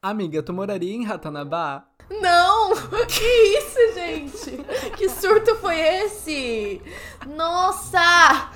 Amiga, 0.00 0.40
tu 0.44 0.52
moraria 0.52 0.94
em 0.94 1.04
Ratanabá? 1.04 1.84
Não! 2.08 2.68
Que 3.08 3.24
isso, 3.24 3.94
gente? 3.94 4.94
Que 4.96 5.08
surto 5.08 5.56
foi 5.56 5.76
esse? 5.76 6.80
Nossa! 7.26 8.48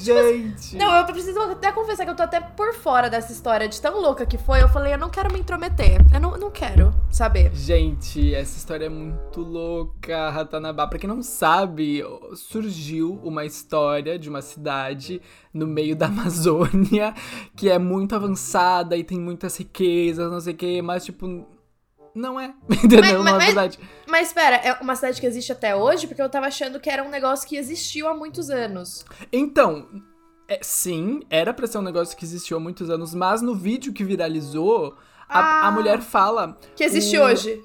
Gente! 0.00 0.76
Não, 0.76 0.94
eu 0.96 1.04
preciso 1.04 1.38
até 1.40 1.70
confessar 1.72 2.04
que 2.04 2.10
eu 2.10 2.16
tô 2.16 2.22
até 2.22 2.40
por 2.40 2.74
fora 2.74 3.10
dessa 3.10 3.32
história 3.32 3.68
de 3.68 3.80
tão 3.80 4.00
louca 4.00 4.24
que 4.24 4.38
foi. 4.38 4.62
Eu 4.62 4.68
falei, 4.68 4.94
eu 4.94 4.98
não 4.98 5.10
quero 5.10 5.32
me 5.32 5.38
intrometer. 5.38 6.00
Eu 6.12 6.20
não, 6.20 6.36
não 6.36 6.50
quero 6.50 6.92
saber. 7.10 7.54
Gente, 7.54 8.34
essa 8.34 8.56
história 8.56 8.86
é 8.86 8.88
muito 8.88 9.40
louca, 9.40 10.30
Ratanabá. 10.30 10.86
Pra 10.86 10.98
quem 10.98 11.08
não 11.08 11.22
sabe, 11.22 12.02
surgiu 12.34 13.20
uma 13.22 13.44
história 13.44 14.18
de 14.18 14.28
uma 14.28 14.42
cidade 14.42 15.20
no 15.52 15.66
meio 15.66 15.94
da 15.94 16.06
Amazônia 16.10 17.14
que 17.54 17.68
é 17.68 17.78
muito 17.78 18.14
avançada 18.14 18.96
e 18.96 19.04
tem 19.04 19.18
muitas 19.18 19.56
riquezas, 19.56 20.30
não 20.30 20.40
sei 20.40 20.54
o 20.54 20.56
que, 20.56 20.82
mas 20.82 21.04
tipo. 21.04 21.46
Não 22.14 22.38
é, 22.40 22.52
entendeu? 22.70 23.22
Mas- 23.22 23.24
não 23.24 23.28
é 23.28 23.32
mas- 23.38 23.44
verdade. 23.46 23.78
Mas 24.06 24.28
espera, 24.28 24.56
é 24.56 24.72
uma 24.80 24.96
cidade 24.96 25.20
que 25.20 25.26
existe 25.26 25.52
até 25.52 25.74
hoje? 25.76 26.06
Porque 26.06 26.20
eu 26.20 26.28
tava 26.28 26.46
achando 26.46 26.80
que 26.80 26.90
era 26.90 27.02
um 27.04 27.08
negócio 27.10 27.48
que 27.48 27.56
existiu 27.56 28.08
há 28.08 28.14
muitos 28.14 28.50
anos. 28.50 29.04
Então, 29.32 29.86
é, 30.48 30.58
sim, 30.62 31.20
era 31.30 31.54
pra 31.54 31.66
ser 31.66 31.78
um 31.78 31.82
negócio 31.82 32.16
que 32.16 32.24
existiu 32.24 32.56
há 32.56 32.60
muitos 32.60 32.90
anos, 32.90 33.14
mas 33.14 33.40
no 33.40 33.54
vídeo 33.54 33.92
que 33.92 34.02
viralizou, 34.02 34.96
a, 35.28 35.38
a 35.38 35.68
Ah. 35.68 35.70
mulher 35.70 36.00
fala. 36.00 36.58
Que 36.74 36.82
existe 36.82 37.16
O- 37.16 37.22
hoje. 37.22 37.62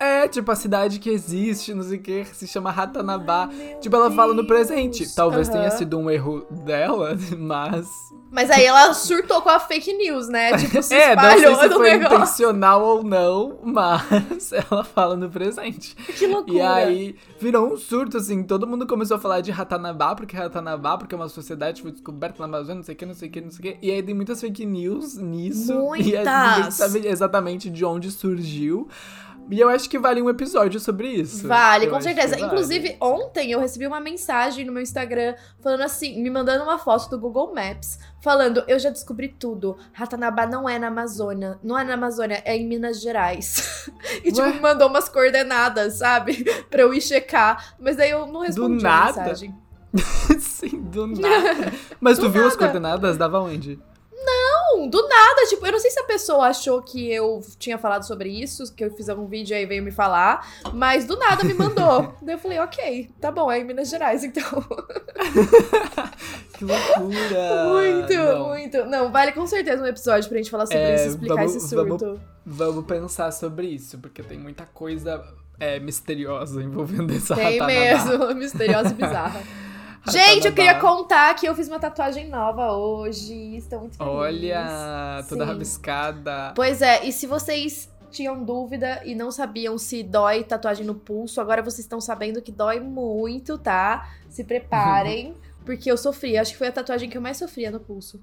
É, 0.00 0.28
tipo, 0.28 0.48
a 0.52 0.54
cidade 0.54 1.00
que 1.00 1.10
existe, 1.10 1.74
não 1.74 1.82
sei 1.82 1.98
o 1.98 2.00
que, 2.00 2.24
se 2.26 2.46
chama 2.46 2.70
Ratanabá. 2.70 3.48
Meu 3.48 3.80
tipo, 3.80 3.96
ela 3.96 4.12
fala 4.12 4.28
no 4.32 4.42
Deus. 4.44 4.46
presente. 4.46 5.12
Talvez 5.12 5.48
tenha 5.48 5.66
Aham. 5.66 5.76
sido 5.76 5.98
um 5.98 6.08
erro 6.08 6.46
dela, 6.64 7.18
mas. 7.36 7.88
Mas 8.30 8.48
aí 8.48 8.64
ela 8.64 8.94
surtou 8.94 9.42
com 9.42 9.48
a 9.48 9.58
fake 9.58 9.92
news, 9.94 10.28
né? 10.28 10.52
Tipo, 10.58 10.80
se 10.84 10.94
é, 10.94 11.16
não 11.16 11.22
sei 11.24 11.32
espalhou 11.50 11.56
se 11.56 11.68
foi 11.70 11.90
negócio. 11.90 12.16
intencional 12.16 12.84
ou 12.84 13.02
não, 13.02 13.58
mas 13.64 14.52
ela 14.70 14.84
fala 14.84 15.16
no 15.16 15.28
presente. 15.28 15.96
Que 15.96 16.28
loucura. 16.28 16.58
E 16.58 16.60
aí 16.62 17.16
virou 17.40 17.72
um 17.72 17.76
surto, 17.76 18.18
assim, 18.18 18.44
todo 18.44 18.68
mundo 18.68 18.86
começou 18.86 19.16
a 19.16 19.20
falar 19.20 19.40
de 19.40 19.50
Ratanabá, 19.50 20.14
porque 20.14 20.36
Ratanabá, 20.36 20.96
porque 20.96 21.12
é 21.14 21.18
uma 21.18 21.28
sociedade 21.28 21.78
que 21.78 21.82
foi 21.82 21.90
descoberta 21.92 22.38
na 22.38 22.44
Amazônia, 22.44 22.76
não 22.76 22.82
sei 22.84 22.94
o 22.94 22.98
que, 22.98 23.06
não 23.06 23.14
sei 23.14 23.28
o 23.28 23.32
que, 23.32 23.40
não 23.40 23.50
sei 23.50 23.58
o 23.58 23.62
que. 23.74 23.86
E 23.86 23.90
aí 23.90 24.00
tem 24.00 24.14
muitas 24.14 24.40
fake 24.40 24.64
news 24.64 25.16
nisso. 25.16 25.72
E 25.96 26.14
aí 26.16 26.22
ninguém 26.24 26.24
Muitas. 26.58 26.74
sabe 26.74 27.04
exatamente 27.04 27.68
de 27.68 27.84
onde 27.84 28.12
surgiu. 28.12 28.86
E 29.50 29.58
eu 29.58 29.68
acho 29.68 29.88
que 29.88 29.98
vale 29.98 30.20
um 30.20 30.28
episódio 30.28 30.78
sobre 30.78 31.08
isso. 31.08 31.48
Vale, 31.48 31.86
Eu 31.86 31.90
com 31.90 32.00
certeza. 32.00 32.36
vale. 32.36 32.42
Inclusive, 32.42 32.96
ontem 33.00 33.50
eu 33.50 33.58
recebi 33.60 33.86
uma 33.86 33.98
mensagem 34.00 34.64
no 34.64 34.72
meu 34.72 34.82
Instagram 34.82 35.34
falando 35.62 35.82
assim, 35.82 36.22
me 36.22 36.28
mandando 36.28 36.64
uma 36.64 36.78
foto 36.78 37.08
do 37.08 37.18
Google 37.18 37.54
Maps, 37.54 37.98
falando: 38.20 38.62
Eu 38.68 38.78
já 38.78 38.90
descobri 38.90 39.28
tudo. 39.28 39.76
Ratanabá 39.92 40.46
não 40.46 40.68
é 40.68 40.78
na 40.78 40.88
Amazônia. 40.88 41.58
Não 41.62 41.78
é 41.78 41.84
na 41.84 41.94
Amazônia, 41.94 42.42
é 42.44 42.56
em 42.56 42.66
Minas 42.66 43.00
Gerais. 43.00 43.88
e, 44.22 44.30
tipo, 44.30 44.40
Ué? 44.42 44.52
me 44.52 44.60
mandou 44.60 44.88
umas 44.88 45.08
coordenadas, 45.08 45.94
sabe? 45.94 46.44
pra 46.68 46.82
eu 46.82 46.92
ir 46.92 47.00
checar. 47.00 47.74
Mas 47.78 47.96
daí 47.96 48.10
eu 48.10 48.26
não 48.26 48.40
respondi 48.40 48.84
a 48.84 48.88
nada? 48.90 49.20
mensagem. 49.22 49.54
Sim, 50.38 50.82
do 50.82 51.06
nada. 51.06 51.72
Mas 52.00 52.18
tu 52.18 52.26
Do 52.26 52.30
viu 52.30 52.42
as 52.46 52.52
nada. 52.54 52.58
coordenadas? 52.58 53.16
Dava 53.16 53.40
onde? 53.40 53.78
Não, 54.12 54.57
do 54.90 55.08
nada. 55.08 55.46
Tipo, 55.48 55.66
eu 55.66 55.72
não 55.72 55.78
sei 55.78 55.90
se 55.90 56.00
a 56.00 56.04
pessoa 56.04 56.46
achou 56.48 56.82
que 56.82 57.10
eu 57.12 57.40
tinha 57.58 57.78
falado 57.78 58.06
sobre 58.06 58.28
isso, 58.28 58.72
que 58.74 58.84
eu 58.84 58.90
fiz 58.94 59.08
algum 59.08 59.26
vídeo 59.26 59.56
aí 59.56 59.62
e 59.62 59.66
veio 59.66 59.82
me 59.82 59.90
falar, 59.90 60.46
mas 60.72 61.04
do 61.04 61.16
nada 61.18 61.42
me 61.44 61.54
mandou. 61.54 62.14
daí 62.22 62.34
eu 62.34 62.38
falei, 62.38 62.58
ok, 62.60 63.10
tá 63.20 63.30
bom, 63.30 63.50
é 63.50 63.58
em 63.60 63.64
Minas 63.64 63.88
Gerais, 63.88 64.22
então. 64.24 64.44
Que 66.58 66.64
loucura! 66.64 67.64
Muito, 67.68 68.14
Não. 68.14 68.48
muito. 68.48 68.84
Não, 68.86 69.12
vale 69.12 69.30
com 69.32 69.46
certeza 69.46 69.80
um 69.82 69.86
episódio 69.86 70.28
pra 70.28 70.38
gente 70.38 70.50
falar 70.50 70.66
sobre 70.66 70.78
É, 70.82 70.94
isso, 70.96 71.08
explicar 71.10 71.34
vamos- 71.36 71.54
esse 71.56 71.68
surto. 71.68 71.98
vamos- 71.98 72.20
Vamos 72.44 72.84
pensar 72.86 73.30
sobre 73.32 73.66
isso, 73.68 73.98
porque 73.98 74.22
tem 74.22 74.38
muita 74.38 74.64
coisa 74.66 75.22
é, 75.60 75.78
misteriosa 75.78 76.62
envolvendo 76.62 77.12
essa 77.14 77.34
Tem 77.36 77.58
Ratanabá. 77.60 77.66
mesmo, 77.66 78.34
misteriosa 78.34 78.88
e 78.90 78.94
bizarra. 78.94 79.42
Gente, 80.10 80.46
eu 80.46 80.52
queria 80.52 80.78
contar 80.78 81.34
que 81.34 81.46
eu 81.46 81.54
fiz 81.54 81.68
uma 81.68 81.78
tatuagem 81.78 82.28
nova 82.28 82.72
hoje. 82.72 83.56
Estou 83.56 83.80
muito 83.80 83.96
feliz. 83.96 84.12
Olha, 84.12 85.24
toda 85.28 85.44
Sim. 85.44 85.50
rabiscada. 85.50 86.52
Pois 86.54 86.82
é, 86.82 87.04
e 87.04 87.12
se 87.12 87.26
vocês 87.26 87.88
tinham 88.10 88.42
dúvida 88.42 89.02
e 89.04 89.14
não 89.14 89.30
sabiam 89.30 89.76
se 89.76 90.02
dói 90.02 90.42
tatuagem 90.42 90.86
no 90.86 90.94
pulso, 90.94 91.40
agora 91.40 91.62
vocês 91.62 91.80
estão 91.80 92.00
sabendo 92.00 92.40
que 92.40 92.50
dói 92.50 92.80
muito, 92.80 93.58
tá? 93.58 94.08
Se 94.28 94.44
preparem, 94.44 95.34
porque 95.64 95.90
eu 95.90 95.96
sofri. 95.96 96.36
Acho 96.38 96.52
que 96.52 96.58
foi 96.58 96.68
a 96.68 96.72
tatuagem 96.72 97.08
que 97.08 97.16
eu 97.16 97.22
mais 97.22 97.36
sofria 97.36 97.70
no 97.70 97.80
pulso. 97.80 98.20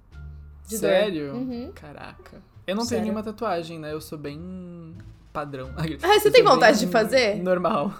De 0.68 0.78
dor. 0.79 0.90
Sério? 0.90 1.34
Uhum. 1.35 1.72
Caraca. 1.75 2.41
Eu 2.66 2.75
não 2.75 2.84
Sério. 2.84 3.03
tenho 3.03 3.13
nenhuma 3.13 3.24
tatuagem, 3.24 3.79
né? 3.79 3.94
Eu 3.94 4.01
sou 4.01 4.18
bem 4.18 4.95
padrão. 5.31 5.69
Ah, 5.78 6.19
você 6.19 6.29
Eu 6.29 6.31
tem 6.31 6.44
vontade 6.44 6.79
de 6.79 6.88
fazer? 6.88 7.35
Normal. 7.44 7.94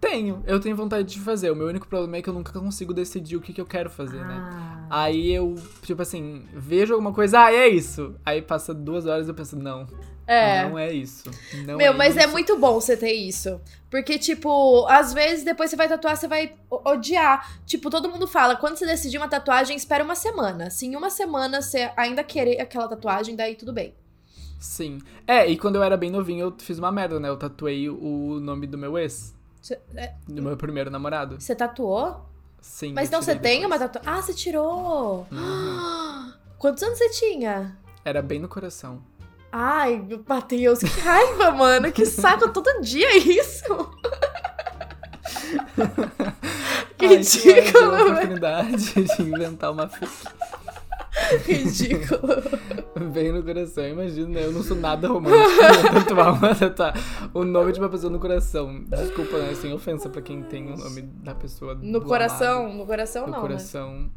Tenho, 0.00 0.42
eu 0.46 0.58
tenho 0.58 0.74
vontade 0.74 1.06
de 1.12 1.20
fazer. 1.20 1.50
O 1.50 1.54
meu 1.56 1.66
único 1.66 1.86
problema 1.86 2.16
é 2.16 2.22
que 2.22 2.28
eu 2.28 2.32
nunca 2.32 2.58
consigo 2.58 2.94
decidir 2.94 3.36
o 3.36 3.40
que, 3.40 3.52
que 3.52 3.60
eu 3.60 3.66
quero 3.66 3.90
fazer, 3.90 4.24
né? 4.24 4.38
Ah. 4.40 4.86
Aí 5.02 5.30
eu, 5.30 5.54
tipo 5.82 6.00
assim, 6.00 6.46
vejo 6.54 6.94
alguma 6.94 7.12
coisa, 7.12 7.44
ah, 7.44 7.52
é 7.52 7.68
isso. 7.68 8.14
Aí 8.24 8.40
passa 8.40 8.72
duas 8.72 9.04
horas 9.04 9.26
e 9.26 9.30
eu 9.30 9.34
penso, 9.34 9.56
não, 9.56 9.86
É. 10.26 10.66
não 10.66 10.78
é 10.78 10.90
isso. 10.90 11.30
Não 11.66 11.76
Meu, 11.76 11.92
é 11.92 11.96
mas 11.96 12.16
é 12.16 12.20
isso. 12.24 12.32
muito 12.32 12.56
bom 12.58 12.80
você 12.80 12.96
ter 12.96 13.12
isso. 13.12 13.60
Porque, 13.90 14.18
tipo, 14.18 14.86
às 14.88 15.12
vezes 15.12 15.44
depois 15.44 15.68
você 15.68 15.76
vai 15.76 15.86
tatuar, 15.86 16.16
você 16.16 16.26
vai 16.26 16.54
odiar. 16.70 17.60
Tipo, 17.66 17.90
todo 17.90 18.08
mundo 18.08 18.26
fala, 18.26 18.56
quando 18.56 18.76
você 18.76 18.86
decidir 18.86 19.18
uma 19.18 19.28
tatuagem, 19.28 19.76
espera 19.76 20.02
uma 20.02 20.14
semana. 20.14 20.70
Se 20.70 20.86
em 20.86 20.96
uma 20.96 21.10
semana 21.10 21.60
você 21.60 21.90
ainda 21.94 22.24
querer 22.24 22.58
aquela 22.58 22.88
tatuagem, 22.88 23.36
daí 23.36 23.54
tudo 23.54 23.72
bem. 23.72 23.94
Sim. 24.58 24.98
É, 25.26 25.46
e 25.46 25.58
quando 25.58 25.76
eu 25.76 25.82
era 25.82 25.96
bem 25.96 26.10
novinho, 26.10 26.46
eu 26.46 26.54
fiz 26.58 26.78
uma 26.78 26.90
merda, 26.90 27.20
né? 27.20 27.28
Eu 27.28 27.36
tatuei 27.36 27.88
o 27.90 28.38
nome 28.40 28.66
do 28.66 28.76
meu 28.78 28.96
ex, 28.98 29.34
é, 29.34 29.39
do 30.26 30.42
meu 30.42 30.56
primeiro 30.56 30.90
namorado. 30.90 31.40
você 31.40 31.54
tatuou? 31.54 32.26
Sim. 32.60 32.92
Mas 32.92 33.08
então 33.08 33.22
você 33.22 33.36
tem 33.36 33.64
uma 33.64 33.78
tatuagem. 33.78 34.12
Ah, 34.12 34.20
você 34.22 34.34
tirou! 34.34 35.26
Uhum. 35.30 36.32
Quantos 36.58 36.82
anos 36.82 36.98
você 36.98 37.08
tinha? 37.10 37.76
Era 38.04 38.20
bem 38.20 38.38
no 38.38 38.48
coração. 38.48 39.02
Ai, 39.52 40.04
Matheus, 40.28 40.78
que 40.80 41.00
raiva, 41.00 41.50
mano. 41.52 41.90
Que 41.90 42.06
saco 42.06 42.48
todo 42.52 42.80
dia 42.82 43.16
isso. 43.16 43.64
que 46.96 47.06
Ai, 47.06 47.16
ridículo, 47.16 47.94
oportunidade 47.94 48.92
de 48.92 49.22
inventar 49.22 49.72
uma 49.72 49.88
fic 49.88 50.08
Ridículo. 51.46 52.20
bem 53.12 53.32
no 53.32 53.42
coração. 53.42 53.86
Imagina, 53.86 54.28
né? 54.28 54.44
eu 54.46 54.52
não 54.52 54.62
sou 54.62 54.76
nada 54.76 55.08
romântico. 55.08 55.92
vou 55.92 56.04
tatuar 56.04 56.34
uma 56.34 56.54
tatuar 56.54 56.94
o 57.34 57.44
nome 57.44 57.72
de 57.72 57.78
uma 57.80 57.88
pessoa 57.88 58.12
no 58.12 58.18
coração. 58.18 58.84
Desculpa, 58.88 59.38
né? 59.38 59.54
Sem 59.54 59.72
ofensa 59.72 60.08
pra 60.08 60.22
quem 60.22 60.42
tem 60.42 60.72
o 60.72 60.76
nome 60.76 61.02
da 61.02 61.34
pessoa 61.34 61.74
No 61.74 62.00
coração, 62.00 62.72
no 62.72 62.86
coração 62.86 63.26
No 63.26 63.32
não, 63.32 63.38
né? 63.38 63.48
coração. 63.48 64.10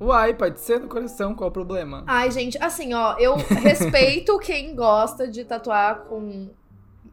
Uai, 0.00 0.34
pode 0.34 0.58
ser 0.60 0.80
no 0.80 0.88
coração, 0.88 1.34
qual 1.34 1.50
o 1.50 1.52
problema? 1.52 2.04
Ai, 2.06 2.30
gente, 2.30 2.56
assim, 2.62 2.94
ó, 2.94 3.16
eu 3.18 3.36
respeito 3.36 4.38
quem 4.38 4.74
gosta 4.74 5.28
de 5.28 5.44
tatuar 5.44 6.04
com 6.04 6.48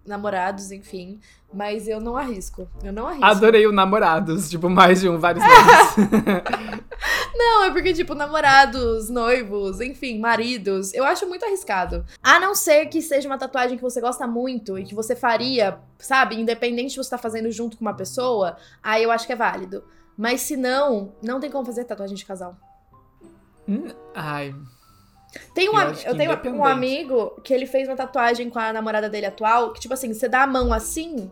namorados, 0.08 0.72
enfim, 0.72 1.20
mas 1.54 1.88
eu 1.88 2.00
não 2.00 2.18
arrisco. 2.18 2.68
Eu 2.84 2.92
não 2.92 3.08
arrisco. 3.08 3.26
Adorei 3.26 3.68
o 3.68 3.72
namorados, 3.72 4.50
tipo, 4.50 4.70
mais 4.70 5.02
de 5.02 5.10
um, 5.10 5.20
vários 5.20 5.44
nomes. 5.44 6.88
Não, 7.36 7.66
é 7.66 7.72
porque, 7.72 7.94
tipo, 7.94 8.16
namorados, 8.16 9.10
noivos, 9.10 9.80
enfim, 9.80 10.18
maridos, 10.20 10.92
eu 10.94 11.04
acho 11.04 11.28
muito 11.28 11.46
arriscado. 11.46 12.04
A 12.22 12.40
não 12.40 12.56
ser 12.56 12.88
que 12.88 13.00
seja 13.00 13.30
uma 13.30 13.38
tatuagem 13.38 13.78
que 13.78 13.84
você 13.84 14.02
gosta 14.02 14.26
muito 14.26 14.78
e 14.78 14.84
que 14.84 14.96
você 14.96 15.16
faria, 15.16 15.78
sabe, 16.00 16.36
independente 16.40 16.90
de 16.90 16.96
você 16.96 17.02
estar 17.02 17.20
fazendo 17.20 17.52
junto 17.52 17.78
com 17.78 17.86
uma 17.86 17.94
pessoa, 17.94 18.58
aí 18.82 19.04
eu 19.04 19.12
acho 19.12 19.28
que 19.28 19.34
é 19.34 19.36
válido. 19.36 19.84
Mas 20.18 20.42
se 20.42 20.58
não, 20.58 21.14
não 21.22 21.40
tem 21.40 21.52
como 21.52 21.64
fazer 21.64 21.84
tatuagem 21.84 22.16
de 22.16 22.26
casal. 22.26 22.58
Hum, 23.68 23.88
Ai, 24.16 24.56
Tem 25.54 25.70
um, 25.70 25.80
Eu 25.80 25.94
eu 26.06 26.16
tenho 26.16 26.56
um 26.56 26.66
amigo 26.66 27.40
que 27.44 27.54
ele 27.54 27.66
fez 27.66 27.88
uma 27.88 27.96
tatuagem 27.96 28.50
com 28.50 28.60
a 28.60 28.72
namorada 28.72 29.10
dele 29.10 29.26
atual, 29.26 29.74
que 29.74 29.80
tipo 29.80 29.94
assim, 29.94 30.14
você 30.14 30.28
dá 30.28 30.44
a 30.44 30.48
mão 30.48 30.74
assim, 30.74 31.32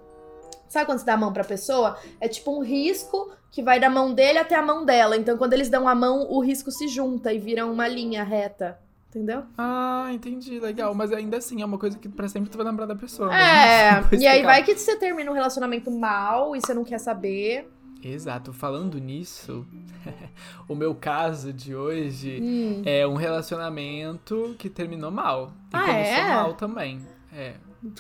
sabe 0.68 0.86
quando 0.86 1.00
você 1.00 1.06
dá 1.06 1.14
a 1.14 1.18
mão 1.18 1.32
pra 1.34 1.44
pessoa? 1.44 1.98
É 2.20 2.28
tipo 2.28 2.56
um 2.56 2.62
risco 2.62 3.32
que 3.52 3.64
vai 3.64 3.80
da 3.80 3.90
mão 3.90 4.14
dele 4.14 4.40
até 4.40 4.56
a 4.56 4.62
mão 4.62 4.84
dela. 4.86 5.16
Então 5.16 5.38
quando 5.38 5.54
eles 5.54 5.70
dão 5.70 5.88
a 5.88 5.96
mão, 5.96 6.28
o 6.30 6.40
risco 6.40 6.72
se 6.72 6.88
junta 6.88 7.34
e 7.34 7.40
vira 7.40 7.66
uma 7.66 7.88
linha 7.88 8.24
reta. 8.24 8.80
Entendeu? 9.16 9.44
ah, 9.58 10.10
entendi, 10.12 10.60
legal. 10.60 10.94
Mas 10.94 11.14
ainda 11.14 11.38
assim, 11.38 11.62
é 11.62 11.66
uma 11.66 11.78
coisa 11.78 11.98
que 11.98 12.10
pra 12.10 12.28
sempre 12.28 12.50
tu 12.50 12.58
vai 12.58 12.66
lembrar 12.66 12.86
da 12.86 12.96
pessoa. 12.98 13.34
É, 13.34 13.94
mesmo 13.96 14.04
depois 14.04 14.22
e 14.22 14.28
aí 14.28 14.44
vai 14.44 14.62
que 14.62 14.76
você 14.76 14.98
termina 14.98 15.32
um 15.32 15.34
relacionamento 15.34 15.90
mal 15.90 16.54
e 16.54 16.60
você 16.60 16.74
não 16.74 16.84
quer 16.84 17.00
saber. 17.00 17.66
Exato, 18.08 18.54
falando 18.54 19.00
nisso, 19.00 19.66
o 20.70 20.76
meu 20.76 20.94
caso 20.94 21.52
de 21.52 21.76
hoje 21.76 22.40
Hum. 22.42 22.82
é 22.86 23.06
um 23.08 23.16
relacionamento 23.16 24.56
que 24.60 24.70
terminou 24.70 25.10
mal. 25.12 25.52
E 25.74 25.76
Ah, 25.76 25.80
começou 25.82 26.14
é? 26.14 26.28
mal 26.36 26.54
também. 26.54 27.02
É. 27.34 27.54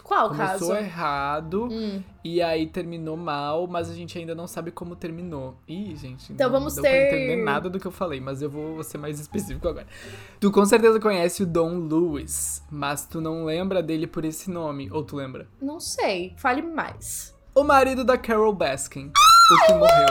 Qual 0.03 0.29
Começou 0.29 0.69
caso? 0.69 0.75
errado 0.75 1.67
Hum. 1.71 2.01
e 2.23 2.41
aí 2.41 2.65
terminou 2.67 3.15
mal, 3.15 3.67
mas 3.67 3.89
a 3.89 3.93
gente 3.93 4.17
ainda 4.17 4.33
não 4.33 4.47
sabe 4.47 4.71
como 4.71 4.95
terminou. 4.95 5.55
Ih, 5.67 5.95
gente. 5.95 6.33
Então 6.33 6.49
não 6.49 6.57
vamos 6.59 6.73
deu 6.75 6.83
ter- 6.83 7.09
pra 7.09 7.17
entender 7.19 7.43
nada 7.43 7.69
do 7.69 7.79
que 7.79 7.85
eu 7.85 7.91
falei, 7.91 8.19
mas 8.19 8.41
eu 8.41 8.49
vou 8.49 8.81
ser 8.83 8.97
mais 8.97 9.19
específico 9.19 9.67
agora. 9.67 9.85
Tu 10.39 10.51
com 10.51 10.65
certeza 10.65 10.99
conhece 10.99 11.43
o 11.43 11.45
Don 11.45 11.87
Lewis, 11.87 12.63
mas 12.71 13.05
tu 13.05 13.21
não 13.21 13.45
lembra 13.45 13.83
dele 13.83 14.07
por 14.07 14.25
esse 14.25 14.49
nome, 14.49 14.89
ou 14.91 15.03
tu 15.03 15.15
lembra? 15.17 15.47
Não 15.61 15.79
sei. 15.79 16.33
Fale 16.37 16.61
mais. 16.63 17.35
O 17.53 17.63
marido 17.63 18.03
da 18.03 18.17
Carol 18.17 18.53
Baskin, 18.53 19.11
o 19.51 19.65
que 19.67 19.73
morreu. 19.73 20.07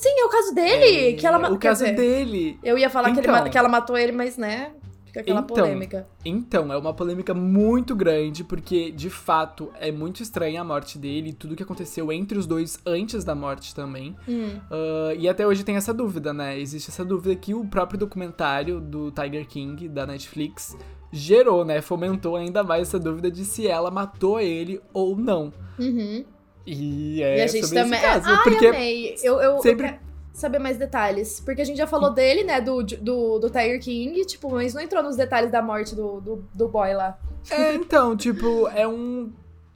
Sim, 0.00 0.18
é 0.20 0.24
o 0.24 0.28
caso 0.28 0.54
dele. 0.54 1.08
É, 1.08 1.12
que 1.12 1.26
ela 1.26 1.38
ma- 1.38 1.50
o 1.50 1.58
caso 1.58 1.84
dizer, 1.84 1.96
dele. 1.96 2.58
Eu 2.62 2.78
ia 2.78 2.88
falar 2.88 3.10
que, 3.12 3.20
ele 3.20 3.28
Então. 3.28 3.50
que 3.50 3.58
ela 3.58 3.68
matou 3.68 3.98
ele, 3.98 4.12
mas 4.12 4.36
né? 4.38 4.72
Fica 5.04 5.20
aquela 5.20 5.40
Então. 5.40 5.56
polêmica. 5.56 6.06
Então, 6.24 6.72
é 6.72 6.76
uma 6.76 6.94
polêmica 6.94 7.34
muito 7.34 7.94
grande, 7.96 8.44
porque 8.44 8.92
de 8.92 9.10
fato 9.10 9.70
é 9.80 9.90
muito 9.90 10.22
estranha 10.22 10.60
a 10.60 10.64
morte 10.64 10.96
dele 10.96 11.30
e 11.30 11.32
tudo 11.32 11.56
que 11.56 11.62
aconteceu 11.64 12.10
entre 12.12 12.38
os 12.38 12.46
dois 12.46 12.78
antes 12.86 13.24
da 13.24 13.34
morte 13.34 13.74
também. 13.74 14.16
Hum. 14.28 14.52
Ah, 14.70 15.12
e 15.18 15.28
até 15.28 15.44
hoje 15.46 15.64
tem 15.64 15.74
essa 15.76 15.92
dúvida, 15.92 16.32
né? 16.32 16.58
Existe 16.58 16.90
essa 16.90 17.04
dúvida 17.04 17.34
que 17.34 17.52
o 17.52 17.64
próprio 17.66 17.98
documentário 17.98 18.80
do 18.80 19.10
Tiger 19.10 19.46
King, 19.48 19.88
da 19.88 20.06
Netflix, 20.06 20.76
gerou, 21.12 21.64
né? 21.64 21.80
Fomentou 21.82 22.36
ainda 22.36 22.62
mais 22.62 22.82
essa 22.88 22.98
dúvida 22.98 23.30
de 23.30 23.44
se 23.44 23.66
ela 23.66 23.90
matou 23.90 24.40
ele 24.40 24.80
ou 24.94 25.16
não. 25.16 25.52
Uhum. 25.78 26.24
E 26.72 27.22
é 27.22 27.38
e 27.38 27.42
a 27.42 27.46
gente 27.46 27.66
sobre 27.66 27.82
também. 27.82 28.00
caso. 28.00 28.28
Ai, 28.28 28.42
porque 28.44 28.66
amei. 28.66 29.16
Eu, 29.22 29.40
eu, 29.40 29.58
sempre- 29.60 29.88
eu 29.88 29.94
saber 30.32 30.58
mais 30.58 30.76
detalhes. 30.78 31.40
Porque 31.40 31.60
a 31.60 31.64
gente 31.64 31.76
já 31.76 31.86
falou 31.86 32.10
dele, 32.14 32.44
né? 32.44 32.60
Do, 32.60 32.82
do, 32.82 33.38
do 33.38 33.50
Tiger 33.50 33.80
King, 33.80 34.24
tipo, 34.24 34.50
mas 34.50 34.72
não 34.74 34.80
entrou 34.80 35.02
nos 35.02 35.16
detalhes 35.16 35.50
da 35.50 35.60
morte 35.60 35.94
do, 35.94 36.20
do, 36.20 36.44
do 36.54 36.68
boy 36.68 36.94
lá. 36.94 37.18
É, 37.50 37.74
então, 37.74 38.16
tipo, 38.16 38.68
é 38.68 38.86
um. 38.86 39.32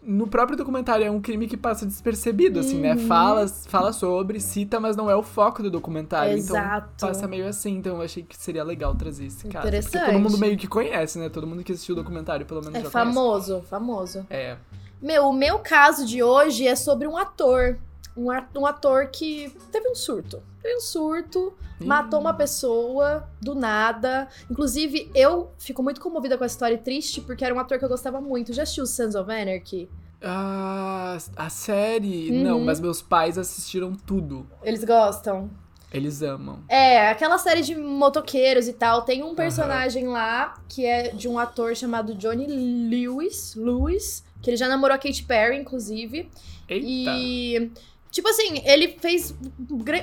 No 0.07 0.27
próprio 0.27 0.55
documentário 0.55 1.07
é 1.07 1.11
um 1.11 1.19
crime 1.19 1.49
que 1.49 1.57
passa 1.57 1.87
despercebido, 1.87 2.61
assim, 2.61 2.79
né? 2.79 2.93
Uhum. 2.93 3.07
Fala, 3.07 3.49
fala 3.49 3.91
sobre, 3.91 4.39
cita, 4.39 4.79
mas 4.79 4.95
não 4.97 5.09
é 5.11 5.17
o 5.17 5.23
foco 5.23 5.63
do 5.63 5.71
documentário. 5.71 6.35
Exato. 6.37 6.91
Então 6.95 7.09
passa 7.09 7.27
meio 7.27 7.49
assim, 7.49 7.79
então 7.79 7.97
eu 7.97 8.03
achei 8.03 8.23
que 8.23 8.37
seria 8.37 8.63
legal 8.63 8.95
trazer 8.95 9.25
esse 9.25 9.49
caso. 9.49 9.63
Porque 9.63 9.69
Interessante. 9.79 10.05
todo 10.13 10.21
mundo 10.21 10.37
meio 10.37 10.59
que 10.59 10.67
conhece, 10.69 11.19
né? 11.19 11.31
Todo 11.31 11.47
mundo 11.47 11.65
que 11.65 11.73
assistiu 11.73 11.95
o 11.95 11.97
documentário, 11.97 12.45
pelo 12.45 12.61
menos 12.61 12.75
É 12.75 12.83
já 12.83 12.91
famoso, 12.91 13.63
famoso. 13.63 14.27
conhece. 14.29 14.35
É. 14.51 14.59
Meu, 15.05 15.29
o 15.29 15.35
meu 15.35 15.59
caso 15.59 16.07
de 16.07 16.23
hoje 16.23 16.67
é 16.67 16.75
sobre 16.75 17.07
um 17.07 17.15
ator. 17.15 17.79
Um, 18.17 18.29
um 18.59 18.65
ator 18.65 19.09
que 19.09 19.55
teve 19.71 19.87
um 19.91 19.95
surto. 19.95 20.43
Teve 20.63 20.77
um 20.77 20.81
surto, 20.81 21.53
matou 21.79 22.19
uma 22.19 22.33
pessoa 22.33 23.29
do 23.39 23.55
nada. 23.55 24.27
Inclusive, 24.51 25.11
eu 25.15 25.51
fico 25.59 25.83
muito 25.83 26.01
comovida 26.01 26.39
com 26.39 26.45
a 26.45 26.47
história 26.47 26.77
e 26.77 26.79
triste, 26.79 27.21
porque 27.21 27.45
era 27.45 27.55
um 27.55 27.59
ator 27.59 27.79
que 27.79 27.85
eu 27.85 27.89
gostava 27.91 28.19
muito. 28.19 28.55
Já 28.55 28.63
assistiu 28.63 28.87
Sons 28.87 29.15
of 29.15 29.31
Anarchy? 29.31 29.91
Ah, 30.23 31.19
a 31.37 31.51
série. 31.51 32.31
Uhum. 32.31 32.43
Não, 32.43 32.61
mas 32.61 32.81
meus 32.81 33.03
pais 33.03 33.37
assistiram 33.37 33.93
tudo. 33.95 34.47
Eles 34.63 34.85
gostam? 34.85 35.51
Eles 35.93 36.23
amam. 36.23 36.61
É, 36.67 37.11
aquela 37.11 37.37
série 37.37 37.61
de 37.61 37.75
motoqueiros 37.75 38.69
e 38.69 38.73
tal. 38.73 39.03
Tem 39.03 39.23
um 39.23 39.35
personagem 39.35 40.09
lá 40.09 40.55
que 40.67 40.87
é 40.87 41.11
de 41.11 41.29
um 41.29 41.39
ator 41.39 41.77
chamado 41.77 42.15
Johnny 42.15 42.47
Lewis. 42.47 43.55
Lewis. 43.55 44.25
Que 44.45 44.51
ele 44.51 44.59
já 44.59 44.69
namorou 44.69 44.95
a 44.95 44.99
Katy 44.99 45.23
Perry, 45.25 45.57
inclusive. 45.57 46.29
Eita. 46.69 46.87
E. 47.17 47.71
Tipo 48.11 48.29
assim, 48.29 48.63
ele 48.65 48.97
fez 49.01 49.35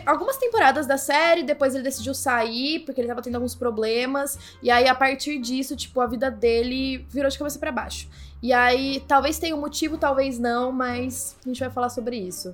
algumas 0.05 0.35
temporadas 0.35 0.85
da 0.85 0.97
série, 0.97 1.43
depois 1.43 1.73
ele 1.73 1.83
decidiu 1.83 2.13
sair, 2.13 2.79
porque 2.79 2.99
ele 2.99 3.07
tava 3.07 3.21
tendo 3.21 3.35
alguns 3.35 3.55
problemas. 3.55 4.38
E 4.61 4.69
aí, 4.69 4.85
a 4.88 4.95
partir 4.95 5.39
disso, 5.39 5.77
tipo, 5.77 6.01
a 6.01 6.07
vida 6.07 6.29
dele 6.29 7.05
virou 7.09 7.29
de 7.29 7.38
cabeça 7.38 7.57
pra 7.57 7.71
baixo. 7.71 8.09
E 8.41 8.51
aí, 8.51 9.01
talvez 9.07 9.39
tenha 9.39 9.55
um 9.55 9.61
motivo, 9.61 9.97
talvez 9.97 10.39
não, 10.39 10.73
mas 10.73 11.38
a 11.45 11.47
gente 11.47 11.59
vai 11.59 11.69
falar 11.69 11.89
sobre 11.89 12.17
isso. 12.17 12.53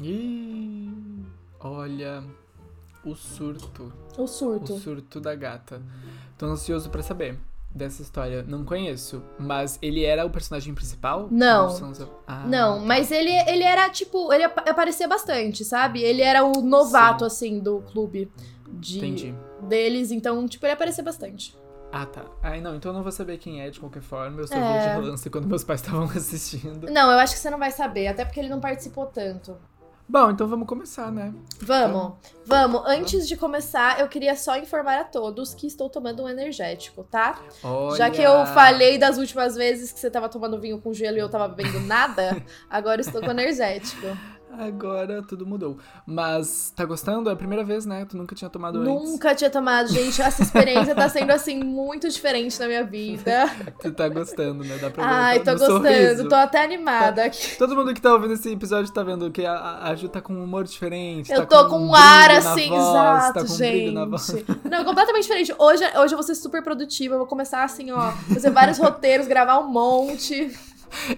Ih, 0.00 0.92
olha, 1.58 2.22
o 3.04 3.16
surto. 3.16 3.92
O 4.16 4.26
surto. 4.28 4.74
O 4.74 4.78
surto 4.78 5.18
da 5.18 5.34
gata. 5.34 5.82
Tô 6.38 6.46
ansioso 6.46 6.88
pra 6.88 7.02
saber 7.02 7.36
dessa 7.74 8.02
história. 8.02 8.44
Não 8.46 8.64
conheço, 8.64 9.22
mas 9.38 9.78
ele 9.82 10.04
era 10.04 10.24
o 10.24 10.30
personagem 10.30 10.72
principal? 10.74 11.28
Não. 11.30 11.68
Ah, 12.26 12.44
Não, 12.46 12.78
mas 12.80 13.10
ele, 13.10 13.30
ele 13.48 13.64
era, 13.64 13.88
tipo, 13.90 14.32
ele 14.32 14.44
apa- 14.44 14.62
aparecia 14.70 15.08
bastante, 15.08 15.64
sabe? 15.64 16.00
Ele 16.02 16.22
era 16.22 16.44
o 16.44 16.62
novato, 16.62 17.24
assim, 17.24 17.58
do 17.58 17.80
clube 17.92 18.30
de, 18.68 18.98
Entendi. 18.98 19.34
deles, 19.62 20.10
então, 20.12 20.46
tipo, 20.46 20.64
ele 20.66 20.72
aparecia 20.74 21.02
bastante. 21.02 21.56
Ah, 21.92 22.06
tá. 22.06 22.24
Ai, 22.42 22.60
não, 22.60 22.74
então 22.74 22.90
eu 22.90 22.96
não 22.96 23.02
vou 23.04 23.12
saber 23.12 23.38
quem 23.38 23.60
é 23.62 23.70
de 23.70 23.78
qualquer 23.78 24.02
forma. 24.02 24.40
Eu 24.40 24.48
só 24.48 24.56
É. 24.56 24.58
vi 24.60 24.82
de 24.82 24.88
relance 25.00 25.30
quando 25.30 25.46
meus 25.46 25.62
pais 25.62 25.80
estavam 25.80 26.04
assistindo. 26.10 26.90
Não, 26.90 27.10
eu 27.12 27.18
acho 27.20 27.34
que 27.34 27.38
você 27.40 27.50
não 27.50 27.58
vai 27.58 27.70
saber, 27.70 28.08
até 28.08 28.24
porque 28.24 28.40
ele 28.40 28.48
não 28.48 28.58
participou 28.60 29.06
tanto. 29.06 29.56
Bom, 30.06 30.30
então 30.30 30.46
vamos 30.46 30.68
começar, 30.68 31.10
né? 31.10 31.32
Vamos, 31.60 32.12
vamos. 32.44 32.82
Antes 32.84 33.26
de 33.26 33.36
começar, 33.36 34.00
eu 34.00 34.06
queria 34.06 34.36
só 34.36 34.56
informar 34.58 35.00
a 35.00 35.04
todos 35.04 35.54
que 35.54 35.66
estou 35.66 35.88
tomando 35.88 36.22
um 36.22 36.28
energético, 36.28 37.04
tá? 37.04 37.40
Olha... 37.62 37.96
Já 37.96 38.10
que 38.10 38.20
eu 38.20 38.44
falei 38.46 38.98
das 38.98 39.16
últimas 39.16 39.54
vezes 39.54 39.92
que 39.92 39.98
você 39.98 40.10
tava 40.10 40.28
tomando 40.28 40.60
vinho 40.60 40.78
com 40.78 40.92
gelo 40.92 41.16
e 41.16 41.20
eu 41.20 41.28
tava 41.30 41.48
bebendo 41.48 41.80
nada, 41.80 42.42
agora 42.68 43.00
estou 43.00 43.22
com 43.22 43.30
energético. 43.30 44.06
Agora 44.58 45.22
tudo 45.22 45.46
mudou. 45.46 45.78
Mas 46.06 46.72
tá 46.74 46.84
gostando? 46.84 47.30
É 47.30 47.32
a 47.32 47.36
primeira 47.36 47.64
vez, 47.64 47.86
né? 47.86 48.04
Tu 48.04 48.16
nunca 48.16 48.34
tinha 48.34 48.50
tomado 48.50 48.78
antes. 48.80 49.10
Nunca 49.10 49.34
tinha 49.34 49.50
tomado, 49.50 49.88
gente. 49.88 50.20
Essa 50.20 50.42
experiência 50.42 50.94
tá 50.94 51.08
sendo, 51.08 51.30
assim, 51.30 51.62
muito 51.62 52.08
diferente 52.08 52.58
na 52.58 52.66
minha 52.66 52.84
vida. 52.84 53.44
Tu 53.80 53.92
tá 53.92 54.08
gostando, 54.08 54.64
né? 54.64 54.78
Dá 54.78 54.90
pra 54.90 55.04
ver 55.04 55.10
Ai, 55.10 55.38
tô 55.40 55.52
gostando. 55.52 55.86
sorriso. 55.86 56.28
Tô 56.28 56.34
até 56.34 56.64
animada 56.64 57.24
aqui. 57.24 57.56
Todo 57.56 57.74
mundo 57.76 57.92
que 57.92 58.00
tá 58.00 58.12
ouvindo 58.12 58.34
esse 58.34 58.50
episódio 58.50 58.92
tá 58.92 59.02
vendo 59.02 59.30
que 59.30 59.44
a, 59.44 59.84
a 59.84 59.94
Ju 59.94 60.08
tá 60.08 60.20
com 60.20 60.32
um 60.32 60.42
humor 60.44 60.64
diferente. 60.64 61.30
Eu 61.30 61.46
tá 61.46 61.46
tô 61.46 61.68
com 61.68 61.78
um 61.78 61.84
um 61.84 61.94
ar 61.94 62.30
assim, 62.30 62.68
voz, 62.68 62.82
exato, 62.82 63.34
tá 63.34 63.46
com 63.46 63.52
um 63.52 63.56
gente. 63.56 63.92
Não, 64.70 64.84
completamente 64.84 65.22
diferente. 65.22 65.54
Hoje, 65.58 65.84
hoje 65.96 66.14
eu 66.14 66.16
vou 66.16 66.22
ser 66.22 66.34
super 66.34 66.62
produtiva. 66.62 67.14
Eu 67.14 67.18
vou 67.18 67.26
começar 67.26 67.64
assim, 67.64 67.90
ó, 67.90 68.12
fazer 68.32 68.50
vários 68.50 68.78
roteiros, 68.78 69.26
gravar 69.26 69.58
um 69.58 69.68
monte. 69.68 70.52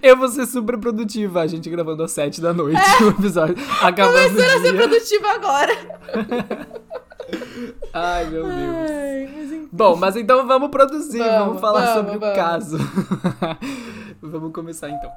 Eu 0.01 0.17
vou 0.17 0.27
ser 0.27 0.45
super 0.45 0.77
produtiva, 0.77 1.41
a 1.41 1.47
gente 1.47 1.69
gravando 1.69 2.03
às 2.03 2.11
sete 2.11 2.41
da 2.41 2.53
noite 2.53 2.79
o 3.03 3.09
episódio. 3.09 3.55
Acabando 3.81 4.17
É. 4.17 4.29
Começando 4.29 4.57
a 4.57 4.61
ser 4.61 4.73
produtiva 4.73 5.27
agora. 5.29 5.73
Ai, 7.93 8.25
meu 8.25 8.43
Deus. 8.43 8.55
Ai, 8.55 9.29
mas. 9.35 9.67
Bom, 9.71 9.95
mas 9.95 10.15
então 10.15 10.47
vamos 10.47 10.69
produzir, 10.69 11.19
vamos, 11.19 11.45
Vamos, 11.45 11.61
falar 11.61 11.93
vamos, 11.93 11.93
sobre 11.93 12.17
vamos. 12.19 12.33
o 12.33 12.39
caso. 12.39 12.77
vamos 14.21 14.53
começar 14.53 14.89
então. 14.89 15.11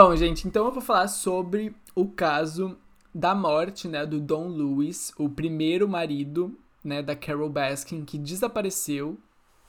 Bom, 0.00 0.14
gente, 0.14 0.46
então 0.46 0.64
eu 0.64 0.70
vou 0.70 0.80
falar 0.80 1.08
sobre 1.08 1.74
o 1.92 2.06
caso 2.06 2.78
da 3.12 3.34
morte, 3.34 3.88
né, 3.88 4.06
do 4.06 4.20
Don 4.20 4.46
Lewis, 4.46 5.12
o 5.18 5.28
primeiro 5.28 5.88
marido, 5.88 6.56
né, 6.84 7.02
da 7.02 7.16
Carol 7.16 7.50
Baskin, 7.50 8.04
que 8.04 8.16
desapareceu 8.16 9.18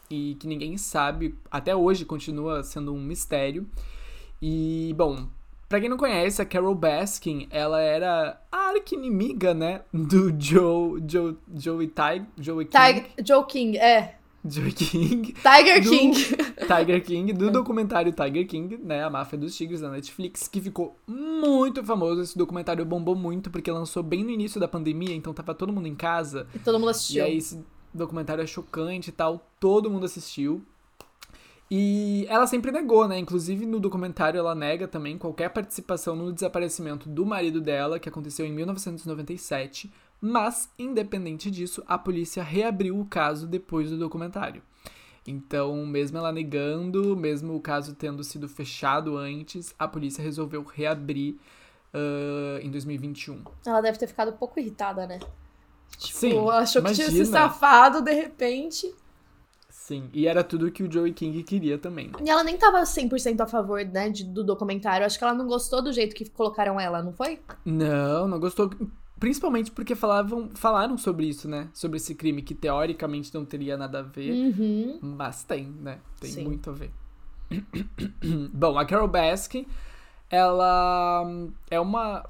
e 0.08 0.36
que 0.36 0.46
ninguém 0.46 0.78
sabe, 0.78 1.34
até 1.50 1.76
hoje 1.76 2.06
continua 2.06 2.62
sendo 2.62 2.94
um 2.94 3.02
mistério. 3.02 3.68
E, 4.40 4.94
bom, 4.96 5.28
pra 5.68 5.80
quem 5.80 5.90
não 5.90 5.98
conhece, 5.98 6.40
a 6.40 6.46
Carol 6.46 6.76
Baskin, 6.76 7.48
ela 7.50 7.82
era 7.82 8.40
a 8.52 8.70
arqui-inimiga, 8.70 9.56
né, 9.56 9.82
do 9.92 10.30
Joe, 10.40 11.04
Joe, 11.08 11.40
Joey 11.56 11.88
Ty, 11.88 12.24
Joey 12.38 12.68
King, 12.68 12.86
Tiger, 12.86 13.12
Joe 13.26 13.46
King, 13.48 13.78
é. 13.80 14.19
Joey 14.46 14.72
King, 14.72 15.34
Tiger 15.34 15.84
Do- 15.84 15.90
King. 15.90 16.14
Tiger 16.66 17.04
King, 17.04 17.34
do 17.34 17.52
documentário 17.52 18.12
Tiger 18.14 18.48
King, 18.48 18.78
né, 18.78 19.04
a 19.04 19.10
máfia 19.10 19.38
dos 19.38 19.56
tigres 19.56 19.82
da 19.82 19.90
Netflix, 19.90 20.48
que 20.48 20.62
ficou 20.62 20.96
muito 21.08 21.84
famoso. 21.84 22.22
Esse 22.22 22.38
documentário 22.38 22.86
bombou 22.86 23.16
muito 23.16 23.50
porque 23.52 23.70
lançou 23.72 24.02
bem 24.02 24.24
no 24.24 24.30
início 24.30 24.60
da 24.60 24.68
pandemia, 24.68 25.14
então 25.14 25.34
tava 25.34 25.54
todo 25.54 25.74
mundo 25.74 25.88
em 25.88 25.96
casa. 25.96 26.48
E 26.56 26.60
todo 26.60 26.80
mundo 26.80 26.90
E 26.90 26.92
assistiu. 26.92 27.24
aí 27.26 27.38
esse 27.38 27.64
documentário 27.94 28.42
é 28.44 28.48
chocante 28.48 29.10
e 29.10 29.14
tal, 29.14 29.46
todo 29.60 29.90
mundo 29.90 30.06
assistiu. 30.06 30.64
E 31.72 32.26
ela 32.30 32.48
sempre 32.48 32.72
negou, 32.72 33.08
né? 33.08 33.20
Inclusive 33.20 33.64
no 33.66 33.80
documentário 33.80 34.40
ela 34.40 34.56
nega 34.56 34.88
também 34.88 35.18
qualquer 35.20 35.50
participação 35.50 36.16
no 36.16 36.32
desaparecimento 36.34 37.08
do 37.08 37.24
marido 37.26 37.62
dela, 37.62 38.00
que 38.00 38.10
aconteceu 38.10 38.44
em 38.46 38.52
1997. 38.52 39.92
Mas, 40.22 40.70
independente 40.78 41.50
disso, 41.50 41.84
a 41.88 41.98
polícia 41.98 42.44
reabriu 42.44 43.00
o 43.00 43.06
caso 43.06 43.48
depois 43.48 43.90
do 43.90 43.98
documentário. 43.98 44.62
Então, 45.28 45.86
mesmo 45.86 46.18
ela 46.18 46.32
negando, 46.32 47.16
mesmo 47.16 47.56
o 47.56 47.62
caso 47.62 47.94
tendo 47.96 48.24
sido 48.24 48.48
fechado 48.50 49.18
antes, 49.18 49.74
a 49.78 49.88
polícia 49.88 50.24
resolveu 50.24 50.64
reabrir 50.64 51.36
ah, 51.94 52.60
em 52.62 52.70
2021. 52.72 53.44
Ela 53.66 53.82
deve 53.82 53.98
ter 53.98 54.08
ficado 54.08 54.32
um 54.32 54.38
pouco 54.38 54.60
irritada, 54.60 55.06
né? 55.08 55.20
Tipo, 55.98 56.18
Sim, 56.20 56.50
achou 56.50 56.82
que 56.84 56.94
tinha 56.94 57.08
se 57.08 57.16
imagina. 57.16 57.26
safado 57.26 58.02
de 58.02 58.14
repente. 58.14 58.94
Sim, 59.70 60.10
e 60.14 60.28
era 60.28 60.44
tudo 60.44 60.72
que 60.72 60.84
o 60.84 60.92
Joey 60.92 61.14
King 61.14 61.42
queria 61.44 61.78
também. 61.78 62.12
E 62.24 62.30
ela 62.30 62.44
nem 62.44 62.58
tava 62.58 62.86
100% 62.86 63.42
a 63.42 63.48
favor, 63.48 63.84
né, 63.86 64.10
de- 64.10 64.24
do 64.24 64.44
documentário. 64.44 65.06
Acho 65.06 65.18
que 65.18 65.24
ela 65.24 65.34
não 65.34 65.48
gostou 65.48 65.82
do 65.82 65.92
jeito 65.92 66.16
que 66.16 66.30
colocaram 66.30 66.80
ela, 66.80 67.02
não 67.02 67.12
foi? 67.12 67.40
Não, 67.66 68.28
não 68.28 68.40
gostou. 68.40 68.70
Principalmente 69.20 69.72
porque 69.72 69.96
falavam, 69.96 70.50
falaram 70.56 70.98
sobre 70.98 71.28
isso, 71.28 71.48
né? 71.50 71.70
Sobre 71.74 71.98
esse 71.98 72.16
crime 72.16 72.42
que 72.42 72.56
teoricamente 72.56 73.34
não 73.34 73.44
teria 73.44 73.76
nada 73.76 74.00
a 74.00 74.02
ver. 74.02 74.32
Uhum. 74.32 75.00
Mas 75.02 75.44
tem, 75.44 75.66
né? 75.66 76.00
Tem 76.20 76.32
Sim. 76.32 76.44
muito 76.46 76.70
a 76.70 76.74
ver. 76.74 76.92
Bom, 78.54 78.78
a 78.78 78.86
Carol 78.86 79.08
Baskin, 79.08 79.66
ela 80.30 81.26
é 81.70 81.80
uma. 81.80 82.28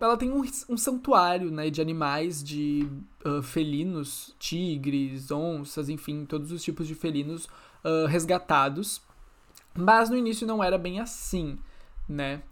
Ela 0.00 0.16
tem 0.16 0.30
um, 0.30 0.44
um 0.68 0.76
santuário, 0.76 1.50
né, 1.50 1.70
de 1.70 1.80
animais, 1.80 2.40
de 2.40 2.88
ah, 3.24 3.42
felinos, 3.42 4.32
tigres, 4.38 5.32
onças, 5.32 5.88
enfim, 5.88 6.24
todos 6.24 6.52
os 6.52 6.62
tipos 6.62 6.86
de 6.86 6.94
felinos 6.94 7.48
ah, 7.82 8.06
resgatados. 8.08 9.02
Mas 9.74 10.08
no 10.08 10.16
início 10.16 10.46
não 10.46 10.62
era 10.62 10.78
bem 10.78 11.00
assim, 11.00 11.58
né? 12.08 12.42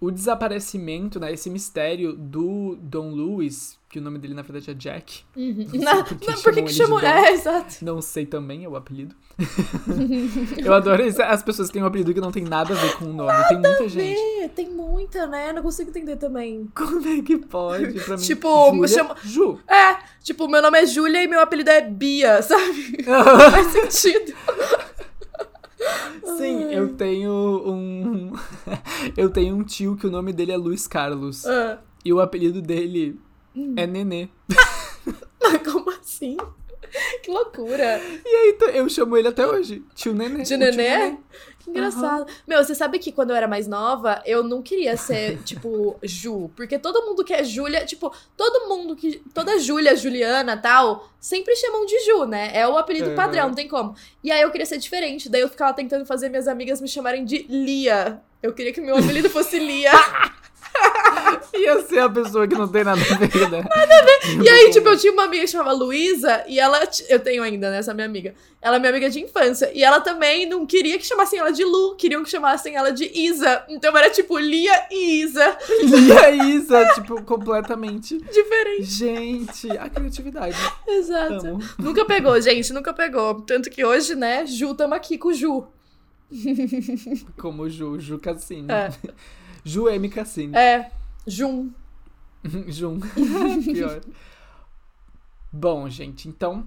O 0.00 0.10
desaparecimento, 0.10 1.18
né, 1.20 1.32
esse 1.32 1.48
mistério 1.50 2.12
do 2.14 2.76
Don 2.80 3.12
Lewis, 3.14 3.78
que 3.88 3.98
o 3.98 4.02
nome 4.02 4.18
dele 4.18 4.34
na 4.34 4.42
verdade 4.42 4.70
é 4.70 4.74
Jack, 4.74 5.22
Uhum. 5.36 5.66
Não, 5.74 6.04
por 6.04 6.16
que 6.18 6.30
não, 6.30 6.40
por 6.40 6.52
que 6.52 6.62
que 6.62 6.72
chamou? 6.72 7.00
É, 7.00 7.32
exato. 7.32 7.76
não 7.84 8.00
sei 8.00 8.24
também, 8.26 8.64
é 8.64 8.68
o 8.68 8.76
apelido. 8.76 9.14
eu 10.64 10.74
adoro 10.74 11.02
isso, 11.04 11.20
as 11.22 11.42
pessoas 11.42 11.68
que 11.68 11.74
têm 11.74 11.82
um 11.82 11.86
apelido 11.86 12.12
que 12.12 12.20
não 12.20 12.30
tem 12.30 12.44
nada 12.44 12.74
a 12.74 12.76
ver 12.76 12.96
com 12.96 13.06
o 13.06 13.12
nome. 13.12 13.32
tem 13.48 13.58
muita 13.58 13.88
gente. 13.88 14.48
Tem 14.54 14.68
muita, 14.70 15.26
né? 15.26 15.52
Não 15.52 15.62
consigo 15.62 15.90
entender 15.90 16.16
também. 16.16 16.68
Como 16.74 17.06
é 17.08 17.22
que 17.22 17.38
pode? 17.38 18.00
Pra 18.00 18.16
mim, 18.16 18.22
Tipo, 18.22 18.70
Júlia, 18.70 18.88
chama- 18.88 19.16
Ju. 19.24 19.58
É, 19.66 19.96
tipo, 20.22 20.46
meu 20.48 20.60
nome 20.60 20.78
é 20.80 20.86
Júlia 20.86 21.22
e 21.22 21.26
meu 21.28 21.40
apelido 21.40 21.70
é 21.70 21.80
Bia, 21.80 22.42
sabe? 22.42 23.02
Faz 23.50 23.66
sentido. 23.90 24.34
Sim, 26.36 26.62
eu 26.72 26.94
tenho 26.94 27.32
um. 27.66 28.32
eu 29.16 29.30
tenho 29.30 29.56
um 29.56 29.62
tio 29.64 29.96
que 29.96 30.06
o 30.06 30.10
nome 30.10 30.32
dele 30.32 30.52
é 30.52 30.56
Luiz 30.56 30.86
Carlos. 30.86 31.46
Ah, 31.46 31.78
E 32.04 32.12
o 32.12 32.20
apelido 32.20 32.60
dele 32.62 33.18
Hum. 33.54 33.74
é 33.76 33.86
Nenê. 33.86 34.28
como 35.64 35.90
assim? 35.90 36.36
Que 37.22 37.30
loucura. 37.30 38.00
E 38.24 38.28
aí 38.36 38.56
eu 38.74 38.88
chamo 38.88 39.16
ele 39.16 39.28
até 39.28 39.46
hoje. 39.46 39.82
Tio 39.94 40.12
Nenê. 40.14 40.38
De 40.38 40.44
tio 40.44 40.58
nenê? 40.58 41.16
Que 41.60 41.70
engraçado. 41.70 42.26
Meu, 42.48 42.64
você 42.64 42.74
sabe 42.74 42.98
que 42.98 43.12
quando 43.12 43.30
eu 43.30 43.36
era 43.36 43.46
mais 43.46 43.66
nova, 43.66 44.22
eu 44.24 44.42
não 44.42 44.62
queria 44.62 44.96
ser, 44.96 45.38
tipo, 45.44 45.96
Ju. 46.02 46.50
Porque 46.56 46.78
todo 46.78 47.04
mundo 47.06 47.22
que 47.22 47.34
é 47.34 47.44
Júlia, 47.44 47.84
tipo, 47.84 48.10
todo 48.36 48.68
mundo 48.68 48.96
que. 48.96 49.22
Toda 49.34 49.58
Júlia, 49.58 49.94
Juliana 49.94 50.56
tal, 50.56 51.08
sempre 51.20 51.54
chamam 51.56 51.84
de 51.84 51.98
Ju, 52.00 52.24
né? 52.24 52.50
É 52.54 52.66
o 52.66 52.78
apelido 52.78 53.10
Uhum. 53.10 53.14
padrão, 53.16 53.48
não 53.48 53.54
tem 53.54 53.68
como. 53.68 53.94
E 54.24 54.32
aí 54.32 54.40
eu 54.40 54.50
queria 54.50 54.66
ser 54.66 54.78
diferente. 54.78 55.28
Daí 55.28 55.42
eu 55.42 55.48
ficava 55.48 55.74
tentando 55.74 56.06
fazer 56.06 56.28
minhas 56.30 56.48
amigas 56.48 56.80
me 56.80 56.88
chamarem 56.88 57.24
de 57.24 57.44
Lia. 57.48 58.20
Eu 58.42 58.54
queria 58.54 58.72
que 58.72 58.80
meu 58.80 58.96
apelido 58.96 59.28
fosse 59.28 59.58
Lia. 59.58 59.92
Ia 61.54 61.82
ser 61.82 62.00
a 62.00 62.08
pessoa 62.08 62.46
que 62.46 62.54
não 62.54 62.68
tem 62.68 62.84
nada 62.84 63.00
a 63.00 63.26
ver, 63.26 63.50
né? 63.50 63.64
E 64.42 64.48
aí, 64.48 64.70
tipo, 64.70 64.88
eu 64.88 64.96
tinha 64.98 65.12
uma 65.12 65.24
amiga 65.24 65.44
que 65.44 65.50
chamava 65.50 65.72
Luísa, 65.72 66.44
e 66.46 66.58
ela. 66.58 66.80
Eu 67.08 67.20
tenho 67.20 67.42
ainda, 67.42 67.70
né, 67.70 67.78
essa 67.78 67.94
minha 67.94 68.06
amiga. 68.06 68.34
Ela 68.62 68.76
é 68.76 68.78
minha 68.78 68.90
amiga 68.90 69.08
de 69.08 69.20
infância. 69.20 69.70
E 69.74 69.82
ela 69.82 70.00
também 70.00 70.46
não 70.46 70.66
queria 70.66 70.98
que 70.98 71.06
chamassem 71.06 71.38
ela 71.38 71.50
de 71.50 71.64
Lu, 71.64 71.96
queriam 71.96 72.22
que 72.22 72.30
chamassem 72.30 72.76
ela 72.76 72.90
de 72.92 73.10
Isa. 73.12 73.64
Então 73.68 73.96
era 73.96 74.10
tipo 74.10 74.38
Lia 74.38 74.86
e 74.90 75.22
Isa. 75.22 75.56
E 76.10 76.12
a 76.12 76.30
Isa, 76.30 76.94
tipo, 76.94 77.22
completamente. 77.22 78.18
Diferente. 78.18 78.82
Gente, 78.82 79.70
a 79.70 79.88
criatividade. 79.88 80.56
Exato. 80.86 81.58
Nunca 81.78 82.04
pegou, 82.04 82.38
gente, 82.40 82.72
nunca 82.72 82.92
pegou. 82.92 83.40
Tanto 83.42 83.70
que 83.70 83.84
hoje, 83.84 84.14
né, 84.14 84.44
Ju, 84.46 84.74
tamo 84.74 84.94
aqui 84.94 85.16
com 85.16 85.28
o 85.28 85.34
Ju. 85.34 85.66
Como 87.38 87.68
Ju, 87.68 87.98
Ju 87.98 88.18
Cassini. 88.18 88.70
É. 88.70 88.90
Ju 89.64 89.88
M. 89.88 90.08
Cassini. 90.08 90.56
É, 90.56 90.90
Jum. 91.30 91.70
Jun. 92.68 93.00
Pior. 93.64 94.00
Bom, 95.52 95.88
gente, 95.88 96.28
então. 96.28 96.66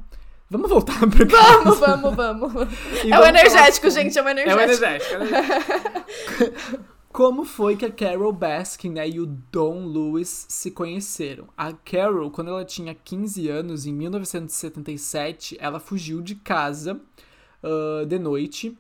Vamos 0.50 0.70
voltar 0.70 1.00
pro 1.00 1.26
Vamos, 1.28 1.80
vamos, 1.80 2.16
vamos. 2.16 2.54
E 3.04 3.12
É 3.12 3.18
o 3.18 3.22
vamos 3.22 3.28
energético, 3.30 3.90
falar 3.90 4.04
gente, 4.04 4.18
é 4.18 4.22
o 4.22 4.26
como- 4.26 4.30
energético. 4.40 4.54
É 4.54 4.56
o 4.56 4.62
energético. 4.62 5.14
é 5.14 5.18
o 5.18 5.24
energético. 5.24 6.84
Como 7.12 7.46
foi 7.46 7.76
que 7.76 7.86
a 7.86 7.92
Carol 7.92 8.34
Baskin 8.34 8.90
né, 8.90 9.08
e 9.08 9.20
o 9.20 9.28
Don 9.28 9.86
Lewis 9.86 10.48
se 10.50 10.72
conheceram? 10.72 11.48
A 11.56 11.72
Carol, 11.72 12.32
quando 12.32 12.50
ela 12.50 12.66
tinha 12.66 12.96
15 12.96 13.48
anos, 13.50 13.86
em 13.86 13.94
1977, 13.94 15.56
ela 15.60 15.80
fugiu 15.80 16.22
de 16.22 16.34
casa 16.36 17.00
ah, 17.64 18.04
de 18.08 18.18
noite. 18.18 18.76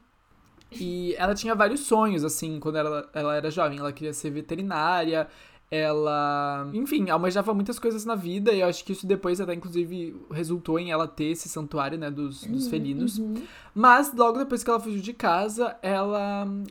E 0.71 1.13
ela 1.19 1.35
tinha 1.35 1.53
vários 1.53 1.81
sonhos, 1.81 2.23
assim, 2.23 2.59
quando 2.59 2.77
ela, 2.79 3.07
ela 3.13 3.35
era 3.35 3.51
jovem. 3.51 3.77
Ela 3.77 3.93
queria 3.93 4.13
ser 4.13 4.31
veterinária, 4.31 5.27
ela. 5.73 6.69
Enfim, 6.71 7.09
almejava 7.09 7.51
muitas 7.53 7.79
coisas 7.79 8.05
na 8.05 8.13
vida. 8.13 8.53
E 8.53 8.59
eu 8.59 8.67
acho 8.67 8.85
que 8.85 8.91
isso 8.91 9.07
depois 9.07 9.41
até, 9.41 9.55
inclusive, 9.55 10.15
resultou 10.29 10.77
em 10.77 10.91
ela 10.91 11.07
ter 11.07 11.25
esse 11.25 11.49
santuário, 11.49 11.97
né, 11.97 12.11
dos, 12.11 12.43
dos 12.45 12.67
felinos. 12.67 13.17
Uhum. 13.17 13.33
Mas 13.73 14.13
logo 14.13 14.37
depois 14.37 14.63
que 14.63 14.69
ela 14.69 14.79
fugiu 14.79 15.01
de 15.01 15.13
casa, 15.13 15.75
ela 15.81 16.45
hum, 16.45 16.63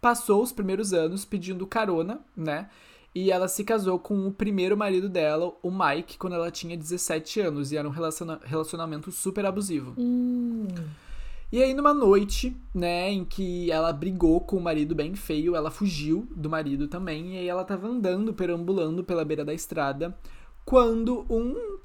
passou 0.00 0.42
os 0.42 0.50
primeiros 0.50 0.92
anos 0.92 1.24
pedindo 1.24 1.66
carona, 1.68 2.18
né? 2.36 2.68
E 3.14 3.30
ela 3.30 3.46
se 3.48 3.62
casou 3.62 3.98
com 3.98 4.26
o 4.26 4.32
primeiro 4.32 4.76
marido 4.76 5.08
dela, 5.08 5.52
o 5.62 5.70
Mike, 5.70 6.18
quando 6.18 6.34
ela 6.34 6.50
tinha 6.50 6.76
17 6.76 7.40
anos. 7.40 7.70
E 7.70 7.76
era 7.76 7.86
um 7.86 7.92
relaciona- 7.92 8.40
relacionamento 8.44 9.12
super 9.12 9.46
abusivo. 9.46 9.94
Hum. 9.96 10.66
E 11.50 11.62
aí, 11.62 11.72
numa 11.72 11.94
noite, 11.94 12.54
né, 12.74 13.10
em 13.10 13.24
que 13.24 13.70
ela 13.70 13.90
brigou 13.90 14.40
com 14.40 14.56
o 14.58 14.60
marido 14.60 14.94
bem 14.94 15.14
feio, 15.14 15.56
ela 15.56 15.70
fugiu 15.70 16.28
do 16.36 16.50
marido 16.50 16.88
também. 16.88 17.34
E 17.34 17.38
aí 17.38 17.48
ela 17.48 17.64
tava 17.64 17.88
andando, 17.88 18.34
perambulando 18.34 19.02
pela 19.02 19.24
beira 19.24 19.44
da 19.44 19.54
estrada, 19.54 20.16
quando 20.64 21.24
um 21.30 21.78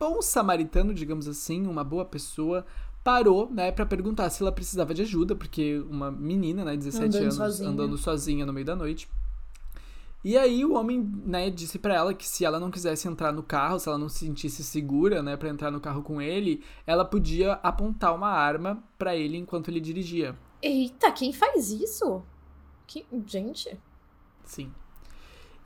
bom 0.00 0.22
samaritano, 0.22 0.94
digamos 0.94 1.28
assim, 1.28 1.66
uma 1.66 1.84
boa 1.84 2.06
pessoa, 2.06 2.64
parou, 3.04 3.50
né, 3.50 3.70
pra 3.70 3.84
perguntar 3.84 4.30
se 4.30 4.42
ela 4.42 4.50
precisava 4.50 4.94
de 4.94 5.02
ajuda, 5.02 5.36
porque 5.36 5.84
uma 5.90 6.10
menina, 6.10 6.64
né, 6.64 6.74
17 6.74 7.04
Andando 7.04 7.22
anos, 7.22 7.34
sozinha. 7.36 7.68
andando 7.68 7.98
sozinha 7.98 8.46
no 8.46 8.52
meio 8.52 8.64
da 8.64 8.74
noite. 8.74 9.10
E 10.24 10.38
aí 10.38 10.64
o 10.64 10.72
homem, 10.72 11.06
né, 11.26 11.50
disse 11.50 11.78
pra 11.78 11.94
ela 11.94 12.14
que 12.14 12.26
se 12.26 12.44
ela 12.46 12.58
não 12.58 12.70
quisesse 12.70 13.06
entrar 13.06 13.30
no 13.30 13.42
carro, 13.42 13.78
se 13.78 13.88
ela 13.88 13.98
não 13.98 14.08
se 14.08 14.20
sentisse 14.20 14.64
segura, 14.64 15.22
né, 15.22 15.36
para 15.36 15.50
entrar 15.50 15.70
no 15.70 15.80
carro 15.80 16.02
com 16.02 16.20
ele, 16.22 16.64
ela 16.86 17.04
podia 17.04 17.52
apontar 17.62 18.14
uma 18.14 18.30
arma 18.30 18.82
pra 18.98 19.14
ele 19.14 19.36
enquanto 19.36 19.68
ele 19.68 19.80
dirigia. 19.80 20.34
Eita, 20.62 21.12
quem 21.12 21.30
faz 21.32 21.70
isso? 21.70 22.22
Que... 22.86 23.04
Gente. 23.26 23.78
Sim. 24.44 24.72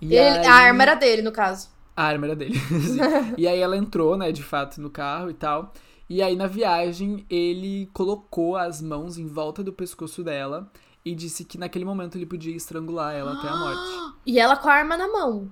Ele- 0.02 0.18
aí- 0.18 0.46
A 0.46 0.54
arma 0.54 0.82
era 0.82 0.94
dele, 0.94 1.22
no 1.22 1.30
caso. 1.32 1.68
A 1.96 2.02
arma 2.04 2.26
era 2.26 2.36
dele. 2.36 2.54
E 3.38 3.46
aí 3.46 3.58
ela 3.60 3.76
entrou, 3.76 4.16
né, 4.16 4.32
de 4.32 4.42
fato, 4.42 4.80
no 4.80 4.90
carro 4.90 5.30
e 5.30 5.34
tal. 5.34 5.72
E 6.10 6.22
aí 6.22 6.34
na 6.34 6.46
viagem 6.46 7.24
ele 7.28 7.88
colocou 7.92 8.56
as 8.56 8.80
mãos 8.80 9.18
em 9.18 9.26
volta 9.26 9.62
do 9.62 9.72
pescoço 9.72 10.24
dela 10.24 10.70
e 11.04 11.14
disse 11.14 11.44
que 11.44 11.56
naquele 11.58 11.84
momento 11.84 12.16
ele 12.18 12.26
podia 12.26 12.54
estrangular 12.56 13.14
ela 13.14 13.32
até 13.38 13.48
a 13.48 13.56
morte. 13.56 14.18
E 14.26 14.38
ela 14.38 14.56
com 14.56 14.68
a 14.68 14.74
arma 14.74 14.96
na 14.96 15.08
mão. 15.08 15.50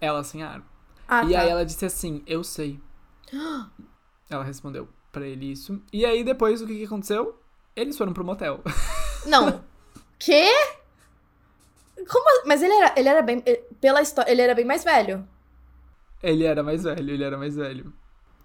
Ela 0.00 0.24
sem 0.24 0.42
arma. 0.42 0.64
Ah, 1.06 1.24
e 1.24 1.32
tá. 1.32 1.40
aí 1.40 1.48
ela 1.48 1.64
disse 1.64 1.84
assim: 1.84 2.22
Eu 2.26 2.42
sei. 2.42 2.80
Ela 4.28 4.42
respondeu 4.44 4.88
pra 5.12 5.26
ele 5.26 5.52
isso. 5.52 5.80
E 5.92 6.04
aí 6.06 6.24
depois 6.24 6.60
o 6.62 6.66
que, 6.66 6.76
que 6.78 6.84
aconteceu? 6.84 7.38
Eles 7.76 7.96
foram 7.98 8.12
pro 8.12 8.24
motel. 8.24 8.60
Não. 9.26 9.62
Quê? 10.18 10.46
Como? 12.08 12.46
Mas 12.46 12.62
ele 12.62 12.72
era, 12.72 12.94
ele 12.98 13.08
era 13.08 13.22
bem. 13.22 13.42
eh, 13.46 13.62
Pela 13.80 14.00
história, 14.02 14.30
ele 14.30 14.40
era 14.42 14.54
bem 14.54 14.64
mais 14.64 14.82
velho. 14.84 15.26
ele 16.22 16.44
era 16.44 16.62
mais 16.62 16.82
velho, 16.84 17.10
ele 17.10 17.22
era 17.22 17.36
mais 17.38 17.54
velho. 17.56 17.92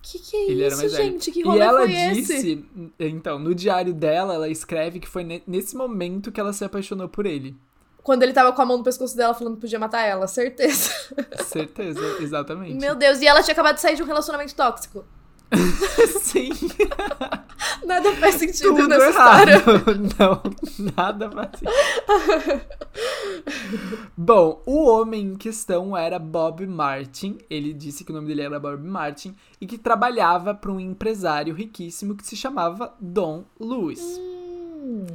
Que 0.09 0.19
que 0.19 0.35
é 0.37 0.51
Ele 0.51 0.61
era 0.63 0.67
isso, 0.73 0.77
mais 0.77 0.91
velho. 0.93 1.03
gente? 1.11 1.31
Que 1.31 1.39
E 1.39 1.43
rolê 1.43 1.59
ela 1.59 1.81
foi 1.81 1.91
esse? 1.93 2.21
disse, 2.21 2.65
então, 2.99 3.37
no 3.39 3.53
diário 3.53 3.93
dela, 3.93 4.33
ela 4.35 4.47
escreve 4.49 4.99
que 4.99 5.07
foi 5.07 5.23
ne- 5.23 5.43
nesse 5.45 5.75
momento 5.75 6.31
que 6.31 6.39
ela 6.39 6.53
se 6.53 6.63
apaixonou 6.63 7.09
por 7.09 7.25
ele. 7.25 7.55
Quando 8.03 8.23
ele 8.23 8.31
tava 8.31 8.53
com 8.53 8.61
a 8.61 8.65
mão 8.65 8.77
no 8.77 8.83
pescoço 8.85 9.17
dela 9.17 9.33
falando 9.33 9.55
que 9.55 9.61
podia 9.61 9.77
matar 9.79 10.01
ela, 10.03 10.27
certeza. 10.27 10.91
Certeza, 11.45 11.99
exatamente. 12.21 12.75
Meu 12.79 12.95
Deus, 12.95 13.21
e 13.21 13.27
ela 13.27 13.43
tinha 13.43 13.51
acabado 13.51 13.75
de 13.75 13.81
sair 13.81 13.95
de 13.97 14.03
um 14.03 14.05
relacionamento 14.05 14.55
tóxico. 14.55 15.03
Sim, 16.21 16.49
Nada 17.85 18.15
faz 18.15 18.35
sentido 18.39 18.75
tudo 18.75 18.87
nessa 18.87 19.09
errado. 19.09 19.49
história. 19.49 19.83
Não, 20.19 20.93
nada 20.95 21.31
faz 21.31 21.49
sentido. 21.51 21.71
Bom, 24.15 24.61
o 24.65 24.85
homem 24.85 25.21
em 25.21 25.35
questão 25.35 25.95
era 25.95 26.19
Bob 26.19 26.65
Martin. 26.67 27.37
Ele 27.49 27.73
disse 27.73 28.03
que 28.03 28.11
o 28.11 28.15
nome 28.15 28.27
dele 28.27 28.41
era 28.41 28.59
Bob 28.59 28.83
Martin 28.83 29.35
e 29.59 29.65
que 29.65 29.77
trabalhava 29.77 30.53
para 30.53 30.71
um 30.71 30.79
empresário 30.79 31.53
riquíssimo 31.53 32.15
que 32.15 32.25
se 32.25 32.35
chamava 32.35 32.93
Don 32.99 33.45
Lewis. 33.59 34.01
Hum. 34.19 35.05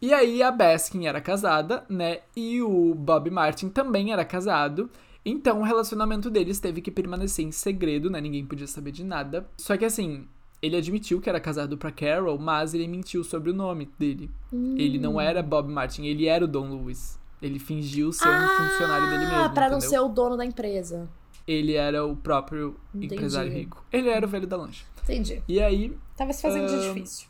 E 0.00 0.12
aí 0.12 0.42
a 0.42 0.50
Baskin 0.50 1.06
era 1.06 1.20
casada, 1.20 1.84
né? 1.88 2.18
E 2.36 2.60
o 2.60 2.94
Bob 2.94 3.30
Martin 3.30 3.68
também 3.68 4.12
era 4.12 4.24
casado. 4.24 4.90
Então 5.24 5.60
o 5.60 5.64
relacionamento 5.64 6.30
deles 6.30 6.60
teve 6.60 6.80
que 6.80 6.90
permanecer 6.90 7.44
em 7.44 7.50
segredo, 7.50 8.10
né? 8.10 8.20
Ninguém 8.20 8.46
podia 8.46 8.66
saber 8.66 8.92
de 8.92 9.02
nada. 9.02 9.48
Só 9.56 9.76
que 9.76 9.84
assim, 9.84 10.28
ele 10.62 10.76
admitiu 10.76 11.20
que 11.20 11.28
era 11.28 11.38
casado 11.40 11.76
pra 11.76 11.90
Carol, 11.92 12.38
mas 12.38 12.74
ele 12.74 12.88
mentiu 12.88 13.22
sobre 13.22 13.50
o 13.50 13.54
nome 13.54 13.88
dele. 13.98 14.30
Ele 14.52 14.98
não 14.98 15.20
era 15.20 15.42
Bob 15.42 15.68
Martin, 15.70 16.04
ele 16.06 16.26
era 16.26 16.44
o 16.44 16.48
Don 16.48 16.68
Lewis. 16.70 17.18
Ele 17.42 17.58
fingiu 17.58 18.12
ser 18.12 18.26
um 18.28 18.48
funcionário 18.48 19.06
dele 19.10 19.26
mesmo. 19.26 19.36
Ah, 19.44 19.48
pra 19.50 19.68
não 19.68 19.76
entendeu? 19.78 19.90
ser 19.90 19.98
o 20.00 20.08
dono 20.08 20.36
da 20.36 20.44
empresa. 20.44 21.08
Ele 21.46 21.74
era 21.74 22.04
o 22.04 22.16
próprio 22.16 22.76
Entendi. 22.94 23.14
empresário 23.14 23.52
rico. 23.52 23.84
Ele 23.92 24.08
era 24.08 24.24
o 24.26 24.28
velho 24.28 24.46
da 24.46 24.56
lancha. 24.56 24.84
Entendi. 25.04 25.42
E 25.46 25.60
aí, 25.60 25.96
Tava 26.16 26.32
se 26.32 26.42
fazendo 26.42 26.66
de 26.66 26.74
Ahn, 26.74 26.94
difícil. 26.94 27.28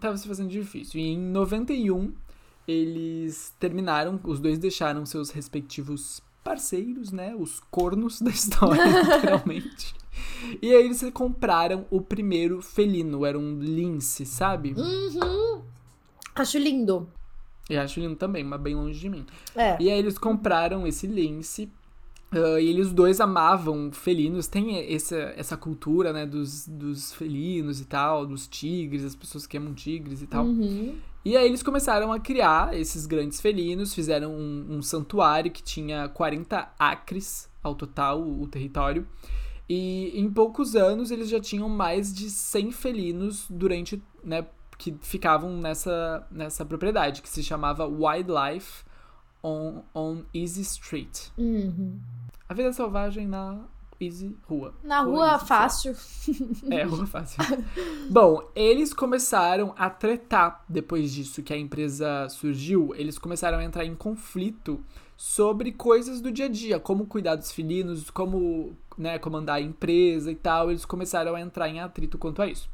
tava 0.00 0.16
se 0.16 0.26
fazendo 0.28 0.50
difícil. 0.50 1.00
E 1.00 1.04
em 1.12 1.18
91, 1.18 2.12
eles 2.66 3.54
terminaram, 3.58 4.18
os 4.24 4.40
dois 4.40 4.58
deixaram 4.58 5.06
seus 5.06 5.30
respectivos 5.30 6.20
parceiros, 6.44 7.12
né? 7.12 7.34
Os 7.34 7.60
cornos 7.70 8.20
da 8.20 8.30
história, 8.30 8.82
literalmente. 9.16 9.94
E 10.62 10.72
aí 10.72 10.84
eles 10.84 11.04
compraram 11.12 11.86
o 11.90 12.00
primeiro 12.00 12.62
felino, 12.62 13.24
era 13.24 13.38
um 13.38 13.58
lince, 13.58 14.24
sabe? 14.26 14.74
Uhum. 14.76 15.62
Acho 16.34 16.58
lindo. 16.58 17.08
E 17.68 17.76
acho 17.76 17.98
lindo 17.98 18.16
também, 18.16 18.44
mas 18.44 18.60
bem 18.60 18.74
longe 18.74 18.98
de 18.98 19.08
mim. 19.08 19.26
É. 19.54 19.76
E 19.80 19.90
aí 19.90 19.98
eles 19.98 20.18
compraram 20.18 20.86
esse 20.86 21.06
lince. 21.06 21.70
ah, 22.30 22.60
e 22.60 22.68
eles 22.68 22.92
dois 22.92 23.20
amavam 23.20 23.90
felinos. 23.90 24.46
Tem 24.46 24.92
essa, 24.94 25.16
essa 25.36 25.56
cultura, 25.56 26.12
né, 26.12 26.24
dos, 26.26 26.66
dos 26.68 27.12
felinos 27.12 27.80
e 27.80 27.84
tal, 27.84 28.26
dos 28.26 28.46
tigres, 28.46 29.04
as 29.04 29.16
pessoas 29.16 29.46
que 29.46 29.56
amam 29.56 29.74
tigres 29.74 30.22
e 30.22 30.26
tal. 30.26 30.44
Uhum. 30.44 30.96
E 31.24 31.36
aí 31.36 31.44
eles 31.44 31.60
começaram 31.60 32.12
a 32.12 32.20
criar 32.20 32.78
esses 32.78 33.04
grandes 33.04 33.40
felinos, 33.40 33.92
fizeram 33.92 34.32
um, 34.32 34.76
um 34.76 34.82
santuário 34.82 35.50
que 35.50 35.60
tinha 35.60 36.08
40 36.08 36.72
acres 36.78 37.50
ao 37.64 37.74
total, 37.74 38.22
o, 38.22 38.42
o 38.42 38.46
território. 38.46 39.04
E 39.68 40.12
em 40.14 40.30
poucos 40.30 40.76
anos 40.76 41.10
eles 41.10 41.28
já 41.28 41.40
tinham 41.40 41.68
mais 41.68 42.14
de 42.14 42.30
100 42.30 42.70
felinos 42.72 43.46
durante, 43.50 44.02
né, 44.22 44.46
que 44.78 44.96
ficavam 45.00 45.56
nessa, 45.56 46.26
nessa 46.30 46.64
propriedade, 46.64 47.22
que 47.22 47.28
se 47.28 47.42
chamava 47.42 47.86
Wildlife 47.86 48.84
on, 49.42 49.82
on 49.94 50.22
Easy 50.32 50.62
Street. 50.62 51.28
Uhum. 51.36 51.98
A 52.48 52.54
vida 52.54 52.72
selvagem 52.72 53.26
na 53.26 53.64
Easy 54.00 54.36
Rua. 54.42 54.74
Na 54.84 55.00
rua 55.00 55.32
Easy, 55.32 55.46
fácil. 55.46 55.96
é, 56.70 56.82
rua 56.84 57.06
fácil. 57.06 57.38
Bom, 58.10 58.48
eles 58.54 58.92
começaram 58.92 59.74
a 59.76 59.90
tretar 59.90 60.64
depois 60.68 61.12
disso 61.12 61.42
que 61.42 61.52
a 61.52 61.58
empresa 61.58 62.28
surgiu. 62.28 62.94
Eles 62.94 63.18
começaram 63.18 63.58
a 63.58 63.64
entrar 63.64 63.84
em 63.84 63.94
conflito 63.94 64.80
sobre 65.16 65.72
coisas 65.72 66.20
do 66.20 66.30
dia 66.30 66.46
a 66.46 66.48
dia, 66.48 66.78
como 66.78 67.06
cuidar 67.06 67.36
dos 67.36 67.50
felinos, 67.50 68.10
como 68.10 68.76
né, 68.98 69.18
comandar 69.18 69.56
a 69.56 69.60
empresa 69.60 70.30
e 70.30 70.36
tal. 70.36 70.70
Eles 70.70 70.84
começaram 70.84 71.34
a 71.34 71.40
entrar 71.40 71.68
em 71.68 71.80
atrito 71.80 72.18
quanto 72.18 72.42
a 72.42 72.46
isso. 72.46 72.68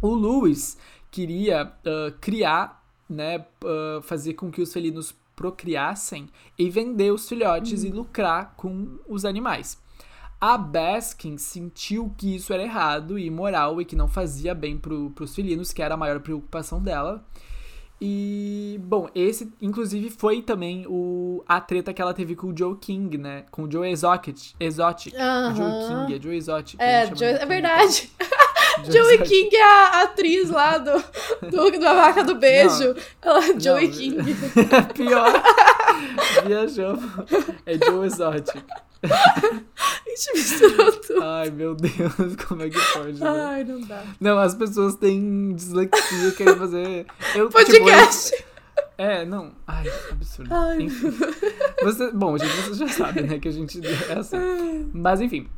O 0.00 0.14
Lewis 0.14 0.78
queria 1.10 1.72
ah, 1.84 2.14
criar, 2.20 2.84
né, 3.08 3.44
ah, 3.64 4.00
fazer 4.02 4.34
com 4.34 4.50
que 4.50 4.62
os 4.62 4.72
felinos 4.72 5.14
procriassem 5.34 6.28
e 6.58 6.68
vender 6.68 7.12
os 7.12 7.26
filhotes 7.28 7.82
e 7.82 7.88
lucrar 7.88 8.54
com 8.56 8.98
os 9.08 9.24
animais. 9.24 9.78
A 10.40 10.56
Baskin 10.56 11.36
sentiu 11.36 12.14
que 12.16 12.34
isso 12.34 12.52
era 12.52 12.62
errado 12.62 13.18
e 13.18 13.26
imoral 13.26 13.80
e 13.80 13.84
que 13.84 13.96
não 13.96 14.08
fazia 14.08 14.54
bem 14.54 14.78
pro, 14.78 15.10
pros 15.10 15.34
felinos, 15.34 15.72
que 15.72 15.82
era 15.82 15.94
a 15.94 15.98
maior 15.98 16.20
preocupação 16.20 16.82
dela. 16.82 17.22
E, 18.02 18.80
bom, 18.82 19.08
esse, 19.14 19.52
inclusive, 19.60 20.08
foi 20.10 20.40
também 20.40 20.86
o, 20.88 21.44
a 21.46 21.60
treta 21.60 21.92
que 21.92 22.00
ela 22.00 22.14
teve 22.14 22.34
com 22.34 22.46
o 22.48 22.56
Joe 22.56 22.74
King, 22.76 23.18
né? 23.18 23.44
Com 23.50 23.64
o 23.64 23.70
Joe 23.70 23.90
Exotic. 23.90 24.54
Exotic. 24.58 25.14
Aham. 25.14 25.54
Joe 25.54 25.88
King, 26.06 26.14
é 26.18 26.22
Joe 26.22 26.36
Exotic. 26.36 26.80
É, 26.80 27.06
Joe- 27.14 27.24
é 27.42 27.46
verdade. 27.46 28.10
Joe 28.84 29.16
Joey. 29.16 29.18
King 29.28 29.54
é 29.56 29.62
a 29.62 30.02
atriz 30.02 30.48
lá 30.48 30.78
do, 30.78 30.92
do, 31.50 31.70
da 31.78 31.92
Vaca 31.94 32.22
do 32.24 32.36
Beijo. 32.36 32.94
Ela 33.20 33.44
é 33.50 33.60
Joey 33.60 33.88
Não, 33.88 33.94
King. 33.94 34.16
Pior. 34.94 35.32
Viajou. 36.46 36.96
É 37.66 37.74
Joe 37.74 38.06
Exotic. 38.06 38.62
A 40.06 40.08
gente 40.10 40.32
misturou 40.34 40.92
tudo. 41.00 41.22
Ai, 41.22 41.50
meu 41.50 41.74
Deus, 41.74 42.36
como 42.46 42.62
é 42.62 42.68
que 42.70 42.78
pode? 42.92 43.20
né? 43.20 43.28
Ai, 43.28 43.64
não 43.64 43.80
dá. 43.80 44.02
Não, 44.20 44.38
as 44.38 44.54
pessoas 44.54 44.94
têm 44.96 45.54
dislexia, 45.54 46.32
querem 46.32 46.56
fazer. 46.56 47.06
Eu, 47.34 47.48
tipo, 47.48 47.52
Podcast. 47.52 48.34
eu- 48.34 48.50
é, 48.98 49.24
não. 49.24 49.52
Ai, 49.66 49.86
absurdo. 50.10 50.52
Ai. 50.54 50.82
Enfim. 50.82 51.10
Você, 51.82 52.10
bom, 52.12 52.36
gente, 52.36 52.50
você 52.68 52.74
já 52.74 52.88
sabe, 52.88 53.22
né, 53.22 53.38
que 53.38 53.48
a 53.48 53.52
gente 53.52 53.80
é 53.86 54.12
assim. 54.12 54.36
Mas 54.92 55.20
enfim. 55.22 55.48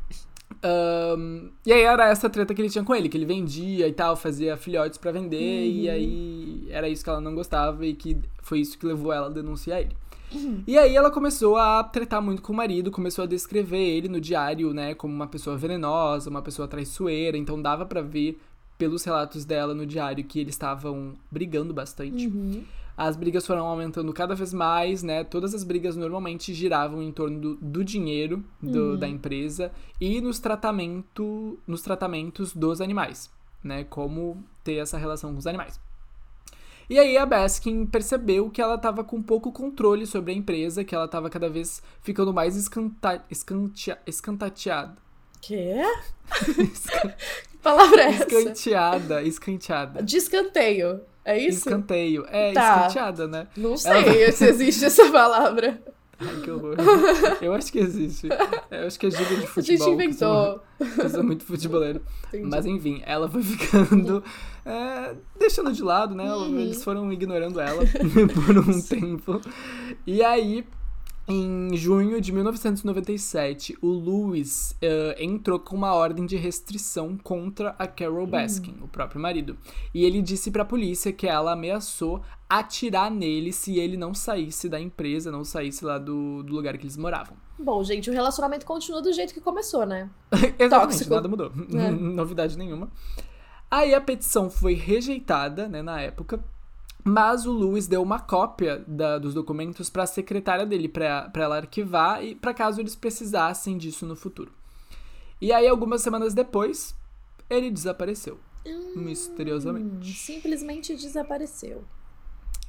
Ahn, 0.63 1.49
e 1.65 1.73
aí 1.73 1.81
era 1.81 2.07
essa 2.09 2.29
treta 2.29 2.53
que 2.53 2.61
ele 2.61 2.69
tinha 2.69 2.83
com 2.85 2.95
ele, 2.95 3.09
que 3.09 3.17
ele 3.17 3.25
vendia 3.25 3.85
e 3.87 3.91
tal, 3.91 4.15
fazia 4.15 4.55
filhotes 4.55 4.97
pra 4.97 5.11
vender, 5.11 5.67
e 5.67 5.89
aí 5.89 6.67
era 6.69 6.87
isso 6.87 7.03
que 7.03 7.09
ela 7.09 7.19
não 7.19 7.35
gostava 7.35 7.85
e 7.85 7.93
que 7.93 8.17
foi 8.41 8.59
isso 8.59 8.77
que 8.77 8.85
levou 8.85 9.11
ela 9.11 9.27
a 9.27 9.29
denunciar 9.29 9.81
ele. 9.81 9.95
E 10.67 10.77
aí 10.77 10.95
ela 10.95 11.11
começou 11.11 11.57
a 11.57 11.83
tretar 11.83 12.21
muito 12.21 12.41
com 12.41 12.53
o 12.53 12.55
marido, 12.55 12.91
começou 12.91 13.23
a 13.23 13.27
descrever 13.27 13.77
ele 13.81 14.07
no 14.07 14.19
diário, 14.21 14.73
né, 14.73 14.93
como 14.93 15.13
uma 15.13 15.27
pessoa 15.27 15.57
venenosa, 15.57 16.29
uma 16.29 16.41
pessoa 16.41 16.67
traiçoeira, 16.67 17.37
então 17.37 17.61
dava 17.61 17.85
pra 17.85 18.01
ver 18.01 18.39
pelos 18.77 19.03
relatos 19.03 19.45
dela 19.45 19.73
no 19.73 19.85
diário 19.85 20.23
que 20.23 20.39
eles 20.39 20.55
estavam 20.55 21.13
brigando 21.31 21.73
bastante. 21.73 22.27
Uhum. 22.27 22.63
As 22.95 23.15
brigas 23.15 23.45
foram 23.47 23.65
aumentando 23.65 24.13
cada 24.13 24.35
vez 24.35 24.53
mais, 24.53 25.01
né? 25.01 25.23
Todas 25.23 25.55
as 25.55 25.63
brigas 25.63 25.95
normalmente 25.95 26.53
giravam 26.53 27.01
em 27.01 27.11
torno 27.11 27.39
do, 27.39 27.55
do 27.55 27.83
dinheiro 27.83 28.43
do- 28.61 28.97
da 28.97 29.07
empresa 29.07 29.71
e 29.99 30.21
nos, 30.21 30.39
tratamento, 30.39 31.57
nos 31.65 31.81
tratamentos 31.81 32.53
dos 32.53 32.81
animais, 32.81 33.31
né? 33.63 33.83
Como 33.85 34.43
ter 34.63 34.75
essa 34.75 34.97
relação 34.97 35.31
com 35.33 35.39
os 35.39 35.47
animais. 35.47 35.79
E 36.93 36.99
aí 36.99 37.17
a 37.17 37.25
Baskin 37.25 37.87
percebeu 37.87 38.51
que 38.51 38.61
ela 38.61 38.75
estava 38.75 39.03
com 39.03 39.19
pouco 39.19 39.51
controle 39.51 40.05
sobre 40.05 40.31
a 40.31 40.35
empresa, 40.35 40.83
que 40.83 40.93
ela 40.93 41.05
estava 41.05 41.27
cada 41.27 41.49
vez 41.49 41.81
ficando 42.03 42.31
mais 42.31 42.55
escanta, 42.55 43.25
escantea, 43.31 43.97
escantateada. 44.05 44.95
Quê? 45.41 45.81
que 47.49 47.57
palavra 47.63 48.03
é 48.03 48.09
essa? 48.09 48.27
Escanteada, 48.27 49.23
escanteada. 49.23 50.03
De 50.03 50.17
escanteio. 50.17 51.01
É 51.25 51.35
isso? 51.35 51.67
Escanteio. 51.67 52.27
É, 52.29 52.51
Tá. 52.53 52.75
escanteada, 52.87 53.27
né? 53.27 53.47
Não 53.57 53.75
sei 53.75 53.91
Ela- 53.91 54.31
se 54.31 54.45
existe 54.45 54.85
essa 54.85 55.09
palavra. 55.11 55.81
Ai, 56.19 56.41
que 56.41 56.51
horror. 56.51 56.75
Eu 57.41 57.53
acho 57.53 57.71
que 57.71 57.79
existe. 57.79 58.27
Eu 58.71 58.87
acho 58.87 58.99
que 58.99 59.07
é 59.07 59.11
gíria 59.11 59.37
de 59.37 59.43
A 59.43 59.47
futebol. 59.47 59.63
gente 59.63 59.79
eu 59.79 59.85
sou- 59.85 59.93
inventou. 59.93 60.63
Eu 61.03 61.09
sou 61.09 61.23
muito 61.23 61.43
futeboleiro. 61.43 62.01
Entendi. 62.27 62.47
Mas 62.49 62.65
enfim, 62.65 63.01
ela 63.05 63.27
foi 63.29 63.41
ficando. 63.43 64.23
é, 64.65 65.13
deixando 65.37 65.71
de 65.73 65.81
lado, 65.83 66.13
né? 66.15 66.31
Uhum. 66.33 66.59
Eles 66.59 66.83
foram 66.83 67.11
ignorando 67.11 67.59
ela 67.59 67.83
por 68.45 68.57
um 68.57 68.81
tempo. 68.81 69.41
E 70.07 70.21
aí. 70.23 70.65
Em 71.25 71.73
junho 71.77 72.19
de 72.19 72.33
1997, 72.33 73.77
o 73.81 73.87
Lewis 73.87 74.75
eh, 74.81 75.15
entrou 75.23 75.57
com 75.57 75.73
uma 75.73 75.93
ordem 75.93 76.25
de 76.25 76.35
restrição 76.35 77.17
contra 77.17 77.73
a 77.79 77.87
Carol 77.87 78.27
Baskin, 78.27 78.75
o 78.81 78.89
próprio 78.89 79.21
marido. 79.21 79.57
E 79.93 80.03
ele 80.03 80.21
disse 80.21 80.51
pra 80.51 80.65
polícia 80.65 81.13
que 81.13 81.25
ela 81.25 81.53
ameaçou 81.53 82.21
atirar 82.49 83.09
nele 83.09 83.53
se 83.53 83.79
ele 83.79 83.95
não 83.95 84.13
saísse 84.13 84.67
da 84.67 84.79
empresa, 84.79 85.31
não 85.31 85.45
saísse 85.45 85.85
lá 85.85 85.97
do, 85.97 86.43
do 86.43 86.53
lugar 86.53 86.77
que 86.77 86.83
eles 86.83 86.97
moravam. 86.97 87.37
Bom, 87.57 87.81
gente, 87.85 88.09
o 88.09 88.13
relacionamento 88.13 88.65
continua 88.65 89.01
do 89.01 89.13
jeito 89.13 89.33
que 89.33 89.39
começou, 89.39 89.85
né? 89.85 90.09
Exatamente, 90.59 90.69
Tóxico. 90.69 91.15
nada 91.15 91.27
mudou. 91.29 91.51
É. 91.73 91.89
Novidade 91.89 92.57
nenhuma. 92.57 92.91
Aí 93.71 93.95
a 93.95 94.01
petição 94.01 94.49
foi 94.51 94.73
rejeitada, 94.73 95.67
né, 95.67 95.81
na 95.81 95.99
época. 96.01 96.43
Mas 97.03 97.45
o 97.45 97.51
Lewis 97.51 97.87
deu 97.87 98.01
uma 98.01 98.19
cópia 98.19 98.83
da- 98.87 99.17
dos 99.17 99.33
documentos 99.33 99.89
para 99.89 100.03
a 100.03 100.07
secretária 100.07 100.65
dele, 100.65 100.87
para 100.87 101.29
ela 101.35 101.57
arquivar 101.57 102.23
e 102.23 102.33
para 102.33 102.53
caso 102.53 102.79
eles 102.79 102.95
precisassem 102.95 103.77
disso 103.77 104.05
no 104.05 104.15
futuro. 104.15 104.51
E 105.41 105.51
aí, 105.51 105.67
algumas 105.67 106.01
semanas 106.01 106.33
depois, 106.33 106.95
ele 107.49 107.69
desapareceu. 107.69 108.39
Hum, 108.65 108.93
misteriosamente. 108.95 110.13
simplesmente 110.13 110.95
desapareceu. 110.95 111.83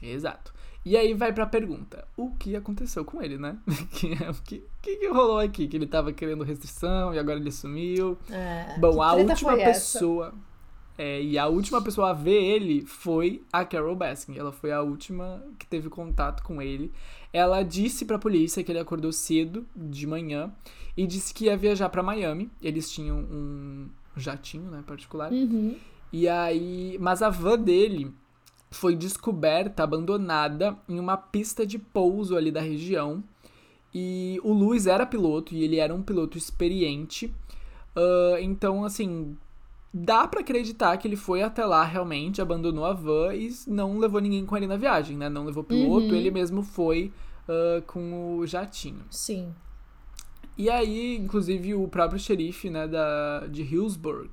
Exato. 0.03 0.53
E 0.85 0.97
aí 0.97 1.15
vai 1.15 1.33
pra 1.33 1.47
pergunta: 1.47 2.07
o 2.17 2.33
que 2.35 2.57
aconteceu 2.57 3.05
com 3.05 3.23
ele, 3.23 3.39
né? 3.39 3.57
que, 3.95 4.13
o 4.13 4.43
que, 4.43 4.65
que, 4.83 4.97
que 4.97 5.09
rolou 5.09 5.39
aqui? 5.39 5.69
Que 5.69 5.77
ele 5.77 5.87
tava 5.87 6.13
querendo 6.13 6.43
restrição 6.45 7.15
e 7.15 7.19
agora 7.19 7.39
ele 7.39 7.53
sumiu. 7.53 8.19
É, 8.29 8.77
Bom, 8.79 9.01
a 9.01 9.15
última 9.15 9.53
foi 9.53 9.61
essa? 9.61 9.99
É, 10.97 11.21
e 11.21 11.37
a 11.37 11.49
última 11.49 11.83
pessoa 11.83 12.11
a 12.11 12.13
ver 12.13 12.41
ele 12.41 12.85
foi 12.87 13.43
a 13.53 13.65
Carol 13.65 13.97
Baskin. 13.97 14.39
Ela 14.39 14.53
foi 14.53 14.71
a 14.73 14.81
última 14.81 15.43
que 15.59 15.67
teve 15.67 15.89
contato 15.89 16.43
com 16.43 16.63
ele. 16.63 16.93
Ela 17.33 17.63
disse 17.63 18.05
pra 18.05 18.19
polícia 18.19 18.63
que 18.63 18.71
ele 18.71 18.79
acordou 18.79 19.13
cedo 19.13 19.67
de 19.75 20.07
manhã 20.07 20.53
e 20.97 21.07
disse 21.07 21.35
que 21.35 21.47
ia 21.47 21.57
viajar 21.57 21.89
pra 21.89 22.03
Miami. 22.03 22.49
Eles 22.63 22.91
tinham 22.91 23.19
um 23.19 23.89
jatinho, 24.17 24.71
né, 24.71 24.85
particular. 24.87 25.33
Uhum. 25.33 25.77
E 26.13 26.29
aí, 26.29 26.97
mas 27.01 27.23
a 27.23 27.29
van 27.29 27.59
dele 27.59 28.15
foi 28.71 28.95
descoberta 28.95 29.83
abandonada 29.83 30.77
em 30.89 31.01
uma 31.01 31.17
pista 31.17 31.67
de 31.67 31.79
pouso 31.79 32.37
ali 32.37 32.53
da 32.53 32.61
região. 32.61 33.23
E 33.93 34.41
o 34.45 34.53
Luiz 34.53 34.87
era 34.87 35.05
piloto 35.07 35.55
e 35.55 35.65
ele 35.65 35.79
era 35.79 35.93
um 35.93 36.03
piloto 36.03 36.39
experiente. 36.39 37.35
Ah, 37.97 38.41
então, 38.41 38.85
assim, 38.85 39.37
dá 39.97 40.27
pra 40.27 40.41
acreditar 40.41 40.97
que 40.97 41.07
ele 41.07 41.15
foi 41.15 41.41
até 41.41 41.65
lá 41.65 41.85
realmente, 41.85 42.43
abandonou 42.43 42.85
a 42.85 42.93
van 42.93 43.33
e 43.33 43.49
não 43.69 43.97
levou 43.97 44.21
ninguém 44.21 44.45
com 44.45 44.57
ele 44.57 44.67
na 44.67 44.77
viagem, 44.77 45.17
né? 45.17 45.29
Não 45.29 45.45
levou 45.45 45.63
piloto, 45.63 46.09
Uhum. 46.09 46.15
ele 46.15 46.33
mesmo 46.33 46.63
foi 46.65 47.13
ah, 47.49 47.81
com 47.87 48.39
o 48.39 48.47
jatinho. 48.47 49.03
Sim. 49.09 49.55
E 50.59 50.69
aí, 50.69 51.17
inclusive, 51.17 51.75
o 51.75 51.87
próprio 51.89 52.19
xerife, 52.19 52.69
né, 52.71 52.87
da, 52.89 53.47
de 53.49 53.63
Hillsburg, 53.63 54.31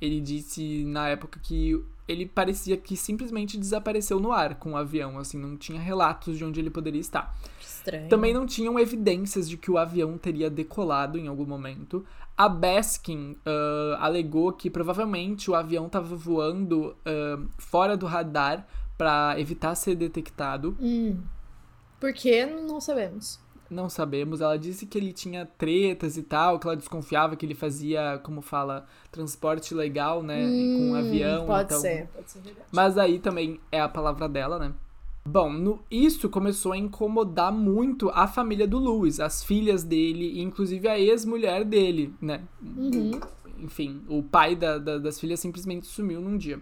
ele 0.00 0.20
disse 0.20 0.84
na 0.84 1.08
época 1.08 1.40
que 1.42 1.82
ele 2.06 2.24
parecia 2.24 2.76
que 2.76 2.96
simplesmente 2.96 3.58
desapareceu 3.58 4.18
no 4.18 4.32
ar 4.32 4.54
com 4.54 4.72
o 4.72 4.76
avião, 4.76 5.18
assim, 5.18 5.38
não 5.38 5.56
tinha 5.58 5.78
relatos 5.80 6.38
de 6.38 6.44
onde 6.44 6.58
ele 6.58 6.70
poderia 6.70 7.00
estar. 7.00 7.36
Estranho. 7.60 8.08
Também 8.08 8.32
não 8.32 8.46
tinham 8.46 8.78
evidências 8.78 9.48
de 9.48 9.58
que 9.58 9.70
o 9.70 9.76
avião 9.76 10.16
teria 10.16 10.48
decolado 10.48 11.18
em 11.18 11.28
algum 11.28 11.44
momento. 11.44 12.04
A 12.38 12.48
Baskin 12.48 13.36
ah, 13.44 13.98
alegou 14.00 14.52
que 14.52 14.70
provavelmente 14.70 15.50
o 15.50 15.56
avião 15.56 15.86
estava 15.86 16.14
voando 16.14 16.96
ah, 17.04 17.44
fora 17.58 17.96
do 17.96 18.06
radar 18.06 18.64
para 18.96 19.38
evitar 19.38 19.74
ser 19.74 19.96
detectado. 19.96 20.76
Hum. 20.80 21.20
Por 22.00 22.12
quê? 22.12 22.46
Não 22.46 22.80
sabemos. 22.80 23.40
Não 23.68 23.88
sabemos. 23.88 24.40
Ela 24.40 24.56
disse 24.58 24.86
que 24.86 24.96
ele 24.96 25.12
tinha 25.12 25.44
tretas 25.44 26.16
e 26.16 26.22
tal, 26.22 26.58
que 26.58 26.66
ela 26.66 26.76
desconfiava 26.76 27.36
que 27.36 27.44
ele 27.44 27.54
fazia, 27.54 28.18
como 28.22 28.40
fala, 28.40 28.86
transporte 29.10 29.74
legal, 29.74 30.22
né? 30.22 30.46
com 30.46 30.92
Hum, 30.92 30.94
avião. 30.94 31.44
Pode 31.46 31.64
então... 31.64 31.80
ser, 31.80 32.06
pode 32.08 32.30
ser 32.30 32.40
verdade. 32.40 32.66
Mas 32.72 32.96
aí 32.96 33.18
também 33.18 33.60
é 33.70 33.80
a 33.80 33.88
palavra 33.88 34.28
dela, 34.28 34.58
né? 34.58 34.72
Bom, 35.30 35.52
no- 35.52 35.80
isso 35.90 36.28
começou 36.28 36.72
a 36.72 36.76
incomodar 36.78 37.52
muito 37.52 38.08
a 38.10 38.26
família 38.26 38.66
do 38.66 38.78
Lewis, 38.78 39.20
as 39.20 39.44
filhas 39.44 39.84
dele, 39.84 40.40
inclusive 40.40 40.88
a 40.88 40.98
ex-mulher 40.98 41.64
dele, 41.64 42.14
né? 42.20 42.42
Uhum. 42.62 43.10
Enfim, 43.60 44.02
o 44.08 44.22
pai 44.22 44.54
da- 44.56 44.78
da- 44.78 44.98
das 44.98 45.18
filhas 45.20 45.40
simplesmente 45.40 45.86
sumiu 45.86 46.20
num 46.20 46.36
dia. 46.36 46.60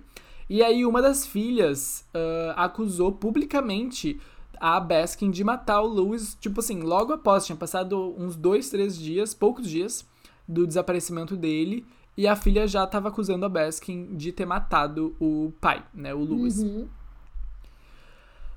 E 0.49 0.63
aí 0.63 0.85
uma 0.87 1.03
das 1.03 1.27
filhas 1.27 2.05
ah, 2.15 2.55
acusou 2.65 3.13
publicamente 3.13 4.19
a 4.59 4.81
Baskin 4.81 5.31
de 5.31 5.45
matar 5.45 5.83
o 5.83 5.87
Lewis, 5.93 6.37
tipo 6.41 6.61
assim, 6.61 6.81
logo 6.81 7.13
após, 7.13 7.45
tinha 7.45 7.57
passado 7.57 8.15
uns 8.19 8.35
dois, 8.37 8.71
três 8.71 8.97
dias, 8.99 9.35
poucos 9.35 9.69
dias, 9.69 10.07
do 10.49 10.67
desaparecimento 10.67 11.37
dele, 11.37 11.85
e 12.17 12.27
a 12.27 12.35
filha 12.35 12.67
já 12.67 12.85
estava 12.85 13.09
acusando 13.09 13.45
a 13.45 13.49
Baskin 13.49 14.17
de 14.17 14.33
ter 14.33 14.47
matado 14.47 15.15
o 15.21 15.53
pai, 15.61 15.85
né, 15.93 16.15
o 16.15 16.21
Lewis. 16.25 16.59
Uhum. 16.59 16.89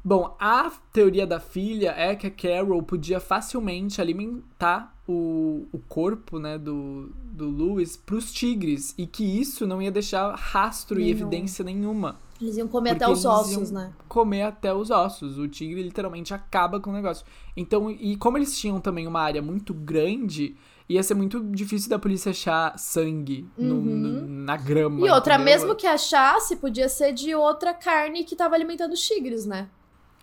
Bom, 0.04 0.36
a 0.40 0.72
teoria 0.94 1.28
da 1.28 1.40
filha 1.40 1.94
é 1.98 2.16
que 2.16 2.28
a 2.28 2.32
Carol 2.32 2.82
podia 2.82 3.20
facilmente 3.20 4.00
alimentar 4.00 4.96
o, 5.08 5.68
o 5.72 5.80
corpo, 5.80 6.40
né, 6.40 6.58
do, 6.58 7.12
do 7.32 7.50
Lewis 7.50 7.98
pros 7.98 8.32
tigres 8.32 8.94
e 8.98 9.06
que 9.06 9.24
isso 9.24 9.68
não 9.68 9.82
ia 9.82 9.92
deixar 9.92 10.34
rastro 10.36 11.00
e 11.00 11.04
Nenhum. 11.04 11.12
evidência 11.18 11.66
nenhuma. 11.66 12.18
Eles 12.42 12.56
iam 12.56 12.68
comer 12.70 12.92
até 12.92 13.10
os 13.10 13.26
ossos, 13.26 13.70
iam 13.72 13.82
né? 13.84 13.94
Comer 14.08 14.44
até 14.44 14.74
os 14.74 14.90
ossos. 14.90 15.38
O 15.38 15.48
tigre 15.50 15.84
literalmente 15.84 16.34
acaba 16.34 16.80
com 16.80 16.90
o 16.90 16.94
negócio. 16.94 17.26
Então, 17.58 17.92
e 17.92 18.16
como 18.16 18.38
eles 18.38 18.58
tinham 18.58 18.80
também 18.80 19.06
uma 19.06 19.20
área 19.20 19.42
muito 19.42 19.74
grande, 19.74 20.56
ia 20.88 21.04
ser 21.04 21.16
muito 21.16 21.44
difícil 21.52 21.90
da 21.90 22.00
polícia 22.00 22.30
achar 22.30 22.80
sangue 22.80 23.46
no- 23.58 23.76
Uhum. 23.76 23.84
no- 23.84 24.28
na 24.46 24.56
grama. 24.56 25.06
E 25.06 25.10
outra, 25.10 25.36
entendeu? 25.36 25.54
mesmo 25.54 25.76
que 25.76 25.86
achasse, 25.86 26.56
podia 26.56 26.88
ser 26.88 27.12
de 27.12 27.36
outra 27.36 27.74
carne 27.74 28.24
que 28.24 28.38
tava 28.38 28.56
alimentando 28.56 28.94
os 28.94 29.02
tigres, 29.06 29.46
né? 29.46 29.68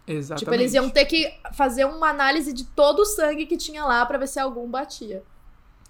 Exatamente. 0.06 0.38
Tipo, 0.44 0.54
eles 0.54 0.74
iam 0.74 0.88
ter 0.88 1.04
que 1.04 1.32
fazer 1.54 1.84
uma 1.84 2.08
análise 2.08 2.52
de 2.52 2.64
todo 2.64 3.00
o 3.00 3.04
sangue 3.04 3.46
que 3.46 3.56
tinha 3.56 3.84
lá 3.84 4.04
pra 4.06 4.18
ver 4.18 4.28
se 4.28 4.38
algum 4.38 4.68
batia. 4.70 5.22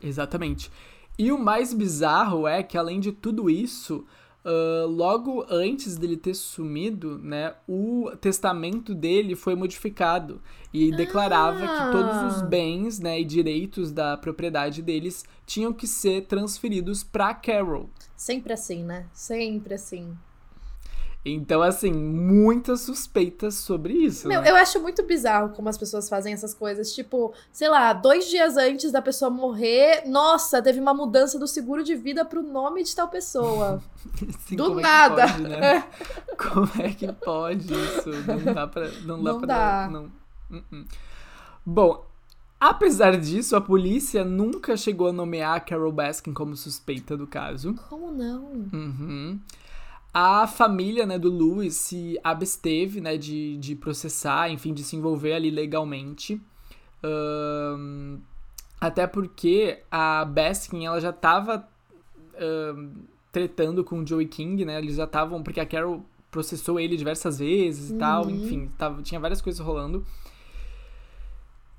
Exatamente. 0.03 0.71
E 1.19 1.33
o 1.33 1.39
mais 1.39 1.73
bizarro 1.73 2.47
é 2.47 2.63
que, 2.63 2.77
além 2.77 3.01
de 3.01 3.13
tudo 3.13 3.49
isso, 3.49 4.05
ah, 4.45 4.85
logo 4.87 5.45
antes 5.51 5.97
dele 5.97 6.17
ter 6.17 6.35
sumido, 6.35 7.19
né, 7.19 7.55
o 7.69 8.11
testamento 8.21 8.95
dele 8.95 9.35
foi 9.35 9.55
modificado 9.57 10.41
e 10.73 10.91
declarava 10.95 11.61
que 11.67 11.91
todos 11.93 12.37
os 12.37 12.43
Ah. 12.43 12.47
bens, 12.47 13.01
né, 13.01 13.21
e 13.21 13.25
direitos 13.25 13.91
da 13.91 14.17
propriedade 14.17 14.83
deles 14.83 15.25
tinham 15.45 15.73
que 15.73 15.87
ser 15.87 16.27
transferidos 16.27 17.03
para 17.03 17.35
Carol. 17.35 17.91
Sempre 18.17 18.53
assim, 18.53 18.85
né? 18.85 19.07
Sempre 19.13 19.75
assim. 19.75 20.17
Então, 21.29 21.61
assim, 21.61 21.93
muitas 21.93 22.83
suspeitas 22.83 23.57
sobre 23.57 23.93
isso. 23.95 24.29
Meu, 24.29 24.41
né? 24.41 24.49
eu 24.49 24.55
acho 24.55 24.81
muito 24.81 25.03
bizarro 25.03 25.49
como 25.51 25.69
as 25.69 25.77
pessoas 25.77 26.09
fazem 26.09 26.33
essas 26.33 26.55
coisas. 26.55 26.95
Tipo, 26.95 27.35
sei 27.51 27.69
lá, 27.69 27.93
dois 27.93 28.29
dias 28.29 28.57
antes 28.57 28.93
da 28.93 29.03
pessoa 29.03 29.29
morrer, 29.29 30.05
nossa, 30.07 30.63
teve 30.63 30.79
uma 30.79 30.95
mudança 30.95 31.37
do 31.37 31.49
seguro 31.49 31.83
de 31.83 31.97
vida 31.97 32.25
pro 32.25 32.43
nome 32.43 32.85
de 32.85 32.95
tal 32.95 33.09
pessoa. 33.09 33.83
Assim, 34.37 34.55
do 34.55 34.67
como 34.67 34.79
é 34.79 34.83
nada. 34.85 35.27
pode, 35.27 35.43
né? 35.43 35.85
Como 36.39 36.71
é 36.81 36.91
que 36.91 37.13
pode 37.13 37.75
isso? 37.75 38.11
Não 38.27 38.55
dá 38.55 38.67
pra. 38.69 38.89
Não 39.05 39.23
dá 39.23 39.33
Não 39.33 39.41
pra. 39.41 39.47
dá. 39.47 39.89
Não. 39.91 40.13
Uh-uh. 40.51 40.85
Bom, 41.65 42.07
apesar 42.61 43.17
disso, 43.19 43.57
a 43.57 43.61
polícia 43.61 44.25
nunca 44.25 44.77
chegou 44.77 45.09
a 45.09 45.13
nomear 45.13 45.57
a 45.57 45.61
Carol 45.61 45.91
Baskin 45.91 46.33
como 46.33 46.55
suspeita 46.57 47.17
do 47.17 47.27
caso. 47.27 47.75
Como 47.89 48.13
não? 48.13 48.45
Uhum. 48.73 49.41
A 50.19 50.47
família 50.47 51.05
né, 51.05 51.19
do 51.19 51.31
Lewis 51.31 51.75
se 51.75 52.19
absteve 52.25 53.03
né, 53.03 53.19
de, 53.19 53.59
de 53.59 53.75
processar, 53.75 54.49
enfim, 54.51 54.73
de 54.73 54.83
se 54.83 54.97
envolver 54.97 55.35
ali 55.35 55.51
legalmente. 55.51 56.41
Ahn, 57.03 58.17
até 58.81 59.07
porque 59.07 59.81
a 59.91 60.25
Baskin 60.25 60.87
ela 60.87 60.99
já 61.03 61.11
estava 61.11 61.69
tretando 63.31 63.85
com 63.85 64.01
o 64.01 64.07
Joey 64.07 64.27
King, 64.27 64.65
né? 64.65 64.79
Eles 64.79 64.97
já 64.97 65.05
estavam. 65.05 65.43
Porque 65.43 65.61
a 65.61 65.67
Carol 65.67 66.03
processou 66.31 66.81
ele 66.81 66.97
diversas 66.97 67.39
vezes 67.39 67.91
e 67.91 67.95
tal, 67.95 68.25
Uhum. 68.25 68.31
enfim, 68.31 68.71
tava, 68.79 69.03
tinha 69.03 69.21
várias 69.21 69.43
coisas 69.43 69.61
rolando. 69.65 70.03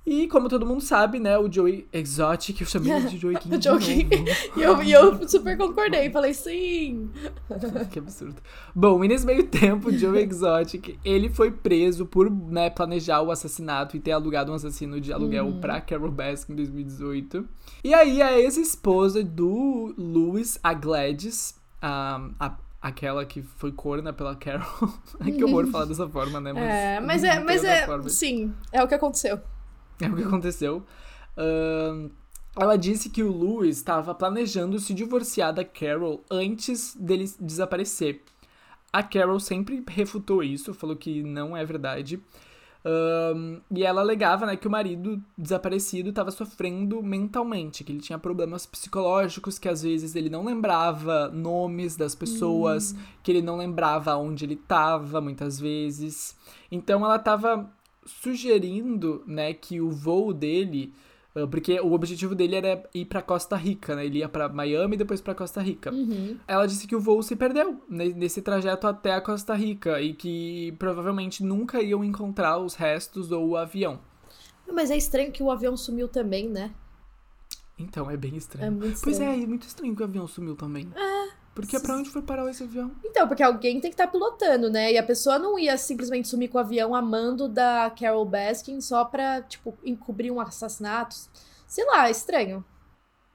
E 0.09 0.25
como 0.29 0.47
todo 0.47 0.65
mundo 0.65 0.79
sabe, 0.79 1.19
né, 1.19 1.37
o 1.37 1.51
Joey 1.51 1.85
Exotic, 1.91 2.61
eu 2.61 2.65
chamei 2.67 2.93
ele 2.93 3.09
de 3.09 3.17
Joey 3.17 3.35
King. 3.39 3.61
Joey 3.61 3.79
King. 4.05 4.23
E 4.55 4.61
eu, 4.61 4.81
e 4.81 4.89
eu 4.93 5.27
super 5.27 5.57
concordei. 5.57 6.09
Falei, 6.09 6.33
sim. 6.33 7.09
que 7.91 7.99
absurdo. 7.99 8.37
Bom, 8.73 9.03
e 9.03 9.07
nesse 9.09 9.25
meio 9.25 9.45
tempo, 9.47 9.91
Joe 9.91 10.17
Exotic, 10.23 10.97
ele 11.03 11.29
foi 11.29 11.51
preso 11.51 12.05
por 12.05 12.31
né, 12.31 12.69
planejar 12.69 13.21
o 13.21 13.31
assassinato 13.31 13.97
e 13.97 13.99
ter 13.99 14.13
alugado 14.13 14.49
um 14.49 14.55
assassino 14.55 15.01
de 15.01 15.11
aluguel 15.11 15.47
Uhum. 15.47 15.59
pra 15.59 15.81
Carol 15.81 16.09
Baskin 16.09 16.53
em 16.53 16.55
2018. 16.55 17.45
E 17.83 17.93
aí, 17.93 18.21
a 18.21 18.39
ex-esposa 18.39 19.21
do 19.21 19.93
Lewis, 19.97 20.57
a 20.63 20.73
Gladys, 20.73 21.53
a, 21.81 22.29
a- 22.39 22.57
aquela 22.81 23.25
que 23.25 23.41
foi 23.41 23.73
corna 23.73 24.13
pela 24.13 24.37
Carol. 24.37 24.65
Ai, 25.19 25.33
que 25.33 25.43
horror 25.43 25.67
falar 25.67 25.83
dessa 25.83 26.07
forma, 26.07 26.39
né? 26.39 26.51
é, 26.95 26.99
mas 27.01 27.25
é, 27.25 27.39
mas 27.43 27.61
é, 27.65 27.85
forma. 27.85 28.07
sim, 28.07 28.53
é 28.71 28.81
o 28.81 28.87
que 28.87 28.95
aconteceu. 28.95 29.37
É 30.01 30.07
o 30.07 30.15
que 30.15 30.23
aconteceu. 30.23 30.83
Ahn, 31.35 32.09
ela 32.59 32.75
disse 32.75 33.09
que 33.09 33.23
o 33.23 33.31
Lewis 33.31 33.77
estava 33.77 34.15
planejando 34.15 34.79
se 34.79 34.93
divorciar 34.93 35.53
da 35.53 35.63
Carol 35.63 36.23
antes 36.29 36.95
dele 36.95 37.31
desaparecer. 37.39 38.21
A 38.91 39.03
Carol 39.03 39.39
sempre 39.39 39.83
refutou 39.87 40.41
isso, 40.41 40.73
falou 40.73 40.95
que 40.95 41.21
não 41.21 41.55
é 41.55 41.63
verdade. 41.63 42.19
Ahn, 42.83 43.59
e 43.69 43.83
ela 43.83 44.01
alegava 44.01 44.45
né, 44.45 44.55
que 44.55 44.67
o 44.67 44.71
marido 44.71 45.21
desaparecido 45.37 46.09
estava 46.09 46.31
sofrendo 46.31 47.03
mentalmente, 47.03 47.83
que 47.83 47.91
ele 47.91 47.99
tinha 47.99 48.17
problemas 48.17 48.65
psicológicos, 48.65 49.59
que 49.59 49.67
às 49.67 49.83
vezes 49.83 50.15
ele 50.15 50.29
não 50.29 50.45
lembrava 50.45 51.27
nomes 51.27 51.95
das 51.95 52.15
pessoas, 52.15 52.95
que 53.21 53.31
ele 53.31 53.41
não 53.41 53.57
lembrava 53.57 54.15
onde 54.15 54.45
ele 54.45 54.53
estava 54.53 55.19
muitas 55.19 55.59
vezes. 55.59 56.35
Então 56.71 57.03
ela 57.03 57.17
estava 57.17 57.69
sugerindo, 58.07 59.23
né, 59.27 59.53
que 59.53 59.79
o 59.81 59.91
voo 59.91 60.33
dele, 60.33 60.93
ah, 61.35 61.45
porque 61.45 61.79
o 61.79 61.91
objetivo 61.93 62.33
dele 62.33 62.55
era 62.55 62.83
ir 62.93 63.05
pra 63.05 63.21
Costa 63.21 63.55
Rica, 63.55 63.95
né? 63.95 64.05
Ele 64.05 64.19
ia 64.19 64.29
pra 64.29 64.49
Miami 64.49 64.95
e 64.95 64.97
depois 64.97 65.21
pra 65.21 65.35
Costa 65.35 65.61
Rica. 65.61 65.91
Uhum. 65.93 66.37
Ela 66.47 66.65
disse 66.65 66.87
que 66.87 66.95
o 66.95 66.99
voo 66.99 67.21
se 67.21 67.35
perdeu 67.35 67.79
ne- 67.87 68.13
nesse 68.13 68.41
trajeto 68.41 68.87
até 68.87 69.13
a 69.13 69.21
Costa 69.21 69.53
Rica 69.53 70.01
e 70.01 70.13
que 70.13 70.73
provavelmente 70.79 71.43
nunca 71.43 71.81
iam 71.81 72.03
encontrar 72.03 72.57
os 72.57 72.73
restos 72.75 73.31
ou 73.31 73.49
o 73.49 73.57
avião. 73.57 73.99
Mas 74.71 74.89
é 74.91 74.97
estranho 74.97 75.31
que 75.31 75.43
o 75.43 75.51
avião 75.51 75.77
sumiu 75.77 76.07
também, 76.07 76.49
né? 76.49 76.71
Então, 77.79 78.09
é 78.09 78.17
bem 78.17 78.35
estranho. 78.35 78.67
É 78.67 78.69
muito 78.71 78.99
Pois 79.03 79.15
estranho. 79.17 79.39
é, 79.39 79.43
é 79.43 79.47
muito 79.47 79.67
estranho 79.67 79.95
que 79.95 80.01
o 80.01 80.05
avião 80.05 80.27
sumiu 80.27 80.55
também. 80.55 80.87
É. 80.95 81.16
Porque 81.61 81.79
pra 81.79 81.95
onde 81.95 82.09
foi 82.11 82.21
parar 82.21 82.47
esse 82.49 82.63
avião? 82.63 82.91
Então, 83.03 83.27
porque 83.27 83.41
alguém 83.41 83.81
tem 83.81 83.89
que 83.89 83.95
estar 83.95 84.05
pilotando, 84.07 84.69
né? 84.69 84.91
E 84.93 84.97
a 84.97 85.03
pessoa 85.03 85.39
não 85.39 85.57
ia 85.57 85.75
simplesmente 85.75 86.27
sumir 86.27 86.49
com 86.49 86.59
o 86.59 86.61
avião 86.61 86.93
amando 86.93 87.49
da 87.49 87.91
Carol 87.99 88.25
Baskin 88.25 88.79
só 88.79 89.03
pra, 89.03 89.41
tipo, 89.41 89.75
encobrir 89.83 90.31
um 90.31 90.39
assassinato. 90.39 91.15
Sei 91.65 91.83
lá, 91.85 92.07
é 92.07 92.11
estranho. 92.11 92.63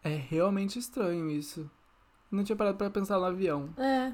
É 0.04 0.14
realmente 0.14 0.78
estranho 0.78 1.28
isso. 1.30 1.68
Não 2.30 2.44
tinha 2.44 2.54
parado 2.54 2.78
pra 2.78 2.90
pensar 2.90 3.18
no 3.18 3.24
avião. 3.24 3.70
É. 3.76 4.12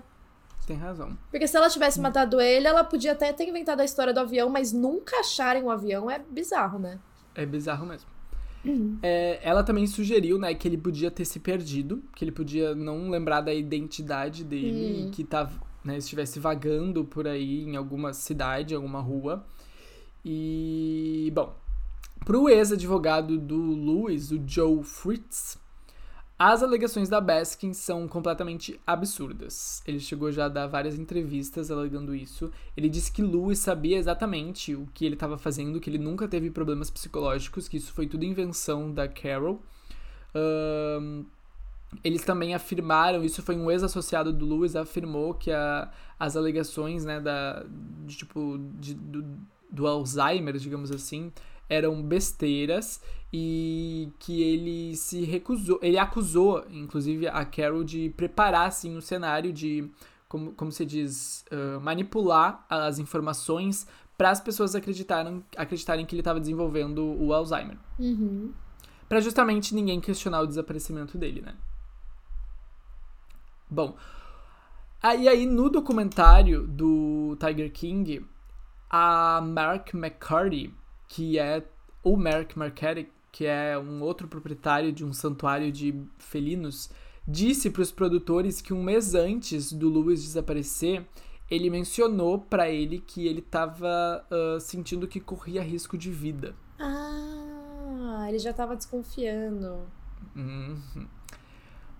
Tem 0.66 0.76
razão. 0.76 1.16
Porque 1.30 1.46
se 1.46 1.56
ela 1.56 1.68
tivesse 1.68 2.00
matado 2.00 2.40
ele, 2.40 2.66
ela 2.66 2.84
podia 2.84 3.12
até 3.12 3.32
ter 3.32 3.46
inventado 3.46 3.80
a 3.80 3.84
história 3.84 4.12
do 4.12 4.20
avião, 4.20 4.48
mas 4.48 4.72
nunca 4.72 5.20
acharem 5.20 5.62
o 5.62 5.70
avião 5.70 6.10
é 6.10 6.18
bizarro, 6.18 6.78
né? 6.78 6.98
É 7.34 7.44
bizarro 7.44 7.86
mesmo. 7.86 8.08
É, 9.02 9.38
ela 9.42 9.62
também 9.62 9.86
sugeriu, 9.86 10.38
né, 10.38 10.54
que 10.54 10.66
ele 10.66 10.76
podia 10.76 11.10
ter 11.10 11.24
se 11.24 11.38
perdido, 11.38 12.02
que 12.14 12.24
ele 12.24 12.32
podia 12.32 12.74
não 12.74 13.08
lembrar 13.10 13.40
da 13.40 13.54
identidade 13.54 14.44
dele 14.44 15.06
e 15.06 15.10
que 15.10 15.24
tava, 15.24 15.60
né, 15.84 15.98
estivesse 15.98 16.38
vagando 16.38 17.04
por 17.04 17.26
aí 17.26 17.62
em 17.62 17.76
alguma 17.76 18.12
cidade, 18.12 18.74
alguma 18.74 19.00
rua. 19.00 19.46
E, 20.24 21.30
bom, 21.34 21.54
pro 22.24 22.48
ex-advogado 22.48 23.38
do 23.38 23.74
Lewis, 23.74 24.30
o 24.30 24.42
Joe 24.46 24.82
Fritz, 24.82 25.58
as 26.38 26.62
alegações 26.62 27.08
da 27.08 27.20
Baskin 27.20 27.72
são 27.72 28.06
completamente 28.06 28.78
absurdas. 28.86 29.82
Ele 29.86 29.98
chegou 29.98 30.30
já 30.30 30.44
a 30.44 30.48
dar 30.48 30.66
várias 30.68 30.96
entrevistas 30.98 31.70
alegando 31.70 32.14
isso. 32.14 32.50
Ele 32.76 32.88
disse 32.88 33.10
que 33.10 33.22
Lewis 33.22 33.58
sabia 33.58 33.98
exatamente 33.98 34.74
o 34.74 34.86
que 34.94 35.04
ele 35.04 35.14
estava 35.16 35.36
fazendo, 35.36 35.80
que 35.80 35.90
ele 35.90 35.98
nunca 35.98 36.28
teve 36.28 36.48
problemas 36.50 36.90
psicológicos, 36.90 37.66
que 37.66 37.76
isso 37.76 37.92
foi 37.92 38.06
tudo 38.06 38.24
invenção 38.24 38.92
da 38.92 39.08
Carol. 39.08 39.60
Ahn, 40.34 41.24
eles 42.04 42.22
também 42.22 42.54
afirmaram, 42.54 43.24
isso 43.24 43.42
foi 43.42 43.56
um 43.56 43.70
ex-associado 43.70 44.32
do 44.32 44.46
Lewis, 44.46 44.76
afirmou 44.76 45.34
que 45.34 45.50
a- 45.50 45.90
as 46.20 46.36
alegações, 46.36 47.04
né, 47.04 47.18
da, 47.18 47.64
de, 48.06 48.16
tipo, 48.16 48.58
de- 48.78 48.94
do, 48.94 49.24
do 49.70 49.86
Alzheimer, 49.86 50.56
digamos 50.58 50.90
assim, 50.92 51.32
eram 51.68 52.02
besteiras 52.02 53.00
e 53.32 54.10
que 54.18 54.42
ele 54.42 54.96
se 54.96 55.22
recusou, 55.22 55.78
ele 55.82 55.98
acusou, 55.98 56.64
inclusive, 56.70 57.28
a 57.28 57.44
Carol 57.44 57.84
de 57.84 58.10
preparar, 58.10 58.68
assim, 58.68 58.96
o 58.96 59.02
cenário 59.02 59.52
de, 59.52 59.90
como, 60.28 60.52
como 60.52 60.72
se 60.72 60.84
diz, 60.86 61.44
ah, 61.50 61.78
manipular 61.80 62.64
as 62.68 62.98
informações 62.98 63.86
para 64.16 64.30
as 64.30 64.40
pessoas 64.40 64.74
acreditarem, 64.74 65.44
acreditarem 65.56 66.04
que 66.04 66.14
ele 66.14 66.22
estava 66.22 66.40
desenvolvendo 66.40 67.04
o 67.04 67.32
Alzheimer. 67.32 67.76
Uhum. 67.98 68.52
Pra 69.08 69.20
justamente 69.20 69.74
ninguém 69.74 70.00
questionar 70.00 70.40
o 70.40 70.46
desaparecimento 70.46 71.16
dele, 71.16 71.40
né? 71.40 71.54
Bom, 73.70 73.96
aí 75.02 75.28
aí 75.28 75.46
no 75.46 75.68
documentário 75.70 76.66
do 76.66 77.36
Tiger 77.38 77.70
King, 77.70 78.26
a 78.90 79.40
Mark 79.40 79.94
McCarty, 79.94 80.74
que 81.08 81.38
é 81.38 81.64
o 82.02 82.16
Mark 82.16 82.56
McCarty, 82.56 83.08
que 83.32 83.46
é 83.46 83.78
um 83.78 84.02
outro 84.02 84.28
proprietário 84.28 84.92
de 84.92 85.04
um 85.04 85.12
santuário 85.12 85.72
de 85.72 85.94
felinos, 86.18 86.90
disse 87.26 87.70
para 87.70 87.82
os 87.82 87.90
produtores 87.90 88.60
que 88.60 88.72
um 88.72 88.82
mês 88.82 89.14
antes 89.14 89.72
do 89.72 89.88
Lewis 89.88 90.22
desaparecer, 90.22 91.04
ele 91.50 91.70
mencionou 91.70 92.38
pra 92.38 92.68
ele 92.68 93.00
que 93.00 93.26
ele 93.26 93.40
tava 93.40 94.24
ah, 94.30 94.58
sentindo 94.60 95.08
que 95.08 95.20
corria 95.20 95.62
risco 95.62 95.96
de 95.96 96.10
vida. 96.10 96.54
Ah, 96.78 98.26
ele 98.28 98.38
já 98.38 98.52
tava 98.52 98.76
desconfiando. 98.76 99.80
Uhum. 100.36 101.08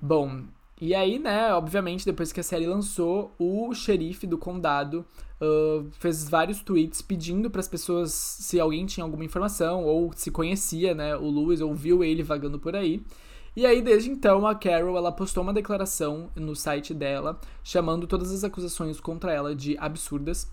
Bom, 0.01 0.45
e 0.81 0.95
aí, 0.95 1.19
né, 1.19 1.53
obviamente, 1.55 2.05
depois 2.05 2.33
que 2.33 2.41
a 2.41 2.43
série 2.43 2.67
lançou, 2.67 3.35
o 3.39 3.75
xerife 3.75 4.27
do 4.27 4.39
condado 4.39 5.05
ah, 5.41 5.85
fez 5.99 6.29
vários 6.29 6.61
tweets 6.61 7.01
pedindo 7.03 7.51
para 7.51 7.61
as 7.61 7.69
pessoas 7.69 8.13
se 8.13 8.59
alguém 8.59 8.87
tinha 8.87 9.05
alguma 9.05 9.25
informação 9.25 9.85
ou 9.85 10.13
se 10.15 10.31
conhecia, 10.31 10.95
né, 10.95 11.17
o 11.17 11.31
Lewis 11.31 11.61
ou 11.61 11.75
viu 11.75 12.03
ele 12.03 12.23
vagando 12.23 12.59
por 12.59 12.75
aí. 12.75 13.03
E 13.57 13.67
aí, 13.67 13.83
desde 13.83 14.11
então, 14.11 14.47
a 14.47 14.55
Carol, 14.55 14.97
ela 14.97 15.11
postou 15.11 15.43
uma 15.43 15.53
declaração 15.53 16.31
no 16.37 16.55
site 16.55 16.95
dela, 16.95 17.41
chamando 17.65 18.07
todas 18.07 18.31
as 18.31 18.45
acusações 18.45 19.01
contra 19.01 19.33
ela 19.33 19.55
de 19.55 19.77
absurdas. 19.79 20.49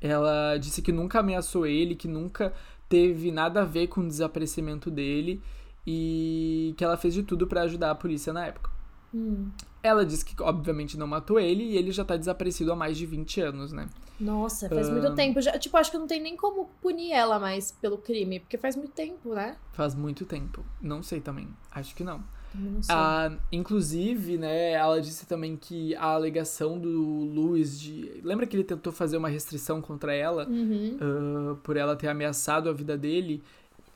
Ela 0.00 0.56
disse 0.56 0.80
que 0.80 0.92
nunca 0.92 1.20
ameaçou 1.20 1.66
ele, 1.66 1.94
que 1.94 2.08
nunca 2.08 2.54
teve 2.88 3.30
nada 3.30 3.62
a 3.62 3.64
ver 3.66 3.88
com 3.88 4.00
o 4.00 4.08
desaparecimento 4.08 4.90
dele 4.90 5.42
e 5.86 6.74
que 6.78 6.84
ela 6.84 6.96
fez 6.96 7.12
de 7.12 7.22
tudo 7.22 7.46
pra 7.46 7.62
ajudar 7.62 7.90
a 7.90 7.94
polícia 7.94 8.32
na 8.32 8.46
época. 8.46 8.71
Hum. 9.14 9.48
Ela 9.82 10.06
disse 10.06 10.24
que, 10.24 10.40
obviamente, 10.42 10.96
não 10.96 11.06
matou 11.06 11.40
ele 11.40 11.64
e 11.64 11.76
ele 11.76 11.90
já 11.90 12.04
tá 12.04 12.16
desaparecido 12.16 12.72
há 12.72 12.76
mais 12.76 12.96
de 12.96 13.04
20 13.04 13.40
anos, 13.40 13.72
né? 13.72 13.88
Nossa, 14.20 14.68
faz 14.68 14.88
Ah. 14.88 14.92
muito 14.92 15.14
tempo. 15.16 15.40
Já, 15.40 15.58
tipo, 15.58 15.76
acho 15.76 15.90
que 15.90 15.98
não 15.98 16.06
tem 16.06 16.20
nem 16.22 16.36
como 16.36 16.66
punir 16.80 17.10
ela 17.12 17.38
mais 17.40 17.72
pelo 17.72 17.98
crime, 17.98 18.38
porque 18.40 18.56
faz 18.56 18.76
muito 18.76 18.92
tempo, 18.92 19.34
né? 19.34 19.56
Faz 19.72 19.94
muito 19.94 20.24
tempo. 20.24 20.64
Não 20.80 21.02
sei 21.02 21.20
também. 21.20 21.48
Acho 21.70 21.94
que 21.96 22.04
não. 22.04 22.22
Não 22.54 22.82
sei. 22.82 22.94
Ah, 22.94 23.32
inclusive, 23.50 24.36
né, 24.36 24.72
ela 24.72 25.00
disse 25.00 25.26
também 25.26 25.56
que 25.56 25.94
a 25.96 26.04
alegação 26.08 26.78
do 26.78 27.24
Lewis 27.34 27.80
de. 27.80 28.20
Lembra 28.22 28.46
que 28.46 28.54
ele 28.54 28.62
tentou 28.64 28.92
fazer 28.92 29.16
uma 29.16 29.28
restrição 29.28 29.80
contra 29.80 30.14
ela? 30.14 30.46
Uhum. 30.48 30.98
ah, 31.00 31.56
por 31.62 31.76
ela 31.76 31.96
ter 31.96 32.08
ameaçado 32.08 32.68
a 32.68 32.72
vida 32.72 32.96
dele, 32.96 33.42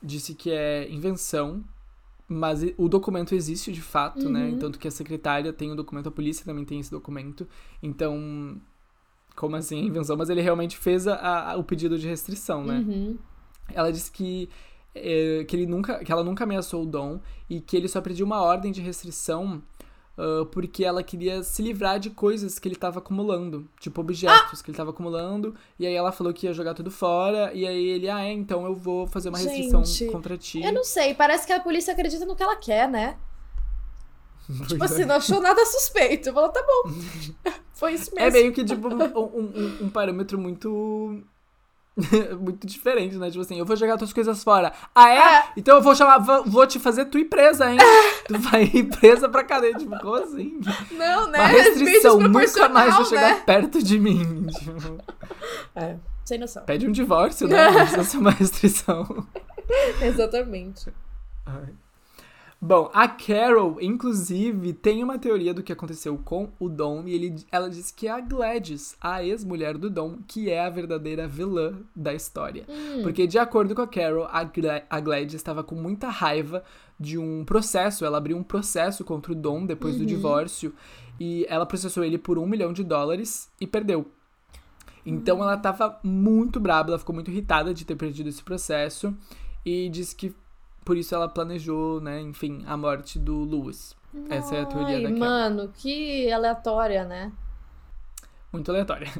disse 0.01 0.33
que 0.33 0.49
é 0.51 0.89
invenção, 0.91 1.63
mas 2.27 2.61
o 2.77 2.89
documento 2.89 3.33
existe 3.33 3.71
de 3.71 3.81
fato, 3.81 4.29
né? 4.29 4.49
Uhum. 4.49 4.59
Tanto 4.59 4.77
que 4.79 4.87
a 4.87 4.91
secretária 4.91 5.53
tem 5.53 5.71
o 5.71 5.75
documento, 5.75 6.09
a 6.09 6.11
polícia 6.11 6.43
também 6.45 6.65
tem 6.65 6.79
esse 6.79 6.91
documento. 6.91 7.47
Então, 7.81 8.59
como 9.35 9.55
assim 9.55 9.79
é 9.79 9.83
invenção? 9.83 10.17
Mas 10.17 10.29
ele 10.29 10.41
realmente 10.41 10.77
fez 10.77 11.07
a- 11.07 11.51
a- 11.51 11.55
o 11.57 11.63
pedido 11.63 11.97
de 11.97 12.07
restrição, 12.07 12.63
né? 12.65 12.79
Uhum. 12.85 13.17
Ela 13.73 13.91
disse 13.91 14.11
que, 14.11 14.49
eh, 14.95 15.45
que, 15.47 15.55
ele 15.55 15.65
nunca, 15.65 16.03
que 16.03 16.11
ela 16.11 16.23
nunca 16.23 16.43
ameaçou 16.43 16.83
o 16.83 16.85
Dom 16.85 17.19
e 17.49 17.61
que 17.61 17.77
ele 17.77 17.87
só 17.87 18.01
pediu 18.01 18.25
uma 18.25 18.41
ordem 18.41 18.71
de 18.71 18.81
restrição 18.81 19.61
ah, 20.17 20.45
porque 20.51 20.83
ela 20.83 21.03
queria 21.03 21.43
se 21.43 21.61
livrar 21.61 21.99
de 21.99 22.09
coisas 22.09 22.57
que 22.59 22.67
ele 22.67 22.75
estava 22.75 22.99
acumulando, 22.99 23.67
tipo 23.79 24.01
objetos 24.01 24.61
que 24.61 24.69
ele 24.69 24.73
estava 24.75 24.89
acumulando, 24.89 25.55
e 25.77 25.85
aí 25.85 25.93
ela 25.93 26.11
falou 26.11 26.33
que 26.33 26.45
ia 26.47 26.53
jogar 26.53 26.73
tudo 26.73 26.89
fora, 26.91 27.53
e 27.53 27.67
aí 27.67 27.85
ele, 27.87 28.09
ah, 28.09 28.23
é, 28.25 28.31
então 28.31 28.65
eu 28.65 28.75
vou 28.75 29.05
fazer 29.07 29.29
uma 29.29 29.37
restrição 29.37 29.85
Gente, 29.85 30.11
contra 30.11 30.37
ti. 30.37 30.61
Eu 30.63 30.73
não 30.73 30.83
sei, 30.83 31.13
parece 31.13 31.45
que 31.45 31.53
a 31.53 31.59
polícia 31.59 31.93
acredita 31.93 32.25
no 32.25 32.35
que 32.35 32.43
ela 32.43 32.55
quer, 32.55 32.87
né? 32.89 33.17
Pois 34.47 34.67
Tipo 34.69 34.83
é. 34.83 34.85
assim, 34.85 35.03
não 35.05 35.15
achou 35.15 35.41
nada 35.41 35.65
suspeito. 35.65 36.31
Falou, 36.31 36.47
tá 36.49 36.63
bom. 36.65 36.89
Foi 37.73 37.93
isso 37.93 38.09
É 38.15 38.23
mesmo. 38.23 38.39
meio 38.39 38.53
que, 38.53 38.63
tipo, 38.63 38.87
um, 38.87 39.29
um- 39.29 39.77
um 39.85 39.89
parâmetro 39.89 40.39
muito. 40.39 41.21
muito 42.39 42.67
diferente, 42.67 43.15
né? 43.15 43.29
Tipo 43.29 43.41
assim, 43.41 43.57
eu 43.57 43.65
vou 43.65 43.75
jogar 43.75 43.97
tuas 43.97 44.13
coisas 44.13 44.43
fora. 44.43 44.71
Ah, 44.93 45.09
é? 45.09 45.17
É. 45.17 45.43
Então 45.57 45.75
eu 45.77 45.81
vou 45.81 45.95
chamar, 45.95 46.19
vou, 46.19 46.43
vou 46.45 46.67
te 46.67 46.79
fazer 46.79 47.05
tu 47.05 47.17
ir 47.17 47.25
presa, 47.25 47.71
hein? 47.71 47.77
tu 48.27 48.37
vai 48.39 48.63
ir 48.63 48.83
presa 48.83 49.27
pra 49.27 49.43
cadeia. 49.43 49.73
Tipo, 49.73 49.97
como 49.99 50.15
assim? 50.15 50.59
Não, 50.91 51.27
né? 51.27 51.39
Uma 51.39 51.47
restrição, 51.47 52.19
nunca 52.19 52.69
mais 52.69 52.95
vai 52.95 53.05
chegar 53.05 53.35
né? 53.35 53.41
perto 53.45 53.81
de 53.81 53.99
mim. 53.99 54.45
Tipo, 54.57 54.97
É, 55.75 55.95
sem 56.25 56.39
noção. 56.39 56.63
pede 56.65 56.87
um 56.87 56.91
divórcio, 56.91 57.47
né? 57.47 57.69
Não 57.69 57.79
precisa 57.81 58.03
ser 58.03 58.17
uma 58.17 58.31
restrição. 58.31 59.27
Exatamente. 60.01 60.91
Ai. 61.45 61.73
Bom, 62.59 62.89
a 62.91 63.07
Carol, 63.07 63.77
inclusive, 63.79 64.73
tem 64.73 65.03
uma 65.03 65.19
teoria 65.19 65.53
do 65.53 65.61
que 65.61 65.71
aconteceu 65.71 66.17
com 66.17 66.49
o 66.59 66.67
Dom 66.67 67.03
e 67.05 67.13
ele, 67.13 67.35
ela 67.51 67.69
disse 67.69 67.93
que 67.93 68.07
é 68.07 68.11
a 68.11 68.19
Gladys, 68.19 68.97
a 68.99 69.23
ex-mulher 69.23 69.77
do 69.77 69.91
Dom, 69.91 70.17
que 70.27 70.49
é 70.49 70.65
a 70.65 70.69
verdadeira 70.69 71.27
vilã 71.27 71.75
da 71.95 72.15
história. 72.15 72.65
Hum. 72.67 73.03
Porque, 73.03 73.27
de 73.27 73.37
acordo 73.37 73.75
com 73.75 73.83
a 73.83 73.87
Carol, 73.87 74.27
a, 74.31 74.43
Gla- 74.43 74.81
a 74.89 74.99
Gladys 74.99 75.35
estava 75.35 75.63
com 75.63 75.75
muita 75.75 76.09
raiva 76.09 76.63
de 76.99 77.15
um 77.17 77.45
processo. 77.45 78.03
Ela 78.03 78.17
abriu 78.17 78.35
um 78.35 78.41
processo 78.43 79.05
contra 79.05 79.31
o 79.33 79.35
Dom 79.35 79.63
depois 79.63 79.93
do 79.95 80.01
Uhum. 80.01 80.07
divórcio 80.07 80.73
e 81.19 81.45
ela 81.47 81.65
processou 81.65 82.03
ele 82.03 82.17
por 82.17 82.39
um 82.39 82.47
milhão 82.47 82.73
de 82.73 82.83
dólares 82.83 83.51
e 83.61 83.67
perdeu. 83.67 84.07
Então 85.05 85.41
ela 85.43 85.55
tava 85.57 85.99
muito 86.03 86.59
braba, 86.59 86.89
ela 86.89 86.99
ficou 86.99 87.13
muito 87.15 87.29
irritada 87.31 87.71
de 87.73 87.85
ter 87.85 87.95
perdido 87.95 88.27
esse 88.29 88.43
processo 88.43 89.15
e 89.65 89.87
disse 89.89 90.15
que 90.15 90.35
por 90.87 90.95
isso 90.95 91.13
ela 91.13 91.27
planejou, 91.27 91.99
né, 91.99 92.21
enfim, 92.21 92.63
a 92.65 92.77
morte 92.77 93.19
do 93.19 93.43
Lewis. 93.43 93.93
Essa 94.29 94.55
é 94.55 94.61
a 94.61 94.65
teoria 94.65 94.95
Ai, 94.95 95.03
da 95.03 95.09
Carol. 95.09 95.19
Mano, 95.19 95.73
que 95.75 96.31
aleatória, 96.31 97.03
né? 97.03 97.29
Muito 98.53 98.71
aleatória. 98.71 99.11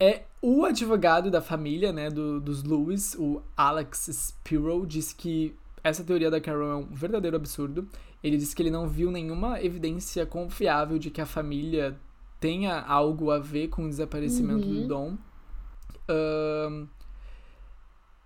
É 0.00 0.24
o 0.42 0.64
advogado 0.64 1.30
da 1.30 1.40
família, 1.42 1.92
né, 1.92 2.08
do, 2.10 2.40
dos 2.40 2.62
Lewis, 2.62 3.14
o 3.18 3.42
Alex 3.56 4.08
Spiro, 4.12 4.86
disse 4.86 5.14
que 5.14 5.54
essa 5.84 6.02
teoria 6.02 6.30
da 6.30 6.40
Carol 6.40 6.70
é 6.70 6.76
um 6.76 6.86
verdadeiro 6.86 7.36
absurdo. 7.36 7.86
Ele 8.22 8.36
disse 8.38 8.56
que 8.56 8.62
ele 8.62 8.70
não 8.70 8.88
viu 8.88 9.10
nenhuma 9.10 9.62
evidência 9.62 10.24
confiável 10.26 10.98
de 10.98 11.10
que 11.10 11.20
a 11.20 11.26
família 11.26 11.96
tenha 12.40 12.80
algo 12.80 13.30
a 13.30 13.38
ver 13.38 13.68
com 13.68 13.84
o 13.84 13.88
desaparecimento 13.88 14.66
Uhum. 14.66 14.82
do 14.82 14.88
Dom. 14.88 15.16
Ahn, 16.08 16.86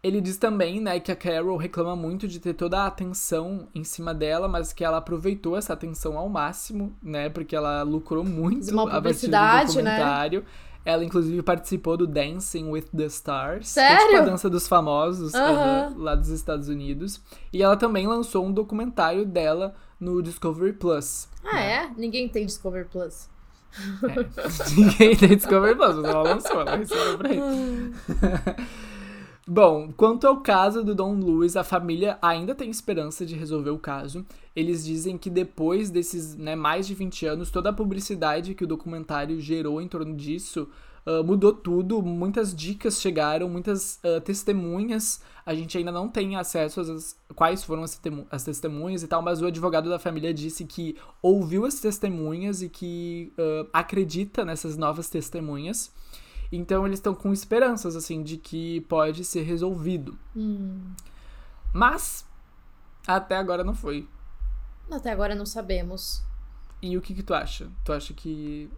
ele 0.02 0.20
diz 0.20 0.36
também, 0.36 0.80
né, 0.80 0.98
que 0.98 1.12
a 1.12 1.16
Carol 1.16 1.56
reclama 1.56 1.94
muito 1.94 2.26
de 2.26 2.40
ter 2.40 2.54
toda 2.54 2.80
a 2.80 2.86
atenção 2.86 3.68
em 3.74 3.84
cima 3.84 4.14
dela, 4.14 4.48
mas 4.48 4.72
que 4.72 4.82
ela 4.84 4.96
aproveitou 4.98 5.56
essa 5.56 5.72
atenção 5.74 6.16
ao 6.16 6.28
máximo, 6.28 6.96
né, 7.02 7.28
porque 7.28 7.54
ela 7.54 7.82
lucrou 7.82 8.24
muito 8.24 8.70
Uma 8.70 8.82
a 8.82 8.86
partir 8.86 8.96
do 8.96 9.02
publicidade, 9.02 9.82
né? 9.82 9.96
documentário. 9.96 10.44
Ela, 10.82 11.04
inclusive, 11.04 11.42
participou 11.42 11.94
do 11.98 12.06
Dancing 12.06 12.70
with 12.70 12.84
the 12.96 13.04
Stars. 13.04 13.74
que 13.74 13.80
é 13.80 13.88
Sério? 13.88 14.06
tipo 14.06 14.16
a 14.22 14.24
dança 14.24 14.48
dos 14.48 14.66
famosos 14.66 15.34
Aham. 15.34 15.50
aham, 15.90 15.94
lá 15.98 16.14
dos 16.14 16.30
Estados 16.30 16.68
Unidos. 16.68 17.20
E 17.52 17.62
ela 17.62 17.76
também 17.76 18.06
lançou 18.06 18.46
um 18.46 18.50
documentário 18.50 19.26
dela 19.26 19.74
no 20.00 20.22
Discovery 20.22 20.72
Plus. 20.72 21.28
Ah, 21.44 21.60
é? 21.60 21.90
Ninguém 21.98 22.26
tem 22.30 22.46
Discover 22.46 22.86
Plus. 22.88 23.28
É. 24.08 24.24
Ninguém 24.74 25.14
tem 25.16 25.36
Discovery 25.36 25.74
Plus, 25.76 25.96
mas 25.96 26.04
ela 26.06 26.22
lançou, 26.22 26.60
ela 26.62 26.76
recebeu 26.76 27.18
pra 27.18 27.28
isso. 27.30 27.42
Bom, 29.46 29.90
quanto 29.96 30.26
ao 30.26 30.40
caso 30.40 30.84
do 30.84 30.94
Dom 30.94 31.14
Luiz, 31.14 31.56
a 31.56 31.64
família 31.64 32.18
ainda 32.20 32.54
tem 32.54 32.70
esperança 32.70 33.24
de 33.26 33.34
resolver 33.34 33.70
o 33.70 33.78
caso. 33.78 34.24
Eles 34.54 34.84
dizem 34.84 35.16
que 35.16 35.30
depois 35.30 35.90
desses 35.90 36.36
né, 36.36 36.54
mais 36.54 36.86
de 36.86 36.94
20 36.94 37.26
anos, 37.26 37.50
toda 37.50 37.70
a 37.70 37.72
publicidade 37.72 38.54
que 38.54 38.64
o 38.64 38.66
documentário 38.66 39.40
gerou 39.40 39.80
em 39.80 39.88
torno 39.88 40.14
disso 40.14 40.68
uh, 41.06 41.24
mudou 41.24 41.52
tudo. 41.52 42.02
Muitas 42.02 42.54
dicas 42.54 43.00
chegaram, 43.00 43.48
muitas 43.48 44.00
uh, 44.04 44.20
testemunhas. 44.20 45.20
A 45.44 45.54
gente 45.54 45.76
ainda 45.76 45.92
não 45.92 46.08
tem 46.08 46.36
acesso 46.36 46.80
às 46.80 47.18
quais 47.34 47.64
foram 47.64 47.82
as, 47.82 48.00
as, 48.30 48.44
testemunhas 48.44 49.02
e 49.02 49.08
tal, 49.08 49.22
mas 49.22 49.40
o 49.40 49.46
advogado 49.46 49.88
da 49.88 49.98
família 49.98 50.32
disse 50.32 50.64
que 50.64 50.96
ouviu 51.22 51.64
as 51.64 51.80
testemunhas 51.80 52.62
e 52.62 52.68
que 52.68 53.32
uh, 53.38 53.68
acredita 53.72 54.44
nessas 54.44 54.76
novas 54.76 55.08
testemunhas. 55.08 55.92
Então 56.52 56.86
eles 56.86 56.98
estão 56.98 57.14
com 57.14 57.32
esperanças, 57.32 57.94
assim, 57.94 58.22
de 58.22 58.36
que 58.36 58.80
pode 58.82 59.24
ser 59.24 59.42
resolvido. 59.42 60.18
Hum. 60.34 60.92
Mas, 61.72 62.26
até 63.06 63.36
agora 63.36 63.62
não 63.62 63.74
foi. 63.74 64.08
Até 64.90 65.12
agora 65.12 65.34
não 65.34 65.46
sabemos. 65.46 66.22
E 66.82 66.96
o 66.96 67.00
que, 67.00 67.14
que 67.14 67.22
tu 67.22 67.34
acha? 67.34 67.68
Tu 67.84 67.92
acha 67.92 68.12
que 68.14 68.68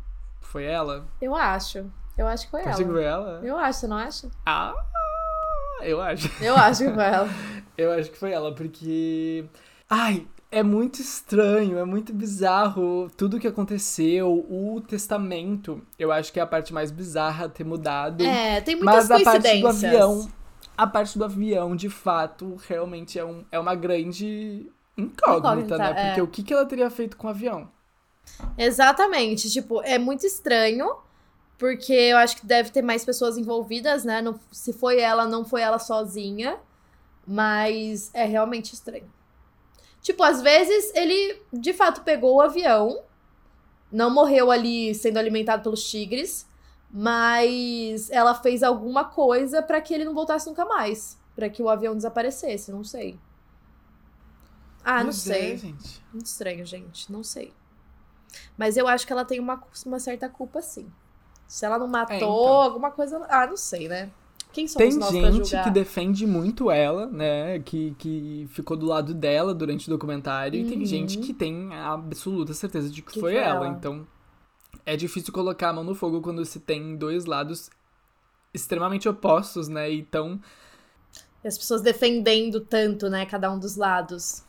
foi 0.40 0.64
ela? 0.64 1.06
Eu 1.20 1.34
acho. 1.34 1.90
Eu 2.18 2.26
acho 2.28 2.44
que 2.44 2.50
foi 2.50 2.62
Consigo 2.62 2.90
ela. 2.90 2.98
ver 2.98 3.04
ela? 3.04 3.40
Eu 3.42 3.58
acho, 3.58 3.80
você 3.80 3.86
não 3.86 3.96
acha? 3.96 4.30
Ah, 4.44 4.74
eu 5.80 6.00
acho. 6.00 6.30
Eu 6.42 6.54
acho 6.54 6.84
que 6.84 6.92
foi 6.92 7.04
ela. 7.04 7.28
eu 7.78 7.92
acho 7.92 8.10
que 8.10 8.18
foi 8.18 8.32
ela, 8.32 8.54
porque. 8.54 9.46
Ai, 9.88 10.26
é 10.52 10.62
muito 10.62 11.00
estranho, 11.00 11.78
é 11.78 11.84
muito 11.84 12.12
bizarro 12.12 13.10
tudo 13.16 13.40
que 13.40 13.48
aconteceu, 13.48 14.46
o 14.50 14.82
testamento. 14.86 15.80
Eu 15.98 16.12
acho 16.12 16.30
que 16.30 16.38
é 16.38 16.42
a 16.42 16.46
parte 16.46 16.74
mais 16.74 16.90
bizarra 16.90 17.48
ter 17.48 17.64
mudado. 17.64 18.22
É, 18.22 18.60
tem 18.60 18.76
muitas 18.76 19.08
Mas 19.08 19.10
a 19.10 19.24
parte 19.24 19.60
do 19.60 19.66
avião, 19.66 20.30
a 20.76 20.86
parte 20.86 21.18
do 21.18 21.24
avião, 21.24 21.74
de 21.74 21.88
fato, 21.88 22.56
realmente 22.68 23.18
é, 23.18 23.24
um, 23.24 23.44
é 23.50 23.58
uma 23.58 23.74
grande 23.74 24.70
incógnita, 24.96 25.76
Incógnita, 25.76 25.78
né? 25.78 25.94
é. 25.96 26.04
Porque 26.06 26.20
o 26.20 26.28
que, 26.28 26.42
que 26.42 26.52
ela 26.52 26.66
teria 26.66 26.90
feito 26.90 27.16
com 27.16 27.26
o 27.26 27.30
avião? 27.30 27.70
Exatamente. 28.58 29.50
Tipo, 29.50 29.82
é 29.82 29.98
muito 29.98 30.26
estranho. 30.26 30.96
Porque 31.56 31.92
eu 31.92 32.16
acho 32.18 32.36
que 32.36 32.44
deve 32.44 32.70
ter 32.70 32.82
mais 32.82 33.04
pessoas 33.04 33.38
envolvidas, 33.38 34.04
né? 34.04 34.20
Não- 34.20 34.38
se 34.50 34.72
foi 34.72 34.98
ela, 35.00 35.26
não 35.26 35.44
foi 35.44 35.62
ela 35.62 35.78
sozinha. 35.78 36.58
Mas 37.26 38.10
é 38.12 38.24
realmente 38.24 38.74
estranho. 38.74 39.08
Tipo, 40.02 40.22
às 40.24 40.42
vezes 40.42 40.92
ele 40.94 41.40
de 41.52 41.72
fato 41.72 42.02
pegou 42.02 42.36
o 42.36 42.40
avião, 42.42 43.02
não 43.90 44.10
morreu 44.10 44.50
ali 44.50 44.94
sendo 44.94 45.16
alimentado 45.18 45.62
pelos 45.62 45.88
tigres, 45.88 46.46
mas 46.90 48.10
ela 48.10 48.34
fez 48.34 48.62
alguma 48.62 49.04
coisa 49.04 49.62
pra 49.62 49.80
que 49.80 49.94
ele 49.94 50.04
não 50.04 50.12
voltasse 50.12 50.46
nunca 50.46 50.64
mais, 50.66 51.18
Pra 51.34 51.48
que 51.48 51.62
o 51.62 51.68
avião 51.70 51.94
desaparecesse, 51.96 52.70
não 52.70 52.84
sei. 52.84 53.18
Ah, 54.84 55.02
não 55.02 55.12
sei. 55.12 55.52
É, 55.54 55.56
gente. 55.56 56.04
Muito 56.12 56.26
estranho, 56.26 56.66
gente. 56.66 57.10
Não 57.10 57.22
sei. 57.22 57.54
Mas 58.58 58.76
eu 58.76 58.86
acho 58.88 59.06
que 59.06 59.12
ela 59.12 59.24
tem 59.24 59.38
uma, 59.40 59.62
uma 59.86 59.98
certa 59.98 60.28
culpa, 60.28 60.60
sim. 60.60 60.90
Se 61.46 61.64
ela 61.64 61.78
não 61.78 61.86
matou, 61.86 62.14
É, 62.14 62.16
então. 62.16 62.28
alguma 62.30 62.90
coisa. 62.90 63.24
Ah, 63.30 63.46
não 63.46 63.56
sei, 63.56 63.88
né? 63.88 64.10
Quem 64.52 64.68
somos 64.68 64.94
Tem 64.94 64.98
nós 64.98 65.12
gente 65.12 65.58
que 65.58 65.70
defende 65.70 66.26
muito 66.26 66.70
ela, 66.70 67.06
né? 67.06 67.58
Que, 67.60 67.94
que 67.98 68.46
ficou 68.50 68.76
do 68.76 68.86
lado 68.86 69.14
dela 69.14 69.54
durante 69.54 69.86
o 69.88 69.90
documentário. 69.90 70.60
E 70.60 70.64
tem 70.64 70.78
Uhum. 70.78 70.84
gente 70.84 71.18
que 71.18 71.32
tem 71.32 71.72
a 71.74 71.92
absoluta 71.92 72.52
certeza 72.54 72.90
de 72.90 73.02
que, 73.02 73.12
Que 73.12 73.20
foi 73.20 73.32
foi 73.32 73.36
ela. 73.36 73.66
ela. 73.66 73.68
Então, 73.68 74.06
é 74.86 74.96
difícil 74.96 75.32
colocar 75.32 75.70
a 75.70 75.72
mão 75.72 75.84
no 75.84 75.94
fogo 75.94 76.20
quando 76.20 76.44
se 76.44 76.60
tem 76.60 76.96
dois 76.96 77.24
lados 77.24 77.70
extremamente 78.54 79.08
opostos, 79.08 79.68
né? 79.68 79.92
Então, 79.92 80.40
E 81.44 81.48
as 81.48 81.58
pessoas 81.58 81.82
defendendo 81.82 82.60
tanto, 82.60 83.08
né? 83.08 83.26
Cada 83.26 83.50
um 83.52 83.58
dos 83.58 83.76
lados. 83.76 84.42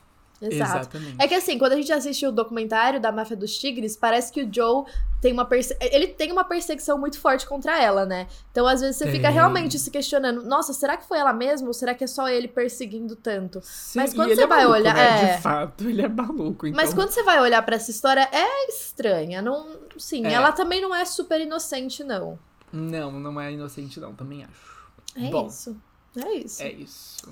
Exato. 0.52 0.80
exatamente. 0.80 1.16
É 1.20 1.28
que 1.28 1.36
assim, 1.36 1.58
quando 1.58 1.74
a 1.74 1.76
gente 1.76 1.92
assiste 1.92 2.26
o 2.26 2.32
documentário 2.32 3.00
da 3.00 3.12
Máfia 3.12 3.36
dos 3.36 3.58
Tigres, 3.58 3.96
parece 3.96 4.32
que 4.32 4.42
o 4.44 4.50
Joe 4.54 4.86
tem 5.22 5.32
uma 5.32 5.46
perse... 5.46 5.76
ele 5.80 6.08
tem 6.08 6.32
uma 6.32 6.44
perseguição 6.44 6.98
muito 6.98 7.18
forte 7.20 7.46
contra 7.48 7.82
ela, 7.82 8.06
né? 8.06 8.28
Então, 8.52 8.68
às 8.68 8.82
vezes, 8.82 8.98
você 8.98 9.06
fica 9.10 9.28
Tem. 9.28 9.32
realmente 9.34 9.80
se 9.80 9.90
questionando: 9.90 10.44
nossa, 10.44 10.74
será 10.74 10.98
que 10.98 11.08
foi 11.08 11.18
ela 11.18 11.32
mesma? 11.32 11.68
Ou 11.68 11.74
será 11.74 11.94
que 11.96 12.04
é 12.04 12.08
só 12.08 12.28
ele 12.28 12.48
perseguindo 12.48 13.16
tanto? 13.16 13.62
Sim, 13.64 14.00
mas 14.00 14.14
quando 14.14 14.36
você 14.36 14.44
é 14.44 14.48
vai 14.48 14.64
maluco, 14.66 14.80
olhar- 14.80 14.96
né? 14.96 15.32
é. 15.32 15.36
De 15.38 15.42
fato, 15.42 15.84
ele 15.90 16.02
é 16.02 16.10
maluco. 16.10 16.68
Então, 16.68 16.76
Mas 16.82 16.94
quando 16.94 17.10
você 17.12 17.24
vai 17.24 17.40
olhar 17.40 17.62
pra 17.64 17.76
essa 17.78 17.90
história, 17.92 18.28
é 18.32 18.68
estranha. 18.70 19.42
Não, 19.42 19.78
sim, 19.98 20.26
É. 20.26 20.34
ela 20.34 20.52
também 20.52 20.82
não 20.82 20.94
é 20.94 21.06
super 21.06 21.40
inocente, 21.40 22.04
não. 22.04 22.38
Não, 22.72 23.12
não 23.12 23.40
é 23.40 23.52
inocente, 23.52 24.00
não, 24.00 24.14
também 24.14 24.44
acho. 24.44 24.74
É 25.16 25.30
Bom, 25.30 25.48
isso. 25.48 25.78
É 26.18 26.32
isso. 26.34 26.62
É 26.64 26.72
isso. 26.72 27.30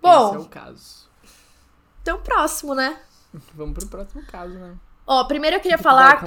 Bom. 0.00 0.28
Esse 0.28 0.36
é 0.36 0.40
o 0.40 0.44
caso. 0.48 1.10
Então, 2.02 2.20
próximo, 2.20 2.74
né? 2.74 3.00
Vamos 3.54 3.74
pro 3.74 3.86
próximo 3.86 4.22
caso, 4.26 4.54
né? 4.54 4.76
Ó, 5.06 5.24
primeiro 5.24 5.56
eu 5.56 5.60
queria 5.60 5.76
O 5.76 5.78
que 5.78 5.84
falar. 5.84 6.24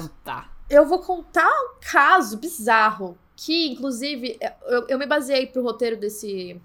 Eu 0.69 0.85
vou 0.85 0.99
contar 0.99 1.47
um 1.47 1.75
caso 1.79 2.37
bizarro. 2.37 3.17
Que, 3.35 3.67
inclusive, 3.73 4.39
eu, 4.65 4.87
eu 4.87 4.97
me 4.97 5.05
baseei 5.05 5.45
pro 5.45 5.61
roteiro 5.61 5.97
desse, 5.97 6.59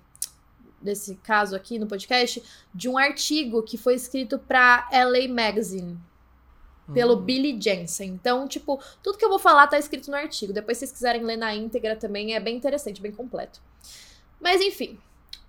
desse 0.81 1.17
caso 1.17 1.57
aqui 1.57 1.79
no 1.81 1.87
podcast 1.89 2.43
de 2.73 2.89
um 2.89 2.97
artigo 2.97 3.63
que 3.63 3.77
foi 3.77 3.95
escrito 3.95 4.39
pra 4.39 4.89
LA 4.93 5.29
Magazine. 5.29 5.99
Pelo 6.95 7.15
Hum. 7.15 7.23
Billy 7.23 7.61
Jensen. 7.61 8.11
Então, 8.11 8.49
tipo, 8.49 8.81
tudo 9.03 9.19
que 9.19 9.25
eu 9.25 9.29
vou 9.29 9.39
falar 9.39 9.67
tá 9.67 9.79
escrito 9.79 10.11
no 10.11 10.17
artigo. 10.17 10.53
Depois, 10.53 10.79
se 10.79 10.87
vocês 10.87 10.93
quiserem 10.93 11.23
ler 11.23 11.37
na 11.37 11.55
íntegra 11.55 11.95
também, 11.97 12.35
é 12.35 12.41
bem 12.41 12.57
interessante, 12.57 13.01
bem 13.03 13.13
completo. 13.13 13.61
Mas, 14.41 14.61
enfim. 14.61 14.99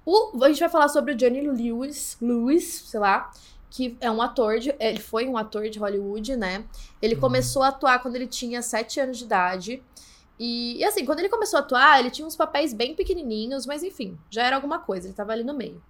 O- 0.06 0.44
a 0.44 0.48
gente 0.50 0.60
vai 0.60 0.70
falar 0.70 0.88
sobre 0.90 1.14
o 1.14 1.16
Johnny 1.16 1.42
Lewis, 1.42 2.18
Lewis, 2.22 2.84
sei 2.88 3.00
lá, 3.00 3.32
que 3.70 3.98
é 4.02 4.10
um 4.12 4.22
ator, 4.22 4.60
de, 4.60 4.76
ele 4.80 5.00
foi 5.00 5.28
um 5.28 5.38
ator 5.38 5.70
de 5.70 5.80
Hollywood, 5.80 6.36
né? 6.36 6.66
Ele 7.02 7.16
Uhum. 7.16 7.22
começou 7.22 7.64
a 7.64 7.70
atuar 7.70 8.00
quando 8.02 8.16
ele 8.16 8.28
tinha 8.28 8.62
7 8.62 9.00
anos 9.00 9.18
de 9.18 9.24
idade. 9.26 9.84
E, 10.40 10.78
e, 10.78 10.84
assim, 10.84 11.06
quando 11.06 11.20
ele 11.20 11.30
começou 11.30 11.58
a 11.58 11.62
atuar, 11.62 12.00
ele 12.00 12.10
tinha 12.10 12.26
uns 12.28 12.36
papéis 12.36 12.74
bem 12.74 12.96
pequenininhos, 12.96 13.66
mas 13.68 13.84
enfim, 13.84 14.18
já 14.30 14.44
era 14.44 14.56
alguma 14.56 14.80
coisa, 14.80 15.08
ele 15.08 15.14
tava 15.14 15.32
ali 15.34 15.44
no 15.44 15.54
meio. 15.54 15.82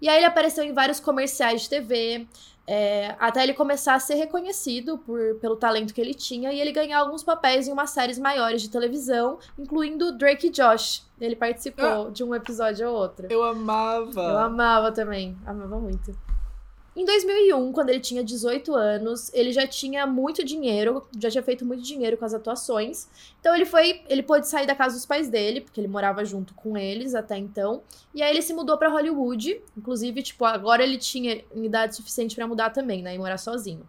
E 0.00 0.08
aí 0.08 0.16
ele 0.16 0.24
apareceu 0.24 0.64
em 0.64 0.72
vários 0.72 0.98
comerciais 0.98 1.62
de 1.62 1.68
TV, 1.68 2.26
é, 2.70 3.16
até 3.18 3.42
ele 3.42 3.54
começar 3.54 3.94
a 3.94 3.98
ser 3.98 4.16
reconhecido 4.16 4.98
por, 4.98 5.36
pelo 5.36 5.56
talento 5.56 5.94
que 5.94 6.00
ele 6.02 6.12
tinha 6.12 6.52
e 6.52 6.60
ele 6.60 6.70
ganhar 6.70 6.98
alguns 6.98 7.22
papéis 7.22 7.66
em 7.66 7.72
umas 7.72 7.88
séries 7.88 8.18
maiores 8.18 8.60
de 8.60 8.68
televisão, 8.68 9.38
incluindo 9.58 10.12
Drake 10.12 10.48
e 10.48 10.50
Josh. 10.50 11.02
Ele 11.18 11.34
participou 11.34 12.10
de 12.10 12.22
um 12.22 12.34
episódio 12.34 12.86
ou 12.90 12.94
outro. 12.94 13.26
Eu 13.30 13.42
amava. 13.42 14.20
Eu 14.20 14.38
amava 14.38 14.92
também, 14.92 15.34
amava 15.46 15.80
muito. 15.80 16.14
Em 16.98 17.04
2001, 17.04 17.70
quando 17.70 17.90
ele 17.90 18.00
tinha 18.00 18.24
18 18.24 18.74
anos, 18.74 19.32
ele 19.32 19.52
já 19.52 19.64
tinha 19.68 20.04
muito 20.04 20.44
dinheiro, 20.44 21.06
já 21.16 21.30
tinha 21.30 21.44
feito 21.44 21.64
muito 21.64 21.80
dinheiro 21.80 22.16
com 22.16 22.24
as 22.24 22.34
atuações. 22.34 23.06
Então 23.38 23.54
ele 23.54 23.64
foi, 23.64 24.02
ele 24.08 24.20
pôde 24.20 24.48
sair 24.48 24.66
da 24.66 24.74
casa 24.74 24.96
dos 24.96 25.06
pais 25.06 25.28
dele, 25.28 25.60
porque 25.60 25.80
ele 25.80 25.86
morava 25.86 26.24
junto 26.24 26.54
com 26.54 26.76
eles 26.76 27.14
até 27.14 27.38
então. 27.38 27.84
E 28.12 28.20
aí 28.20 28.32
ele 28.32 28.42
se 28.42 28.52
mudou 28.52 28.76
pra 28.76 28.88
Hollywood, 28.88 29.60
inclusive, 29.76 30.20
tipo, 30.24 30.44
agora 30.44 30.82
ele 30.82 30.98
tinha 30.98 31.44
idade 31.54 31.94
suficiente 31.94 32.34
pra 32.34 32.48
mudar 32.48 32.70
também, 32.70 33.00
né, 33.00 33.14
e 33.14 33.18
morar 33.18 33.38
sozinho. 33.38 33.86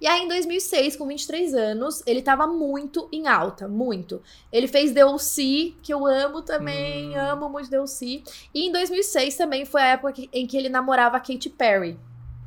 E 0.00 0.06
aí, 0.06 0.22
em 0.22 0.28
2006, 0.28 0.96
com 0.96 1.06
23 1.06 1.52
anos, 1.54 2.02
ele 2.06 2.22
tava 2.22 2.46
muito 2.46 3.06
em 3.12 3.26
alta, 3.28 3.68
muito. 3.68 4.22
Ele 4.50 4.66
fez 4.66 4.94
O.C., 5.04 5.74
que 5.82 5.92
eu 5.92 6.06
amo 6.06 6.40
também, 6.40 7.10
Hum. 7.10 7.20
amo 7.20 7.48
muito 7.50 7.68
The 7.68 7.80
O.C. 7.80 8.22
E 8.54 8.66
em 8.66 8.72
2006 8.72 9.36
também 9.36 9.66
foi 9.66 9.82
a 9.82 9.88
época 9.88 10.14
em 10.32 10.46
que 10.46 10.56
ele 10.56 10.70
namorava 10.70 11.18
a 11.18 11.20
Katy 11.20 11.50
Perry. 11.50 11.98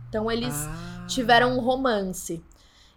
Então 0.09 0.31
eles 0.31 0.53
Ah. 0.55 1.05
tiveram 1.07 1.55
um 1.55 1.59
romance. 1.59 2.41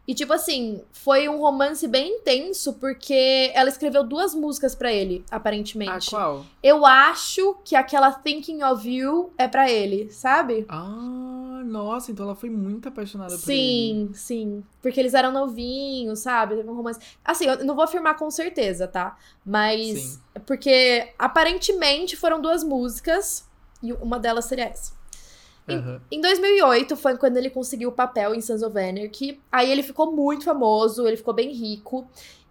E 0.09 0.14
tipo 0.14 0.33
assim, 0.33 0.83
foi 0.92 1.29
um 1.29 1.38
romance 1.38 1.87
bem 1.88 2.19
intenso 2.19 2.75
porque 2.75 3.51
ela 3.55 3.69
escreveu 3.69 4.05
duas 4.05 4.35
músicas 4.35 4.73
pra 4.75 4.92
ele, 4.92 5.25
Ah, 5.31 5.37
aparentemente. 5.37 6.11
qual? 6.11 6.47
Eu 6.62 6.87
acho 6.87 7.57
que 7.64 7.75
aquela 7.75 8.12
Thinking 8.12 8.62
of 8.62 8.88
You 8.88 9.33
é 9.37 9.49
pra 9.49 9.69
ele, 9.69 10.09
sabe? 10.12 10.64
Ah, 10.69 11.62
nossa, 11.64 12.12
então 12.12 12.25
ela 12.25 12.37
foi 12.37 12.49
muito 12.51 12.88
apaixonada 12.88 13.37
por 13.37 13.51
ele. 13.51 13.59
Sim, 13.59 14.11
sim. 14.14 14.64
Porque 14.81 15.01
eles 15.01 15.12
eram 15.12 15.33
novinhos, 15.33 16.21
sabe? 16.21 16.55
Teve 16.55 16.71
um 16.71 16.77
romance. 16.77 17.01
Assim, 17.25 17.47
eu 17.47 17.64
não 17.64 17.75
vou 17.75 17.83
afirmar 17.83 18.14
com 18.16 18.31
certeza, 18.31 18.87
tá? 18.87 19.16
Mas. 19.45 19.99
Sim. 19.99 20.21
Porque 20.47 21.12
aparentemente 21.19 22.16
foram 22.16 22.40
duas 22.40 22.62
músicas 22.62 23.45
e 23.83 23.92
uma 23.92 24.19
delas 24.21 24.45
seria 24.45 24.66
essa. 24.66 24.92
Em- 25.68 25.76
Aham. 25.76 26.00
Em 26.11 26.20
2008 26.20 26.96
foi 26.96 27.16
quando 27.16 27.37
ele 27.37 27.50
conseguiu 27.50 27.88
o 27.88 27.92
papel 27.92 28.35
em 28.35 28.40
Sons 28.40 28.62
of 28.62 28.79
Anarchy. 28.79 29.40
Aí 29.50 29.70
ele 29.70 29.83
ficou 29.83 30.12
muito 30.12 30.44
famoso, 30.44 31.07
ele 31.07 31.16
ficou 31.16 31.35
bem 31.35 31.52
rico. 31.52 32.08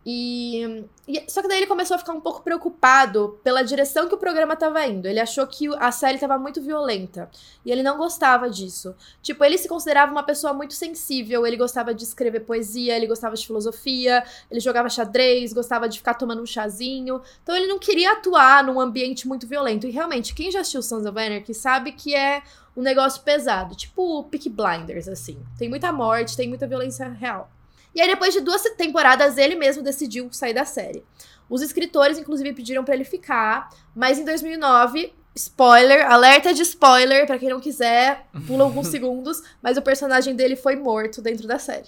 E, 0.08 0.86
e, 1.08 1.24
só 1.28 1.42
que 1.42 1.48
daí 1.48 1.58
ele 1.58 1.66
começou 1.66 1.96
a 1.96 1.98
ficar 1.98 2.14
um 2.14 2.22
pouco 2.22 2.44
preocupado 2.44 3.40
pela 3.44 3.64
direção 3.64 4.08
que 4.08 4.14
o 4.14 4.20
programa 4.20 4.54
estava 4.54 4.86
indo. 4.86 5.08
Ele 5.08 5.20
achou 5.20 5.48
que 5.48 5.68
a 5.80 5.92
série 5.92 6.14
estava 6.14 6.38
muito 6.38 6.62
violenta 6.62 7.28
e 7.66 7.72
ele 7.72 7.82
não 7.82 7.98
gostava 7.98 8.48
disso. 8.48 8.94
Tipo, 9.24 9.44
ele 9.44 9.58
se 9.58 9.68
considerava 9.68 10.12
uma 10.12 10.22
pessoa 10.22 10.54
muito 10.54 10.76
sensível, 10.76 11.48
ele 11.48 11.58
gostava 11.58 11.92
de 11.92 12.04
escrever 12.04 12.42
poesia, 12.42 12.96
ele 12.96 13.08
gostava 13.08 13.36
de 13.36 13.48
filosofia, 13.48 14.24
ele 14.52 14.60
jogava 14.60 14.90
xadrez, 14.90 15.52
gostava 15.54 15.90
de 15.90 15.98
ficar 15.98 16.14
tomando 16.14 16.44
um 16.44 16.46
chazinho. 16.46 17.20
Então 17.42 17.56
ele 17.56 17.66
não 17.66 17.80
queria 17.80 18.12
atuar 18.12 18.64
num 18.64 18.80
ambiente 18.80 19.28
muito 19.28 19.48
violento. 19.48 19.88
E 19.88 19.90
realmente, 19.90 20.36
quem 20.36 20.52
já 20.52 20.60
assistiu 20.60 20.84
Sons 20.84 21.08
of 21.08 21.18
Anarchy 21.20 21.56
sabe 21.56 21.92
que 21.94 22.14
é 22.14 22.44
um 22.76 22.82
negócio 22.82 23.22
pesado, 23.22 23.76
tipo 23.76 24.24
Peak 24.26 24.50
Blinders 24.50 25.08
assim. 25.08 25.38
Tem 25.58 25.70
muita 25.70 25.92
morte, 25.92 26.36
tem 26.36 26.50
muita 26.50 26.68
violência 26.68 27.08
real. 27.08 27.50
E 27.94 28.02
aí, 28.02 28.08
depois 28.10 28.34
de 28.34 28.42
duas 28.42 28.62
temporadas, 28.76 29.38
ele 29.38 29.56
mesmo 29.56 29.82
decidiu 29.82 30.28
sair 30.32 30.54
da 30.54 30.66
série. 30.66 31.06
Os 31.50 31.62
escritores, 31.62 32.18
inclusive, 32.18 32.52
pediram 32.54 32.84
para 32.84 32.94
ele 32.94 33.06
ficar, 33.06 33.70
mas 33.96 34.20
em 34.20 34.26
2009, 34.26 35.14
spoiler, 35.34 36.06
alerta 36.12 36.54
de 36.54 36.62
spoiler, 36.64 37.26
para 37.26 37.40
quem 37.40 37.50
não 37.50 37.62
quiser, 37.62 38.28
pula 38.46 38.66
alguns 38.66 38.88
segundos, 38.88 39.42
mas 39.62 39.78
o 39.78 39.82
personagem 39.82 40.36
dele 40.36 40.58
foi 40.58 40.76
morto 40.76 41.22
dentro 41.22 41.48
da 41.48 41.58
série. 41.58 41.88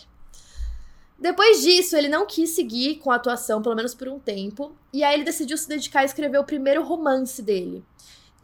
Depois 1.20 1.62
disso, 1.62 1.98
ele 1.98 2.08
não 2.08 2.26
quis 2.26 2.52
seguir 2.52 3.00
com 3.00 3.12
a 3.12 3.16
atuação, 3.16 3.62
pelo 3.62 3.76
menos 3.76 3.96
por 3.96 4.08
um 4.08 4.20
tempo, 4.20 4.76
e 4.94 5.04
aí 5.04 5.16
ele 5.16 5.24
decidiu 5.24 5.58
se 5.58 5.68
dedicar 5.68 6.02
a 6.02 6.06
escrever 6.06 6.38
o 6.38 6.44
primeiro 6.44 6.84
romance 6.84 7.42
dele. 7.42 7.84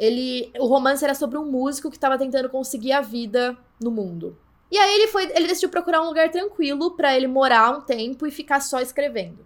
Ele, 0.04 0.52
o 0.60 0.66
romance 0.66 1.02
era 1.02 1.16
sobre 1.16 1.38
um 1.38 1.46
músico 1.46 1.90
que 1.90 1.96
estava 1.96 2.18
tentando 2.18 2.50
conseguir 2.50 2.92
a 2.92 3.00
vida 3.00 3.58
no 3.82 3.90
mundo. 3.90 4.38
E 4.70 4.78
aí 4.78 4.96
ele 4.96 5.08
foi, 5.08 5.32
ele 5.34 5.48
decidiu 5.48 5.70
procurar 5.70 6.02
um 6.02 6.08
lugar 6.08 6.30
tranquilo 6.30 6.92
para 6.98 7.16
ele 7.16 7.26
morar 7.26 7.78
um 7.78 7.80
tempo 7.80 8.28
e 8.28 8.32
ficar 8.32 8.60
só 8.60 8.82
escrevendo. 8.82 9.46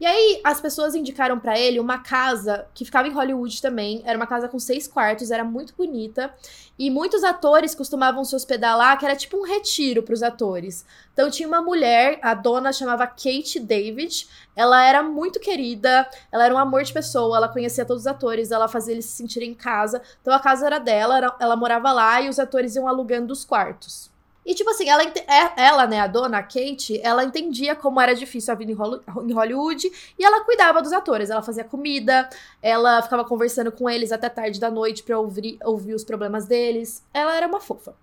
E 0.00 0.06
aí 0.06 0.40
as 0.42 0.60
pessoas 0.60 0.94
indicaram 0.94 1.38
para 1.38 1.58
ele 1.58 1.78
uma 1.78 1.98
casa 1.98 2.66
que 2.74 2.84
ficava 2.84 3.06
em 3.06 3.12
Hollywood 3.12 3.62
também, 3.62 4.02
era 4.04 4.18
uma 4.18 4.26
casa 4.26 4.48
com 4.48 4.58
seis 4.58 4.88
quartos, 4.88 5.30
era 5.30 5.44
muito 5.44 5.72
bonita, 5.76 6.34
e 6.76 6.90
muitos 6.90 7.22
atores 7.22 7.76
costumavam 7.76 8.24
se 8.24 8.34
hospedar 8.34 8.76
lá, 8.76 8.96
que 8.96 9.04
era 9.04 9.14
tipo 9.14 9.36
um 9.36 9.44
retiro 9.44 10.02
para 10.02 10.12
os 10.12 10.22
atores. 10.22 10.84
Então 11.12 11.30
tinha 11.30 11.46
uma 11.46 11.62
mulher, 11.62 12.18
a 12.22 12.34
dona 12.34 12.72
chamava 12.72 13.06
Kate 13.06 13.60
David, 13.60 14.26
ela 14.56 14.84
era 14.84 15.00
muito 15.00 15.38
querida, 15.38 16.08
ela 16.32 16.44
era 16.44 16.54
um 16.54 16.58
amor 16.58 16.82
de 16.82 16.92
pessoa, 16.92 17.36
ela 17.36 17.48
conhecia 17.48 17.84
todos 17.84 18.02
os 18.02 18.06
atores, 18.08 18.50
ela 18.50 18.66
fazia 18.66 18.94
eles 18.94 19.04
se 19.04 19.12
sentirem 19.12 19.50
em 19.50 19.54
casa. 19.54 20.02
Então 20.20 20.34
a 20.34 20.40
casa 20.40 20.66
era 20.66 20.80
dela, 20.80 21.36
ela, 21.38 21.56
morava 21.56 21.92
lá 21.92 22.20
e 22.20 22.28
os 22.28 22.40
atores 22.40 22.74
iam 22.74 22.88
alugando 22.88 23.32
os 23.32 23.44
quartos. 23.44 24.13
E, 24.44 24.54
tipo 24.54 24.68
assim, 24.70 24.88
ela, 24.88 25.02
é, 25.02 25.52
ela, 25.56 25.86
né, 25.86 26.00
a 26.00 26.06
dona, 26.06 26.38
a 26.38 26.42
Kate, 26.42 27.00
ela 27.02 27.24
entendia 27.24 27.74
como 27.74 28.00
era 28.00 28.14
difícil 28.14 28.52
a 28.52 28.56
vida 28.56 28.72
em 28.72 29.32
Hollywood 29.32 29.90
e 30.18 30.24
ela 30.24 30.44
cuidava 30.44 30.82
dos 30.82 30.92
atores. 30.92 31.30
Ela 31.30 31.42
fazia 31.42 31.64
comida, 31.64 32.28
ela 32.60 33.00
ficava 33.02 33.24
conversando 33.24 33.72
com 33.72 33.88
eles 33.88 34.12
até 34.12 34.28
tarde 34.28 34.60
da 34.60 34.70
noite 34.70 35.02
pra 35.02 35.18
ouvir, 35.18 35.58
ouvir 35.64 35.94
os 35.94 36.04
problemas 36.04 36.46
deles. 36.46 37.02
Ela 37.12 37.34
era 37.34 37.46
uma 37.46 37.60
fofa. 37.60 37.94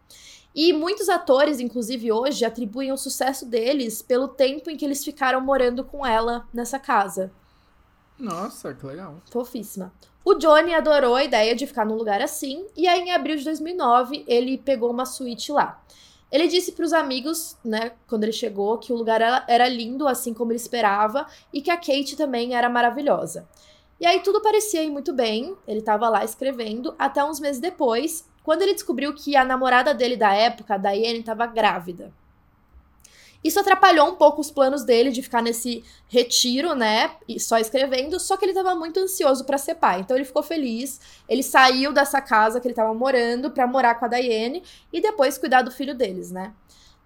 E 0.54 0.74
muitos 0.74 1.08
atores, 1.08 1.60
inclusive 1.60 2.12
hoje, 2.12 2.44
atribuem 2.44 2.92
o 2.92 2.98
sucesso 2.98 3.46
deles 3.46 4.02
pelo 4.02 4.28
tempo 4.28 4.70
em 4.70 4.76
que 4.76 4.84
eles 4.84 5.04
ficaram 5.04 5.40
morando 5.40 5.84
com 5.84 6.06
ela 6.06 6.46
nessa 6.54 6.78
casa. 6.78 7.32
Nossa, 8.20 8.74
que 8.74 8.86
legal. 8.86 9.16
Fofíssima. 9.32 9.94
O 10.24 10.36
Johnny 10.36 10.74
adorou 10.74 11.16
a 11.16 11.24
ideia 11.24 11.56
de 11.56 11.66
ficar 11.66 11.86
num 11.86 11.96
lugar 11.96 12.22
assim, 12.22 12.68
e 12.76 12.88
aí 12.88 13.02
em 13.02 13.12
abril 13.12 13.38
de 13.38 13.44
2009 13.44 14.24
ele 14.28 14.58
pegou 14.58 14.92
uma 14.92 15.06
suíte 15.06 15.52
lá. 15.52 15.82
Ele 16.32 16.48
disse 16.48 16.72
para 16.72 16.86
os 16.86 16.94
amigos, 16.94 17.58
né, 17.64 17.92
quando 18.08 18.24
ele 18.24 18.32
chegou, 18.32 18.78
que 18.78 18.94
o 18.94 18.96
lugar 18.96 19.22
era, 19.48 19.68
lindo, 19.68 20.08
assim 20.08 20.34
como 20.34 20.52
ele 20.52 20.58
esperava, 20.58 21.28
e 21.52 21.62
que 21.62 21.70
a 21.70 21.76
Kate 21.76 22.16
também 22.16 22.56
era 22.56 22.70
maravilhosa. 22.70 23.48
E 24.00 24.06
aí 24.06 24.22
tudo 24.22 24.42
parecia 24.42 24.82
ir 24.82 24.90
muito 24.90 25.14
bem, 25.14 25.56
ele 25.68 25.80
estava 25.80 26.08
lá 26.08 26.24
escrevendo, 26.24 26.96
até 26.98 27.24
uns 27.24 27.40
meses 27.40 27.60
depois, 27.60 28.26
quando 28.44 28.62
ele 28.62 28.74
descobriu 28.74 29.14
que 29.14 29.36
a 29.36 29.44
namorada 29.44 29.94
dele 29.94 30.16
da 30.16 30.34
época, 30.34 30.76
a 30.76 30.78
Diane, 30.78 31.20
estava 31.20 31.46
grávida. 31.46 32.12
Isso 33.44 33.60
atrapalhou 33.60 34.08
um 34.08 34.16
pouco 34.16 34.40
os 34.40 34.52
planos 34.52 34.84
dele 34.84 35.10
de 35.10 35.22
ficar 35.22 35.42
nesse 35.42 35.84
retiro, 36.08 36.76
né? 36.76 37.12
E 37.28 37.40
só 37.40 37.58
escrevendo, 37.58 38.20
só 38.20 38.38
que 38.38 38.46
ele 38.46 38.52
estava 38.52 38.76
muito 38.76 39.00
ansioso 39.00 39.44
para 39.46 39.58
ser 39.58 39.76
pai. 39.76 40.02
Então 40.02 40.16
ele 40.16 40.26
ficou 40.26 40.44
feliz. 40.44 41.00
Ele 41.28 41.42
saiu 41.42 41.92
dessa 41.92 42.22
casa 42.22 42.60
que 42.60 42.68
ele 42.68 42.74
estava 42.74 42.94
morando 42.94 43.50
para 43.50 43.66
morar 43.66 43.96
com 43.96 44.06
a 44.06 44.08
Diane 44.08 44.64
e 44.94 45.02
depois 45.02 45.38
cuidar 45.38 45.64
do 45.64 45.72
filho 45.72 45.96
deles, 45.96 46.30
né? 46.30 46.54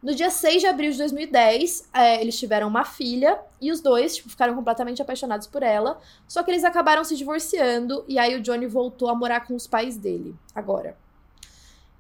No 0.04 0.14
dia 0.14 0.30
6 0.30 0.62
de 0.62 0.68
abril 0.68 0.92
de 0.92 1.00
2010, 1.00 1.90
é, 1.92 2.22
eles 2.22 2.38
tiveram 2.38 2.68
uma 2.68 2.86
filha 2.86 3.40
e 3.60 3.72
os 3.72 3.82
dois 3.82 4.18
tipo, 4.18 4.30
ficaram 4.30 4.54
completamente 4.54 5.02
apaixonados 5.02 5.48
por 5.48 5.64
ela. 5.64 6.00
Só 6.28 6.44
que 6.44 6.52
eles 6.52 6.64
acabaram 6.64 7.04
se 7.04 7.16
divorciando 7.16 8.06
e 8.08 8.20
aí 8.20 8.36
o 8.36 8.42
Johnny 8.42 8.68
voltou 8.68 9.10
a 9.10 9.16
morar 9.16 9.48
com 9.48 9.56
os 9.56 9.66
pais 9.66 9.98
dele, 9.98 10.36
agora. 10.54 10.96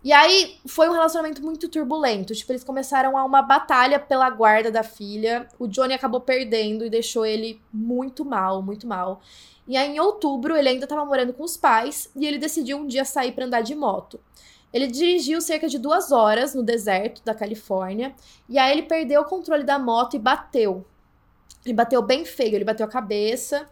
E 0.05 0.13
aí 0.13 0.59
foi 0.67 0.87
um 0.87 0.91
relacionamento 0.91 1.41
muito 1.41 1.67
turbulento. 1.67 2.35
Tipo, 2.35 2.51
eles 2.51 2.63
começaram 2.63 3.17
a 3.17 3.25
uma 3.25 3.41
batalha 3.41 3.99
pela 3.99 4.29
guarda 4.29 4.69
da 4.69 4.83
filha. 4.83 5.47
O 5.57 5.65
Johnny 5.65 5.95
acabou 5.95 6.21
perdendo 6.21 6.85
e 6.85 6.91
deixou 6.91 7.25
ele 7.25 7.59
muito 7.73 8.23
mal, 8.23 8.61
muito 8.61 8.85
mal. 8.85 9.19
E 9.67 9.75
aí, 9.75 9.95
em 9.95 9.99
outubro, 9.99 10.55
ele 10.55 10.69
ainda 10.69 10.85
estava 10.85 11.03
morando 11.03 11.33
com 11.33 11.41
os 11.41 11.57
pais 11.57 12.07
e 12.15 12.27
ele 12.27 12.37
decidiu 12.37 12.77
um 12.77 12.85
dia 12.85 13.03
sair 13.03 13.31
para 13.31 13.45
andar 13.45 13.61
de 13.61 13.73
moto. 13.73 14.19
Ele 14.71 14.85
dirigiu 14.85 15.41
cerca 15.41 15.67
de 15.67 15.79
duas 15.79 16.11
horas 16.11 16.53
no 16.53 16.61
deserto 16.61 17.23
da 17.25 17.33
Califórnia 17.33 18.13
e 18.47 18.59
aí 18.59 18.73
ele 18.73 18.83
perdeu 18.83 19.21
o 19.21 19.25
controle 19.25 19.63
da 19.63 19.79
moto 19.79 20.15
e 20.15 20.19
bateu. 20.19 20.85
Ele 21.65 21.73
bateu 21.73 22.03
bem 22.03 22.23
feio, 22.25 22.53
ele 22.53 22.63
bateu 22.63 22.85
a 22.85 22.89
cabeça 22.89 23.67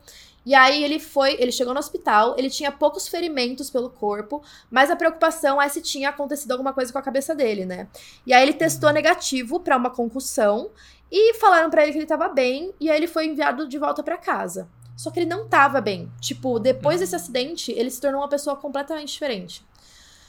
e 0.46 0.54
aí 0.54 0.84
ele 0.84 1.00
foi, 1.00 1.36
ele 1.40 1.52
chegou 1.52 1.74
no 1.74 1.80
hospital, 1.80 2.36
ele 2.38 2.50
tinha 2.50 2.72
poucos 2.72 3.08
ferimentos 3.08 3.70
pelo 3.70 3.90
corpo, 3.90 4.44
mas 4.70 4.92
a 4.92 4.96
preocupação 4.96 5.62
é 5.62 5.70
se 5.70 5.82
tinha 5.82 6.10
acontecido 6.10 6.52
alguma 6.52 6.74
coisa 6.74 6.92
com 6.92 7.00
a 7.00 7.02
cabeça 7.02 7.34
dele, 7.34 7.66
né? 7.66 7.88
E 8.26 8.34
aí 8.34 8.44
ele 8.44 8.54
testou 8.54 8.90
uhum. 8.90 8.96
negativo 8.96 9.60
para 9.60 9.78
uma 9.78 9.90
concussão 9.90 10.70
e 11.12 11.36
falaram 11.36 11.70
para 11.70 11.84
ele 11.84 11.94
que 11.94 11.98
ele 12.00 12.06
tava 12.06 12.28
bem, 12.28 12.74
e 12.80 12.90
aí 12.90 12.98
ele 12.98 13.08
foi 13.08 13.28
enviado 13.28 13.68
de 13.68 13.78
volta 13.78 14.04
para 14.04 14.18
casa. 14.18 14.68
Só 14.96 15.10
que 15.10 15.20
ele 15.20 15.30
não 15.30 15.48
tava 15.48 15.82
bem. 15.82 16.12
Tipo, 16.20 16.60
depois 16.60 17.00
desse 17.00 17.16
uhum. 17.16 17.22
acidente, 17.22 17.72
ele 17.72 17.90
se 17.90 18.02
tornou 18.02 18.22
uma 18.22 18.28
pessoa 18.28 18.56
completamente 18.56 19.14
diferente. 19.14 19.66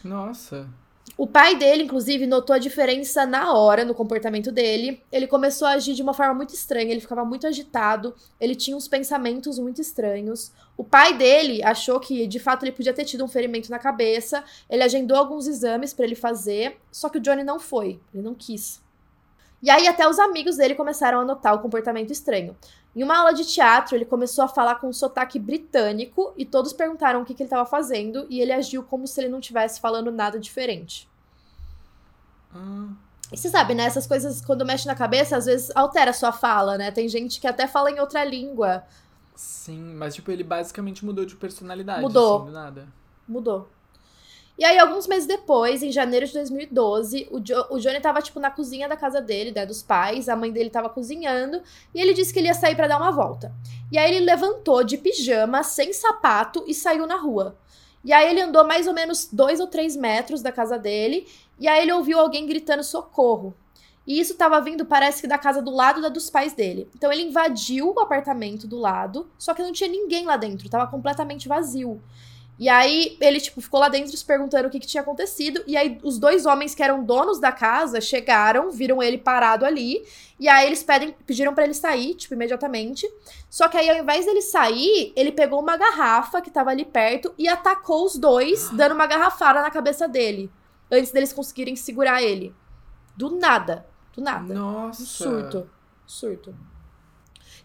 Nossa. 0.02 0.68
O 1.16 1.26
pai 1.28 1.54
dele, 1.54 1.84
inclusive, 1.84 2.26
notou 2.26 2.54
a 2.54 2.58
diferença 2.58 3.24
na 3.24 3.52
hora 3.52 3.84
no 3.84 3.94
comportamento 3.94 4.50
dele. 4.50 5.00
Ele 5.12 5.26
começou 5.28 5.68
a 5.68 5.72
agir 5.72 5.94
de 5.94 6.02
uma 6.02 6.12
forma 6.12 6.34
muito 6.34 6.54
estranha, 6.54 6.90
ele 6.90 7.00
ficava 7.00 7.24
muito 7.24 7.46
agitado, 7.46 8.14
ele 8.40 8.56
tinha 8.56 8.76
uns 8.76 8.88
pensamentos 8.88 9.58
muito 9.58 9.80
estranhos. 9.80 10.50
O 10.76 10.82
pai 10.82 11.16
dele 11.16 11.62
achou 11.62 12.00
que, 12.00 12.26
de 12.26 12.40
fato, 12.40 12.64
ele 12.64 12.72
podia 12.72 12.92
ter 12.92 13.04
tido 13.04 13.24
um 13.24 13.28
ferimento 13.28 13.70
na 13.70 13.78
cabeça. 13.78 14.42
Ele 14.68 14.82
agendou 14.82 15.16
alguns 15.16 15.46
exames 15.46 15.94
para 15.94 16.04
ele 16.04 16.16
fazer, 16.16 16.78
só 16.90 17.08
que 17.08 17.18
o 17.18 17.20
Johnny 17.20 17.44
não 17.44 17.60
foi, 17.60 18.00
ele 18.12 18.22
não 18.22 18.34
quis. 18.34 18.83
E 19.64 19.70
aí 19.70 19.88
até 19.88 20.06
os 20.06 20.18
amigos 20.18 20.58
dele 20.58 20.74
começaram 20.74 21.20
a 21.20 21.24
notar 21.24 21.54
o 21.54 21.58
comportamento 21.58 22.10
estranho. 22.10 22.54
Em 22.94 23.02
uma 23.02 23.16
aula 23.16 23.32
de 23.32 23.46
teatro, 23.46 23.96
ele 23.96 24.04
começou 24.04 24.44
a 24.44 24.48
falar 24.48 24.74
com 24.74 24.88
um 24.88 24.92
sotaque 24.92 25.38
britânico 25.38 26.34
e 26.36 26.44
todos 26.44 26.74
perguntaram 26.74 27.22
o 27.22 27.24
que, 27.24 27.32
que 27.32 27.42
ele 27.42 27.46
estava 27.46 27.64
fazendo 27.64 28.26
e 28.28 28.42
ele 28.42 28.52
agiu 28.52 28.82
como 28.82 29.06
se 29.06 29.18
ele 29.18 29.30
não 29.30 29.38
estivesse 29.38 29.80
falando 29.80 30.12
nada 30.12 30.38
diferente. 30.38 31.08
Hum. 32.54 32.94
E 33.32 33.38
você 33.38 33.48
sabe, 33.48 33.74
né? 33.74 33.84
Essas 33.84 34.06
coisas, 34.06 34.42
quando 34.42 34.66
mexe 34.66 34.86
na 34.86 34.94
cabeça, 34.94 35.38
às 35.38 35.46
vezes 35.46 35.74
altera 35.74 36.10
a 36.10 36.14
sua 36.14 36.30
fala, 36.30 36.76
né? 36.76 36.90
Tem 36.90 37.08
gente 37.08 37.40
que 37.40 37.46
até 37.46 37.66
fala 37.66 37.90
em 37.90 37.98
outra 37.98 38.22
língua. 38.22 38.84
Sim, 39.34 39.94
mas 39.94 40.14
tipo, 40.14 40.30
ele 40.30 40.44
basicamente 40.44 41.06
mudou 41.06 41.24
de 41.24 41.36
personalidade. 41.36 42.02
Mudou. 42.02 42.36
Assim, 42.36 42.46
do 42.48 42.52
nada. 42.52 42.88
Mudou. 43.26 43.70
E 44.56 44.64
aí, 44.64 44.78
alguns 44.78 45.08
meses 45.08 45.26
depois, 45.26 45.82
em 45.82 45.90
janeiro 45.90 46.26
de 46.26 46.32
2012, 46.32 47.28
o, 47.30 47.40
jo 47.40 47.54
o 47.70 47.78
Johnny 47.78 48.00
tava, 48.00 48.22
tipo, 48.22 48.38
na 48.38 48.50
cozinha 48.50 48.88
da 48.88 48.96
casa 48.96 49.20
dele, 49.20 49.50
né, 49.50 49.66
dos 49.66 49.82
pais, 49.82 50.28
a 50.28 50.36
mãe 50.36 50.52
dele 50.52 50.70
tava 50.70 50.88
cozinhando, 50.88 51.60
e 51.92 52.00
ele 52.00 52.14
disse 52.14 52.32
que 52.32 52.38
ele 52.38 52.46
ia 52.46 52.54
sair 52.54 52.76
para 52.76 52.86
dar 52.86 52.98
uma 52.98 53.10
volta. 53.10 53.52
E 53.90 53.98
aí 53.98 54.14
ele 54.14 54.24
levantou 54.24 54.84
de 54.84 54.96
pijama, 54.96 55.64
sem 55.64 55.92
sapato, 55.92 56.64
e 56.68 56.74
saiu 56.74 57.04
na 57.04 57.16
rua. 57.16 57.56
E 58.04 58.12
aí 58.12 58.30
ele 58.30 58.42
andou 58.42 58.64
mais 58.64 58.86
ou 58.86 58.92
menos 58.94 59.28
dois 59.32 59.58
ou 59.58 59.66
três 59.66 59.96
metros 59.96 60.40
da 60.40 60.52
casa 60.52 60.78
dele, 60.78 61.26
e 61.58 61.66
aí 61.66 61.82
ele 61.82 61.92
ouviu 61.92 62.20
alguém 62.20 62.46
gritando 62.46 62.84
socorro. 62.84 63.54
E 64.06 64.20
isso 64.20 64.34
tava 64.34 64.60
vindo, 64.60 64.84
parece 64.84 65.22
que 65.22 65.26
da 65.26 65.38
casa 65.38 65.62
do 65.62 65.70
lado 65.70 66.02
da 66.02 66.10
dos 66.10 66.28
pais 66.28 66.52
dele. 66.52 66.88
Então 66.94 67.10
ele 67.10 67.22
invadiu 67.22 67.92
o 67.92 68.00
apartamento 68.00 68.66
do 68.66 68.78
lado, 68.78 69.26
só 69.38 69.54
que 69.54 69.62
não 69.62 69.72
tinha 69.72 69.88
ninguém 69.88 70.26
lá 70.26 70.36
dentro, 70.36 70.68
tava 70.68 70.86
completamente 70.86 71.48
vazio. 71.48 72.00
E 72.58 72.68
aí 72.68 73.16
ele, 73.20 73.40
tipo, 73.40 73.60
ficou 73.60 73.80
lá 73.80 73.88
dentro 73.88 74.16
se 74.16 74.24
perguntando 74.24 74.68
o 74.68 74.70
que, 74.70 74.78
que, 74.78 74.86
tinha 74.86 75.02
acontecido. 75.02 75.62
E 75.66 75.76
aí 75.76 75.98
os 76.02 76.18
dois 76.18 76.46
homens 76.46 76.74
que 76.74 76.82
eram 76.82 77.02
donos 77.04 77.40
da 77.40 77.50
casa 77.50 78.00
chegaram, 78.00 78.70
viram 78.70 79.02
ele 79.02 79.18
parado 79.18 79.64
ali. 79.64 80.04
E 80.38 80.48
aí 80.48 80.66
eles 80.66 80.82
pedem, 80.82 81.14
pediram 81.26 81.54
para 81.54 81.64
ele 81.64 81.74
sair, 81.74 82.14
tipo, 82.14 82.34
imediatamente. 82.34 83.10
Só 83.50 83.68
que 83.68 83.76
aí, 83.76 83.90
ao 83.90 83.96
invés 83.96 84.24
dele 84.26 84.40
sair, 84.40 85.12
ele 85.16 85.32
pegou 85.32 85.60
uma 85.60 85.76
garrafa 85.76 86.40
que 86.40 86.50
tava 86.50 86.70
ali 86.70 86.84
perto 86.84 87.34
e 87.36 87.48
atacou 87.48 88.04
os 88.04 88.16
dois, 88.16 88.70
dando 88.74 88.94
uma 88.94 89.06
garrafada 89.06 89.60
na 89.60 89.70
cabeça 89.70 90.06
dele. 90.06 90.50
Antes 90.90 91.10
deles 91.10 91.32
conseguirem 91.32 91.74
segurar 91.74 92.22
ele. 92.22 92.54
Do 93.16 93.36
nada. 93.36 93.86
Do 94.14 94.22
nada. 94.22 94.54
Nossa. 94.54 95.02
Um 95.02 95.06
surto. 95.06 95.70
Surto. 96.06 96.54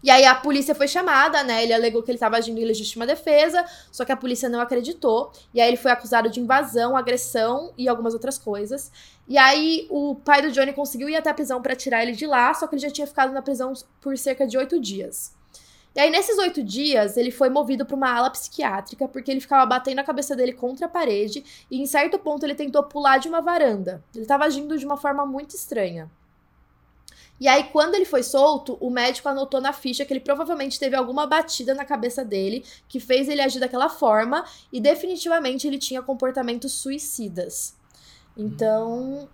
E 0.02 0.10
aí 0.10 0.24
a 0.24 0.34
polícia 0.34 0.74
foi 0.74 0.88
chamada, 0.88 1.42
né? 1.42 1.62
Ele 1.62 1.74
alegou 1.74 2.02
que 2.02 2.10
ele 2.10 2.16
estava 2.16 2.36
agindo 2.36 2.58
em 2.58 2.64
legítima 2.64 3.06
defesa, 3.06 3.64
só 3.92 4.04
que 4.04 4.12
a 4.12 4.16
polícia 4.16 4.48
não 4.48 4.60
acreditou. 4.60 5.30
E 5.52 5.60
aí 5.60 5.68
ele 5.68 5.76
foi 5.76 5.90
acusado 5.90 6.30
de 6.30 6.40
invasão, 6.40 6.96
agressão 6.96 7.72
e 7.76 7.88
algumas 7.88 8.14
outras 8.14 8.38
coisas. 8.38 8.90
E 9.28 9.36
aí 9.36 9.86
o 9.90 10.14
pai 10.14 10.42
do 10.42 10.50
Johnny 10.50 10.72
conseguiu 10.72 11.08
ir 11.08 11.16
até 11.16 11.30
a 11.30 11.34
prisão 11.34 11.60
para 11.60 11.76
tirar 11.76 12.02
ele 12.02 12.12
de 12.12 12.26
lá, 12.26 12.52
só 12.54 12.66
que 12.66 12.74
ele 12.74 12.82
já 12.82 12.90
tinha 12.90 13.06
ficado 13.06 13.32
na 13.32 13.42
prisão 13.42 13.72
por 14.00 14.16
cerca 14.16 14.46
de 14.46 14.56
oito 14.56 14.80
dias. 14.80 15.38
E 15.92 15.98
aí, 15.98 16.08
nesses 16.08 16.38
oito 16.38 16.62
dias, 16.62 17.16
ele 17.16 17.32
foi 17.32 17.48
movido 17.48 17.84
para 17.84 17.96
uma 17.96 18.12
ala 18.16 18.30
psiquiátrica, 18.30 19.08
porque 19.08 19.28
ele 19.28 19.40
ficava 19.40 19.66
batendo 19.66 19.98
a 19.98 20.04
cabeça 20.04 20.36
dele 20.36 20.52
contra 20.52 20.86
a 20.86 20.88
parede, 20.88 21.44
e 21.68 21.82
em 21.82 21.86
certo 21.86 22.16
ponto 22.16 22.46
ele 22.46 22.54
tentou 22.54 22.84
pular 22.84 23.18
de 23.18 23.28
uma 23.28 23.40
varanda. 23.40 24.02
Ele 24.14 24.22
estava 24.22 24.44
agindo 24.44 24.78
de 24.78 24.86
uma 24.86 24.96
forma 24.96 25.26
muito 25.26 25.56
estranha. 25.56 26.08
E 27.40 27.48
aí, 27.48 27.64
quando 27.64 27.94
ele 27.94 28.04
foi 28.04 28.22
solto, 28.22 28.76
o 28.80 28.90
médico 28.90 29.28
anotou 29.28 29.60
na 29.60 29.72
ficha 29.72 30.04
que 30.04 30.12
ele 30.12 30.20
provavelmente 30.20 30.78
teve 30.78 30.94
alguma 30.94 31.26
batida 31.26 31.74
na 31.74 31.86
cabeça 31.86 32.22
dele 32.22 32.64
que 32.86 33.00
fez 33.00 33.28
ele 33.28 33.40
agir 33.40 33.58
daquela 33.58 33.88
forma, 33.88 34.44
e 34.70 34.78
definitivamente 34.80 35.66
ele 35.66 35.78
tinha 35.78 36.02
comportamentos 36.02 36.72
suicidas. 36.74 37.74
Então, 38.36 39.28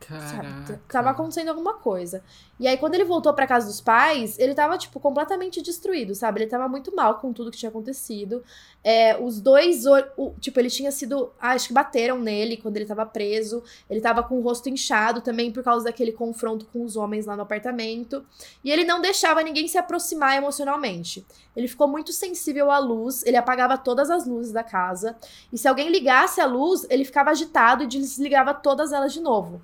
Caraca. 0.00 0.80
Tava 0.88 1.10
acontecendo 1.10 1.48
alguma 1.48 1.74
coisa. 1.74 2.24
E 2.60 2.68
aí, 2.68 2.76
quando 2.76 2.94
ele 2.94 3.04
voltou 3.04 3.32
pra 3.32 3.46
casa 3.46 3.66
dos 3.66 3.80
pais, 3.80 4.38
ele 4.38 4.54
tava, 4.54 4.76
tipo, 4.76 5.00
completamente 5.00 5.62
destruído, 5.62 6.14
sabe? 6.14 6.42
Ele 6.42 6.50
tava 6.50 6.68
muito 6.68 6.94
mal 6.94 7.14
com 7.14 7.32
tudo 7.32 7.50
que 7.50 7.56
tinha 7.56 7.70
acontecido. 7.70 8.44
É, 8.84 9.16
os 9.18 9.40
dois, 9.40 9.86
o, 10.18 10.34
tipo, 10.38 10.60
ele 10.60 10.68
tinha 10.68 10.92
sido. 10.92 11.32
Ah, 11.40 11.52
acho 11.52 11.68
que 11.68 11.72
bateram 11.72 12.18
nele 12.18 12.58
quando 12.58 12.76
ele 12.76 12.84
tava 12.84 13.06
preso. 13.06 13.62
Ele 13.88 13.98
tava 13.98 14.22
com 14.22 14.36
o 14.36 14.42
rosto 14.42 14.68
inchado 14.68 15.22
também 15.22 15.50
por 15.50 15.64
causa 15.64 15.86
daquele 15.86 16.12
confronto 16.12 16.66
com 16.66 16.84
os 16.84 16.96
homens 16.96 17.24
lá 17.24 17.34
no 17.34 17.40
apartamento. 17.40 18.22
E 18.62 18.70
ele 18.70 18.84
não 18.84 19.00
deixava 19.00 19.42
ninguém 19.42 19.66
se 19.66 19.78
aproximar 19.78 20.36
emocionalmente. 20.36 21.24
Ele 21.56 21.66
ficou 21.66 21.88
muito 21.88 22.12
sensível 22.12 22.70
à 22.70 22.78
luz, 22.78 23.22
ele 23.24 23.38
apagava 23.38 23.78
todas 23.78 24.10
as 24.10 24.26
luzes 24.26 24.52
da 24.52 24.62
casa. 24.62 25.16
E 25.50 25.56
se 25.56 25.66
alguém 25.66 25.88
ligasse 25.88 26.42
a 26.42 26.46
luz, 26.46 26.86
ele 26.90 27.06
ficava 27.06 27.30
agitado 27.30 27.84
e 27.84 27.86
desligava 27.86 28.52
todas 28.52 28.92
elas 28.92 29.14
de 29.14 29.20
novo. 29.20 29.62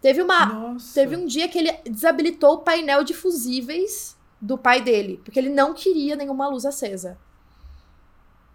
Teve 0.00 0.22
uma. 0.22 0.46
Nossa. 0.46 0.94
Teve 0.94 1.16
um 1.16 1.26
dia 1.26 1.48
que 1.48 1.58
ele 1.58 1.72
desabilitou 1.84 2.54
o 2.54 2.58
painel 2.58 3.02
de 3.02 3.14
fusíveis 3.14 4.16
do 4.40 4.56
pai 4.56 4.80
dele, 4.80 5.20
porque 5.24 5.38
ele 5.38 5.48
não 5.48 5.74
queria 5.74 6.14
nenhuma 6.14 6.48
luz 6.48 6.64
acesa. 6.64 7.18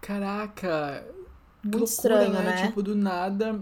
Caraca. 0.00 1.06
Muito 1.62 1.78
loucura, 1.78 1.84
estranho, 1.84 2.32
né? 2.32 2.66
Tipo, 2.66 2.82
do 2.82 2.94
nada, 2.94 3.60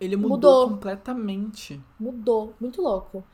ele 0.00 0.16
mudou, 0.16 0.30
Mudou. 0.30 0.68
completamente. 0.70 1.80
Mudou, 1.98 2.54
muito 2.60 2.82
louco. 2.82 3.24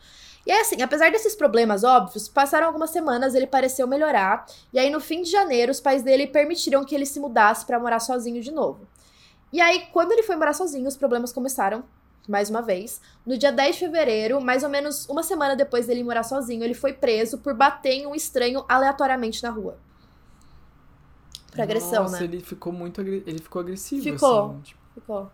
E 0.47 0.53
aí, 0.53 0.61
assim, 0.61 0.83
apesar 0.83 1.11
desses 1.11 1.35
problemas 1.35 1.83
óbvios, 1.85 2.29
passaram 2.29 2.67
algumas 2.67 2.91
semanas, 2.91 3.35
ele 3.35 3.47
pareceu 3.47 3.87
melhorar. 3.87 4.45
E 4.73 4.79
aí, 4.79 4.91
no 4.91 5.01
fim 5.01 5.23
de 5.23 5.31
janeiro, 5.31 5.71
os 5.73 5.81
pais 5.81 6.03
dele 6.03 6.27
permitiram 6.27 6.85
que 6.85 6.95
ele 6.95 7.07
se 7.07 7.21
mudasse 7.21 7.65
pra 7.65 7.79
morar 7.81 8.01
sozinho 8.01 8.43
de 8.43 8.51
novo. 8.51 8.87
E 9.53 9.61
aí, 9.61 9.87
quando 9.93 10.13
ele 10.13 10.23
foi 10.23 10.37
morar 10.37 10.53
sozinho, 10.53 10.89
os 10.89 10.97
problemas 10.97 11.33
começaram, 11.33 11.85
mais 12.29 12.49
uma 12.51 12.63
vez. 12.63 13.01
No 13.27 13.37
dia 13.37 13.51
10 13.53 13.75
de 13.77 13.81
fevereiro, 13.81 14.41
mais 14.41 14.63
ou 14.63 14.69
menos 14.69 15.09
uma 15.09 15.23
semana 15.23 15.57
depois 15.57 15.87
dele 15.87 16.05
morar 16.05 16.23
sozinho, 16.23 16.63
ele 16.65 16.75
foi 16.75 16.93
preso 16.93 17.39
por 17.39 17.55
bater 17.55 17.93
em 17.93 18.07
um 18.07 18.15
estranho 18.15 18.65
aleatoriamente 18.69 19.43
na 19.43 19.51
rua. 19.51 19.79
Por 21.51 21.61
agressão, 21.61 22.05
Nossa, 22.05 22.19
né? 22.21 22.25
ele 22.25 22.41
ficou 22.41 22.73
muito 22.73 23.01
agre... 23.01 23.23
ele 23.27 23.39
ficou 23.41 23.61
agressivo 23.61 24.03
Ficou. 24.03 24.51
assim, 24.51 24.61
tipo, 24.63 24.81
Ficou. 24.95 25.31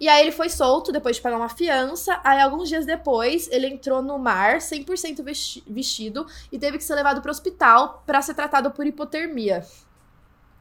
E 0.00 0.08
aí 0.08 0.22
ele 0.22 0.32
foi 0.32 0.48
solto 0.48 0.90
depois 0.90 1.16
de 1.16 1.22
pagar 1.22 1.36
uma 1.36 1.48
fiança. 1.48 2.20
Aí 2.24 2.40
alguns 2.40 2.68
dias 2.68 2.84
depois, 2.84 3.48
ele 3.50 3.68
entrou 3.68 4.02
no 4.02 4.18
mar 4.18 4.60
100% 4.60 5.22
vesti- 5.22 5.62
vestido 5.66 6.26
e 6.50 6.58
teve 6.58 6.78
que 6.78 6.84
ser 6.84 6.94
levado 6.96 7.22
pro 7.22 7.30
hospital 7.30 8.02
pra 8.04 8.20
ser 8.20 8.34
tratado 8.34 8.70
por 8.72 8.86
hipotermia. 8.86 9.64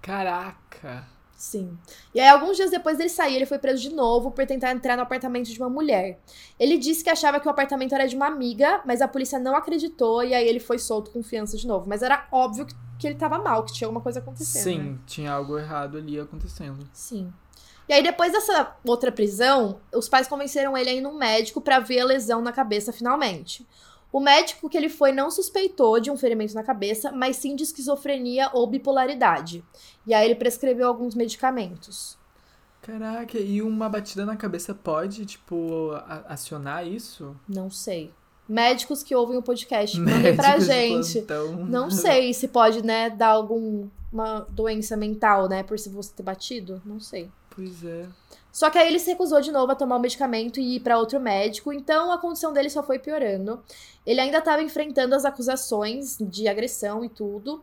Caraca. 0.01 1.07
Sim. 1.35 1.77
E 2.13 2.19
aí 2.19 2.27
alguns 2.29 2.55
dias 2.55 2.71
depois 2.71 2.97
dele 2.97 3.09
sair, 3.09 3.35
ele 3.35 3.45
foi 3.45 3.59
preso 3.59 3.81
de 3.81 3.89
novo 3.89 4.31
por 4.31 4.45
tentar 4.45 4.71
entrar 4.71 4.95
no 4.95 5.03
apartamento 5.03 5.47
de 5.47 5.59
uma 5.59 5.69
mulher. 5.69 6.19
Ele 6.59 6.77
disse 6.77 7.03
que 7.03 7.09
achava 7.09 7.39
que 7.39 7.47
o 7.47 7.51
apartamento 7.51 7.93
era 7.93 8.07
de 8.07 8.15
uma 8.15 8.27
amiga, 8.27 8.81
mas 8.85 9.01
a 9.01 9.07
polícia 9.07 9.39
não 9.39 9.55
acreditou 9.55 10.23
e 10.23 10.33
aí 10.33 10.47
ele 10.47 10.59
foi 10.59 10.79
solto 10.79 11.11
com 11.11 11.21
fiança 11.21 11.57
de 11.57 11.67
novo. 11.67 11.87
Mas 11.87 12.01
era 12.01 12.27
óbvio 12.31 12.65
que, 12.65 12.73
que 12.97 13.07
ele 13.07 13.15
tava 13.15 13.39
mal, 13.39 13.65
que 13.65 13.73
tinha 13.73 13.87
alguma 13.87 14.01
coisa 14.01 14.19
acontecendo. 14.19 14.63
Sim, 14.63 14.79
né? 14.79 14.97
tinha 15.05 15.31
algo 15.33 15.57
errado 15.57 15.97
ali 15.97 16.19
acontecendo. 16.19 16.87
Sim. 16.93 17.31
E 17.87 17.93
aí, 17.93 18.01
depois 18.01 18.31
dessa 18.31 18.75
outra 18.85 19.11
prisão, 19.11 19.81
os 19.93 20.07
pais 20.07 20.27
convenceram 20.27 20.77
ele 20.77 20.89
a 20.89 20.93
ir 20.93 21.01
num 21.01 21.17
médico 21.17 21.59
pra 21.59 21.79
ver 21.79 21.99
a 21.99 22.05
lesão 22.05 22.41
na 22.41 22.53
cabeça 22.53 22.93
finalmente. 22.93 23.67
O 24.13 24.19
médico 24.19 24.69
que 24.69 24.77
ele 24.77 24.89
foi 24.89 25.11
não 25.11 25.31
suspeitou 25.31 25.99
de 25.99 26.11
um 26.11 26.15
ferimento 26.15 26.53
na 26.53 26.61
cabeça, 26.61 27.11
mas 27.11 27.35
sim 27.37 27.55
de 27.55 27.63
esquizofrenia 27.63 28.49
ou 28.53 28.67
bipolaridade. 28.67 29.65
E 30.05 30.13
aí 30.13 30.23
ele 30.23 30.35
prescreveu 30.35 30.87
alguns 30.87 31.15
medicamentos. 31.15 32.15
Caraca, 32.83 33.39
e 33.39 33.59
uma 33.61 33.89
batida 33.89 34.23
na 34.23 34.35
cabeça 34.35 34.75
pode, 34.75 35.25
tipo, 35.25 35.91
acionar 36.27 36.85
isso? 36.85 37.35
Não 37.49 37.71
sei. 37.71 38.13
Médicos 38.47 39.01
que 39.01 39.15
ouvem 39.15 39.37
o 39.37 39.41
podcast, 39.41 39.99
mandem 39.99 40.35
pra 40.35 40.59
gente. 40.59 41.25
Não 41.67 41.89
sei 41.89 42.33
se 42.33 42.49
pode, 42.49 42.85
né, 42.85 43.09
dar 43.09 43.29
alguma 43.29 44.45
doença 44.49 44.95
mental, 44.95 45.49
né, 45.49 45.63
por 45.63 45.79
se 45.79 45.89
você 45.89 46.11
ter 46.13 46.23
batido. 46.23 46.79
Não 46.85 46.99
sei. 46.99 47.31
Pois 47.49 47.83
é. 47.83 48.05
Só 48.53 48.69
que 48.69 48.77
aí 48.77 48.87
ele 48.87 48.99
se 48.99 49.09
recusou 49.09 49.41
de 49.41 49.51
novo 49.51 49.71
a 49.71 49.75
tomar 49.75 49.97
o 49.97 49.99
medicamento 49.99 50.59
e 50.59 50.75
ir 50.75 50.79
pra 50.79 50.97
outro 50.97 51.19
médico, 51.19 51.73
então 51.73 52.11
a 52.11 52.17
condição 52.17 52.53
dele 52.53 52.69
só 52.69 52.81
foi 52.83 52.99
piorando. 52.99 53.61
Ele 54.05 54.21
ainda 54.21 54.37
estava 54.37 54.61
enfrentando 54.61 55.15
as 55.15 55.25
acusações 55.25 56.17
de 56.21 56.47
agressão 56.47 57.03
e 57.03 57.09
tudo. 57.09 57.61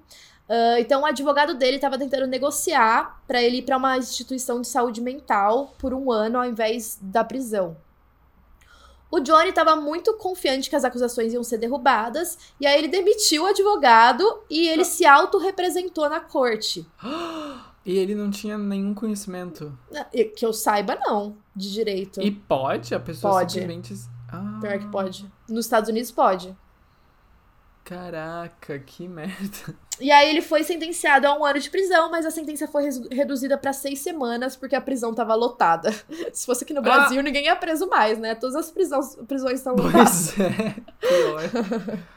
Ah, 0.51 0.81
então 0.81 1.03
o 1.03 1.07
advogado 1.07 1.55
dele 1.55 1.77
estava 1.77 1.97
tentando 1.97 2.27
negociar 2.27 3.23
pra 3.25 3.41
ele 3.41 3.59
ir 3.59 3.63
pra 3.63 3.77
uma 3.77 3.97
instituição 3.97 4.61
de 4.61 4.67
saúde 4.67 5.01
mental 5.01 5.73
por 5.79 5.95
um 5.95 6.11
ano 6.11 6.39
ao 6.39 6.45
invés 6.45 6.99
da 7.01 7.23
prisão. 7.23 7.77
O 9.11 9.21
Johnny 9.21 9.49
estava 9.49 9.75
muito 9.75 10.15
confiante 10.15 10.71
que 10.71 10.77
as 10.77 10.85
acusações 10.85 11.33
iam 11.33 11.43
ser 11.43 11.59
derrubadas, 11.59 12.39
e 12.61 12.67
aí 12.67 12.79
ele 12.79 12.89
demitiu 12.89 13.43
o 13.43 13.47
advogado 13.47 14.43
e 14.49 14.69
ele 14.69 14.85
se 14.85 15.05
autorrepresentou 15.05 16.09
na 16.09 16.21
corte. 16.21 16.87
E 17.83 17.97
ele 17.97 18.15
não 18.15 18.31
tinha 18.31 18.59
nenhum 18.59 18.93
conhecimento. 18.93 19.77
Que 20.37 20.45
eu 20.45 20.53
saiba, 20.53 20.99
não, 21.01 21.39
de 21.57 21.73
direito. 21.73 22.21
E 22.21 22.31
pode? 22.31 22.95
A 22.95 23.01
pessoa 23.01 23.33
Pode. 23.33 23.53
simplesmente. 23.53 23.95
Ah, 24.29 24.59
Pior 24.61 24.79
que 24.79 24.87
pode. 24.89 25.33
Nos 25.49 25.65
Estados 25.65 25.89
Unidos 25.89 26.11
pode. 26.11 26.55
Caraca, 27.83 28.79
que 28.79 29.09
merda. 29.09 29.75
E 30.01 30.11
aí 30.11 30.31
ele 30.31 30.41
foi 30.41 30.65
sentenciado 30.65 31.27
a 31.27 31.39
um 31.39 31.45
ano 31.45 31.59
de 31.61 31.69
prisão, 31.69 32.11
mas 32.11 32.25
a 32.25 32.31
sentença 32.31 32.67
foi 32.67 32.89
reduzida 33.11 33.59
pra 33.59 33.73
seis 33.73 33.99
semanas 34.01 34.57
porque 34.57 34.75
a 34.75 34.81
prisão 34.81 35.13
tava 35.13 35.35
lotada. 35.35 35.93
Se 36.33 36.47
fosse 36.47 36.65
aqui 36.65 36.73
no 36.73 36.81
Brasil, 36.83 37.23
ninguém 37.23 37.45
ia 37.45 37.57
preso 37.57 37.87
mais, 37.87 38.19
né? 38.19 38.35
Todas 38.35 38.57
as 38.57 38.71
prisões, 38.71 39.15
prisões 39.29 39.59
estão 39.59 39.75
lotadas. 39.75 40.33
Pois 40.35 40.41
é. 40.41 40.75
Pior. 41.01 42.01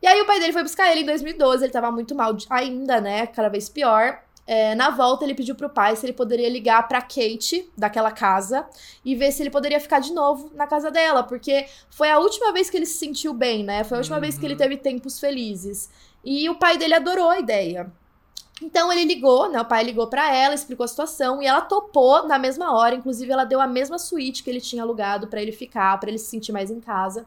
E 0.00 0.06
aí 0.06 0.20
o 0.20 0.26
pai 0.26 0.40
dele 0.40 0.52
foi 0.52 0.64
buscar 0.64 0.90
ele 0.90 1.02
em 1.02 1.06
2012, 1.06 1.64
ele 1.64 1.72
tava 1.72 1.90
muito 1.92 2.12
mal 2.12 2.36
ainda, 2.50 3.00
né? 3.00 3.24
Cada 3.28 3.48
vez 3.48 3.68
pior. 3.68 4.20
É, 4.44 4.74
na 4.74 4.90
volta, 4.90 5.22
ele 5.24 5.32
pediu 5.34 5.54
pro 5.54 5.70
pai 5.70 5.94
se 5.94 6.04
ele 6.04 6.12
poderia 6.12 6.48
ligar 6.48 6.88
pra 6.88 7.00
Kate, 7.00 7.70
daquela 7.78 8.10
casa, 8.10 8.66
e 9.04 9.14
ver 9.14 9.30
se 9.30 9.40
ele 9.44 9.50
poderia 9.50 9.78
ficar 9.78 10.00
de 10.00 10.12
novo 10.12 10.50
na 10.56 10.66
casa 10.66 10.90
dela, 10.90 11.22
porque 11.22 11.66
foi 11.88 12.10
a 12.10 12.18
última 12.18 12.52
vez 12.52 12.68
que 12.68 12.76
ele 12.76 12.86
se 12.86 12.98
sentiu 12.98 13.32
bem, 13.32 13.62
né? 13.62 13.84
Foi 13.84 13.96
a 13.96 14.00
última 14.00 14.18
vez 14.18 14.36
que 14.36 14.44
ele 14.44 14.54
Uhum. 14.54 14.58
teve 14.58 14.76
tempos 14.78 15.20
felizes. 15.20 15.88
E 16.24 16.48
o 16.48 16.54
pai 16.54 16.78
dele 16.78 16.94
adorou 16.94 17.28
a 17.28 17.38
ideia. 17.38 17.92
Então 18.62 18.92
ele 18.92 19.04
ligou, 19.04 19.50
né? 19.50 19.60
O 19.60 19.64
pai 19.64 19.82
ligou 19.82 20.06
pra 20.06 20.34
ela, 20.34 20.54
explicou 20.54 20.84
a 20.84 20.88
situação 20.88 21.42
e 21.42 21.46
ela 21.46 21.60
topou 21.60 22.26
na 22.28 22.38
mesma 22.38 22.72
hora. 22.72 22.94
Inclusive, 22.94 23.32
ela 23.32 23.44
deu 23.44 23.60
a 23.60 23.66
mesma 23.66 23.98
suíte 23.98 24.42
que 24.42 24.50
ele 24.50 24.60
tinha 24.60 24.82
alugado 24.82 25.26
pra 25.26 25.42
ele 25.42 25.52
ficar, 25.52 25.98
pra 25.98 26.08
ele 26.08 26.18
se 26.18 26.26
sentir 26.26 26.52
mais 26.52 26.70
em 26.70 26.80
casa. 26.80 27.26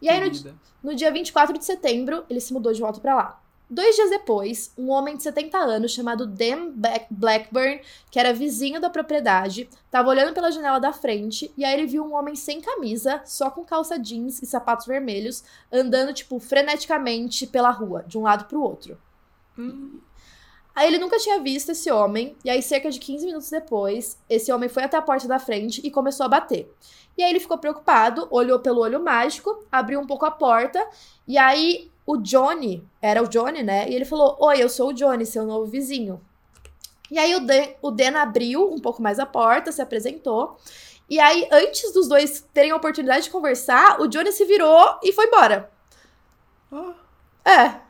E 0.00 0.08
aí, 0.08 0.18
no, 0.20 0.54
no 0.82 0.94
dia 0.94 1.12
24 1.12 1.56
de 1.56 1.64
setembro, 1.64 2.24
ele 2.28 2.40
se 2.40 2.52
mudou 2.52 2.72
de 2.72 2.80
volta 2.80 3.00
pra 3.00 3.14
lá. 3.14 3.41
Dois 3.74 3.96
dias 3.96 4.10
depois, 4.10 4.70
um 4.76 4.90
homem 4.90 5.16
de 5.16 5.22
70 5.22 5.56
anos 5.56 5.92
chamado 5.92 6.26
Dan 6.26 6.72
Black- 6.72 7.06
Blackburn, 7.10 7.80
que 8.10 8.18
era 8.18 8.34
vizinho 8.34 8.78
da 8.78 8.90
propriedade, 8.90 9.66
tava 9.90 10.10
olhando 10.10 10.34
pela 10.34 10.50
janela 10.50 10.78
da 10.78 10.92
frente 10.92 11.50
e 11.56 11.64
aí 11.64 11.72
ele 11.72 11.86
viu 11.86 12.04
um 12.04 12.14
homem 12.14 12.36
sem 12.36 12.60
camisa, 12.60 13.22
só 13.24 13.50
com 13.50 13.64
calça 13.64 13.98
jeans 13.98 14.42
e 14.42 14.46
sapatos 14.46 14.84
vermelhos, 14.86 15.42
andando, 15.72 16.12
tipo, 16.12 16.38
freneticamente 16.38 17.46
pela 17.46 17.70
rua, 17.70 18.04
de 18.06 18.18
um 18.18 18.22
lado 18.22 18.44
pro 18.44 18.60
outro. 18.62 18.98
Hum, 19.56 20.00
Aí 20.74 20.88
ele 20.88 20.98
nunca 20.98 21.18
tinha 21.18 21.38
visto 21.40 21.70
esse 21.72 21.90
homem, 21.90 22.34
e 22.44 22.48
aí 22.50 22.62
cerca 22.62 22.90
de 22.90 22.98
15 22.98 23.26
minutos 23.26 23.50
depois, 23.50 24.18
esse 24.28 24.50
homem 24.50 24.70
foi 24.70 24.82
até 24.84 24.96
a 24.96 25.02
porta 25.02 25.28
da 25.28 25.38
frente 25.38 25.82
e 25.84 25.90
começou 25.90 26.24
a 26.24 26.28
bater. 26.30 26.74
E 27.16 27.22
aí 27.22 27.30
ele 27.30 27.40
ficou 27.40 27.58
preocupado, 27.58 28.26
olhou 28.30 28.58
pelo 28.58 28.80
olho 28.80 29.02
mágico, 29.04 29.66
abriu 29.70 30.00
um 30.00 30.06
pouco 30.06 30.24
a 30.24 30.30
porta, 30.30 30.82
e 31.28 31.36
aí 31.36 31.91
o 32.06 32.16
Johnny, 32.16 32.86
era 33.00 33.22
o 33.22 33.28
Johnny, 33.28 33.62
né? 33.62 33.88
E 33.88 33.94
ele 33.94 34.04
falou: 34.04 34.36
Oi, 34.40 34.62
eu 34.62 34.68
sou 34.68 34.90
o 34.90 34.92
Johnny, 34.92 35.24
seu 35.26 35.44
novo 35.46 35.66
vizinho. 35.66 36.20
E 37.10 37.18
aí 37.18 37.34
o 37.34 37.40
Dan, 37.40 37.66
o 37.82 37.90
Dan 37.90 38.16
abriu 38.18 38.72
um 38.72 38.78
pouco 38.78 39.02
mais 39.02 39.18
a 39.18 39.26
porta, 39.26 39.70
se 39.70 39.82
apresentou. 39.82 40.56
E 41.10 41.20
aí, 41.20 41.46
antes 41.52 41.92
dos 41.92 42.08
dois 42.08 42.42
terem 42.54 42.70
a 42.70 42.76
oportunidade 42.76 43.24
de 43.24 43.30
conversar, 43.30 44.00
o 44.00 44.08
Johnny 44.08 44.32
se 44.32 44.44
virou 44.46 44.98
e 45.02 45.12
foi 45.12 45.26
embora. 45.26 45.70
ah, 46.72 46.94
É, 47.44 47.80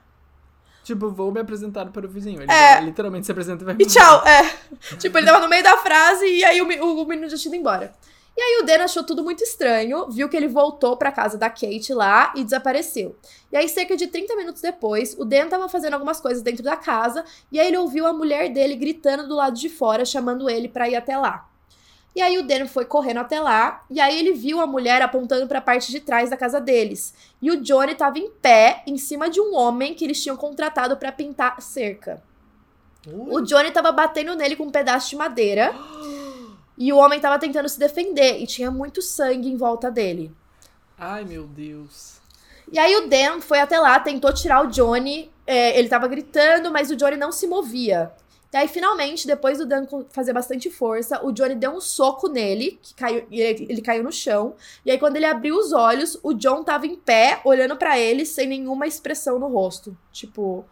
Tipo, 0.82 1.10
vou 1.10 1.30
me 1.30 1.38
apresentar 1.40 1.86
para 1.92 2.04
o 2.04 2.08
vizinho. 2.08 2.42
Ele 2.42 2.50
É. 2.50 2.80
literalmente 2.80 3.24
se 3.24 3.30
apresenta 3.30 3.62
e 3.62 3.66
vai 3.66 3.76
E 3.78 3.86
tchau, 3.86 4.26
é. 4.26 4.52
tipo, 4.98 5.16
ele 5.16 5.26
tava 5.26 5.38
no 5.38 5.48
meio 5.48 5.62
da 5.62 5.76
frase 5.76 6.26
e 6.26 6.44
aí 6.44 6.60
o, 6.60 6.66
o 7.02 7.06
menino 7.06 7.28
já 7.28 7.36
tinha 7.36 7.54
ido 7.54 7.60
embora. 7.60 7.92
E 8.36 8.40
aí 8.40 8.62
o 8.62 8.64
Dan 8.64 8.84
achou 8.84 9.04
tudo 9.04 9.22
muito 9.22 9.42
estranho, 9.42 10.08
viu 10.08 10.28
que 10.28 10.36
ele 10.36 10.48
voltou 10.48 10.96
pra 10.96 11.12
casa 11.12 11.36
da 11.36 11.50
Kate 11.50 11.92
lá 11.92 12.32
e 12.34 12.42
desapareceu. 12.42 13.14
E 13.50 13.56
aí, 13.56 13.68
cerca 13.68 13.94
de 13.96 14.06
30 14.06 14.34
minutos 14.36 14.62
depois, 14.62 15.14
o 15.18 15.24
Dan 15.24 15.48
tava 15.48 15.68
fazendo 15.68 15.94
algumas 15.94 16.20
coisas 16.20 16.42
dentro 16.42 16.62
da 16.62 16.76
casa 16.76 17.24
e 17.50 17.60
aí 17.60 17.68
ele 17.68 17.76
ouviu 17.76 18.06
a 18.06 18.12
mulher 18.12 18.48
dele 18.48 18.74
gritando 18.74 19.28
do 19.28 19.36
lado 19.36 19.58
de 19.58 19.68
fora, 19.68 20.04
chamando 20.04 20.48
ele 20.48 20.68
pra 20.68 20.88
ir 20.88 20.96
até 20.96 21.16
lá. 21.16 21.46
E 22.14 22.20
aí 22.20 22.38
o 22.38 22.46
Dan 22.46 22.66
foi 22.66 22.84
correndo 22.84 23.20
até 23.20 23.40
lá, 23.40 23.84
e 23.90 23.98
aí 23.98 24.18
ele 24.18 24.32
viu 24.32 24.60
a 24.60 24.66
mulher 24.66 25.00
apontando 25.00 25.46
pra 25.46 25.62
parte 25.62 25.90
de 25.90 25.98
trás 26.00 26.28
da 26.28 26.36
casa 26.36 26.60
deles. 26.60 27.14
E 27.40 27.50
o 27.50 27.60
Johnny 27.62 27.94
tava 27.94 28.18
em 28.18 28.30
pé, 28.30 28.82
em 28.86 28.98
cima 28.98 29.30
de 29.30 29.40
um 29.40 29.54
homem 29.54 29.94
que 29.94 30.04
eles 30.04 30.22
tinham 30.22 30.36
contratado 30.36 30.96
pra 30.98 31.10
pintar 31.10 31.60
cerca. 31.62 32.22
O 33.06 33.40
Johnny 33.40 33.70
tava 33.70 33.90
batendo 33.90 34.34
nele 34.34 34.56
com 34.56 34.64
um 34.64 34.70
pedaço 34.70 35.10
de 35.10 35.16
madeira. 35.16 35.74
E 36.76 36.92
o 36.92 36.96
homem 36.96 37.20
tava 37.20 37.38
tentando 37.38 37.68
se 37.68 37.78
defender. 37.78 38.40
E 38.40 38.46
tinha 38.46 38.70
muito 38.70 39.00
sangue 39.02 39.48
em 39.48 39.56
volta 39.56 39.90
dele. 39.90 40.32
Ai, 40.98 41.24
meu 41.24 41.46
Deus. 41.46 42.20
E 42.70 42.78
aí 42.78 42.94
o 42.96 43.08
Dan 43.08 43.40
foi 43.40 43.60
até 43.60 43.78
lá, 43.78 43.98
tentou 44.00 44.32
tirar 44.32 44.64
o 44.64 44.68
Johnny. 44.68 45.30
é, 45.46 45.78
ele 45.78 45.88
tava 45.88 46.06
gritando, 46.08 46.70
mas 46.70 46.90
o 46.90 46.96
Johnny 46.96 47.16
não 47.16 47.32
se 47.32 47.46
movia. 47.46 48.12
E 48.52 48.56
aí, 48.56 48.68
finalmente, 48.68 49.26
depois 49.26 49.58
do 49.58 49.66
Dan 49.66 49.86
fazer 50.10 50.32
bastante 50.32 50.70
força, 50.70 51.24
o 51.24 51.32
Johnny 51.32 51.54
deu 51.54 51.70
um 51.72 51.80
soco 51.80 52.28
nele, 52.28 52.78
que 52.82 52.94
caiu, 52.94 53.26
ele, 53.30 53.66
ele 53.68 53.80
caiu 53.82 54.04
no 54.04 54.12
chão. 54.12 54.54
E 54.84 54.90
aí, 54.90 54.98
quando 54.98 55.16
ele 55.16 55.24
abriu 55.24 55.56
os 55.56 55.72
olhos, 55.72 56.18
o 56.22 56.34
John 56.34 56.62
tava 56.62 56.86
em 56.86 56.94
pé, 56.94 57.40
olhando 57.44 57.76
pra 57.76 57.98
ele, 57.98 58.24
sem 58.26 58.46
nenhuma 58.46 58.86
expressão 58.86 59.38
no 59.38 59.48
rosto. 59.48 59.96
Tipo, 60.12 60.64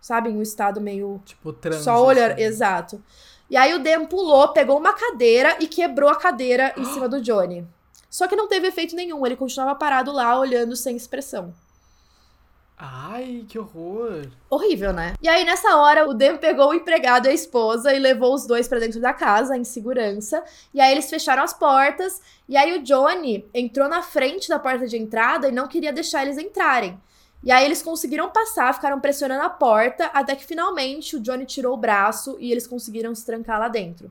sabe, 0.00 0.30
em 0.30 0.36
um 0.36 0.42
estado 0.42 0.80
meio 0.80 1.20
Tipo, 1.24 1.52
transe. 1.52 1.84
Só 1.84 2.04
olhando, 2.04 2.32
assim. 2.32 2.42
exato. 2.42 3.02
E 3.50 3.56
aí 3.56 3.74
o 3.74 3.78
Dan 3.78 4.06
pulou, 4.06 4.48
pegou 4.48 4.78
uma 4.78 4.92
cadeira 4.92 5.56
e 5.60 5.66
quebrou 5.66 6.10
a 6.10 6.16
cadeira 6.16 6.74
em 6.76 6.84
cima 6.84 7.08
do 7.08 7.20
Johnny. 7.20 7.66
Só 8.10 8.26
que 8.26 8.36
não 8.36 8.48
teve 8.48 8.68
efeito 8.68 8.96
nenhum, 8.96 9.24
ele 9.26 9.36
continuava 9.36 9.74
parado 9.74 10.12
lá, 10.12 10.38
olhando 10.38 10.76
sem 10.76 10.96
expressão. 10.96 11.54
Ai, 12.80 13.44
que 13.48 13.58
horror. 13.58 14.28
Horrível, 14.48 14.92
né? 14.92 15.14
E 15.20 15.28
aí, 15.28 15.44
nessa 15.44 15.76
hora, 15.76 16.08
o 16.08 16.14
Dan 16.14 16.36
pegou 16.36 16.68
o 16.68 16.74
empregado 16.74 17.26
e 17.26 17.30
a 17.30 17.34
esposa 17.34 17.92
e 17.92 17.98
levou 17.98 18.32
os 18.32 18.46
dois 18.46 18.68
pra 18.68 18.78
dentro 18.78 19.00
da 19.00 19.12
casa, 19.12 19.56
em 19.56 19.64
segurança. 19.64 20.44
E 20.72 20.80
aí, 20.80 20.92
eles 20.92 21.10
fecharam 21.10 21.42
as 21.42 21.52
portas. 21.52 22.20
E 22.48 22.56
aí, 22.56 22.78
o 22.78 22.82
Johnny 22.82 23.48
entrou 23.52 23.88
na 23.88 24.00
frente 24.00 24.48
da 24.48 24.60
porta 24.60 24.86
de 24.86 24.96
entrada 24.96 25.48
e 25.48 25.52
não 25.52 25.66
queria 25.66 25.92
deixar 25.92 26.22
eles 26.22 26.38
entrarem. 26.38 26.96
E 27.42 27.52
aí, 27.52 27.64
eles 27.64 27.82
conseguiram 27.82 28.30
passar, 28.30 28.74
ficaram 28.74 29.00
pressionando 29.00 29.42
a 29.42 29.50
porta, 29.50 30.06
até 30.06 30.34
que 30.34 30.44
finalmente 30.44 31.16
o 31.16 31.20
Johnny 31.20 31.46
tirou 31.46 31.74
o 31.74 31.76
braço 31.76 32.36
e 32.40 32.50
eles 32.50 32.66
conseguiram 32.66 33.14
se 33.14 33.24
trancar 33.24 33.60
lá 33.60 33.68
dentro. 33.68 34.10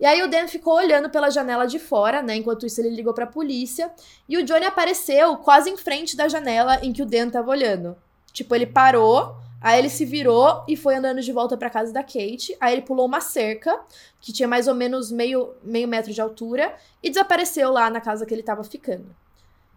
E 0.00 0.06
aí, 0.06 0.22
o 0.22 0.30
Dan 0.30 0.46
ficou 0.46 0.74
olhando 0.74 1.10
pela 1.10 1.28
janela 1.28 1.66
de 1.66 1.78
fora, 1.78 2.22
né? 2.22 2.36
Enquanto 2.36 2.64
isso, 2.64 2.80
ele 2.80 2.90
ligou 2.90 3.12
pra 3.12 3.26
polícia. 3.26 3.90
E 4.28 4.38
o 4.38 4.44
Johnny 4.44 4.64
apareceu 4.64 5.36
quase 5.38 5.68
em 5.68 5.76
frente 5.76 6.16
da 6.16 6.28
janela 6.28 6.78
em 6.82 6.92
que 6.92 7.02
o 7.02 7.06
Dan 7.06 7.28
tava 7.30 7.50
olhando. 7.50 7.96
Tipo, 8.32 8.54
ele 8.54 8.66
parou, 8.66 9.36
aí 9.60 9.78
ele 9.78 9.90
se 9.90 10.04
virou 10.04 10.64
e 10.68 10.76
foi 10.76 10.94
andando 10.94 11.20
de 11.20 11.32
volta 11.32 11.56
pra 11.56 11.68
casa 11.68 11.92
da 11.92 12.02
Kate. 12.02 12.56
Aí 12.60 12.74
ele 12.74 12.82
pulou 12.82 13.06
uma 13.06 13.20
cerca, 13.20 13.78
que 14.20 14.32
tinha 14.32 14.46
mais 14.46 14.68
ou 14.68 14.74
menos 14.74 15.10
meio, 15.10 15.54
meio 15.62 15.88
metro 15.88 16.12
de 16.12 16.20
altura, 16.20 16.76
e 17.02 17.10
desapareceu 17.10 17.72
lá 17.72 17.90
na 17.90 18.00
casa 18.00 18.24
que 18.24 18.32
ele 18.32 18.42
tava 18.42 18.62
ficando. 18.62 19.14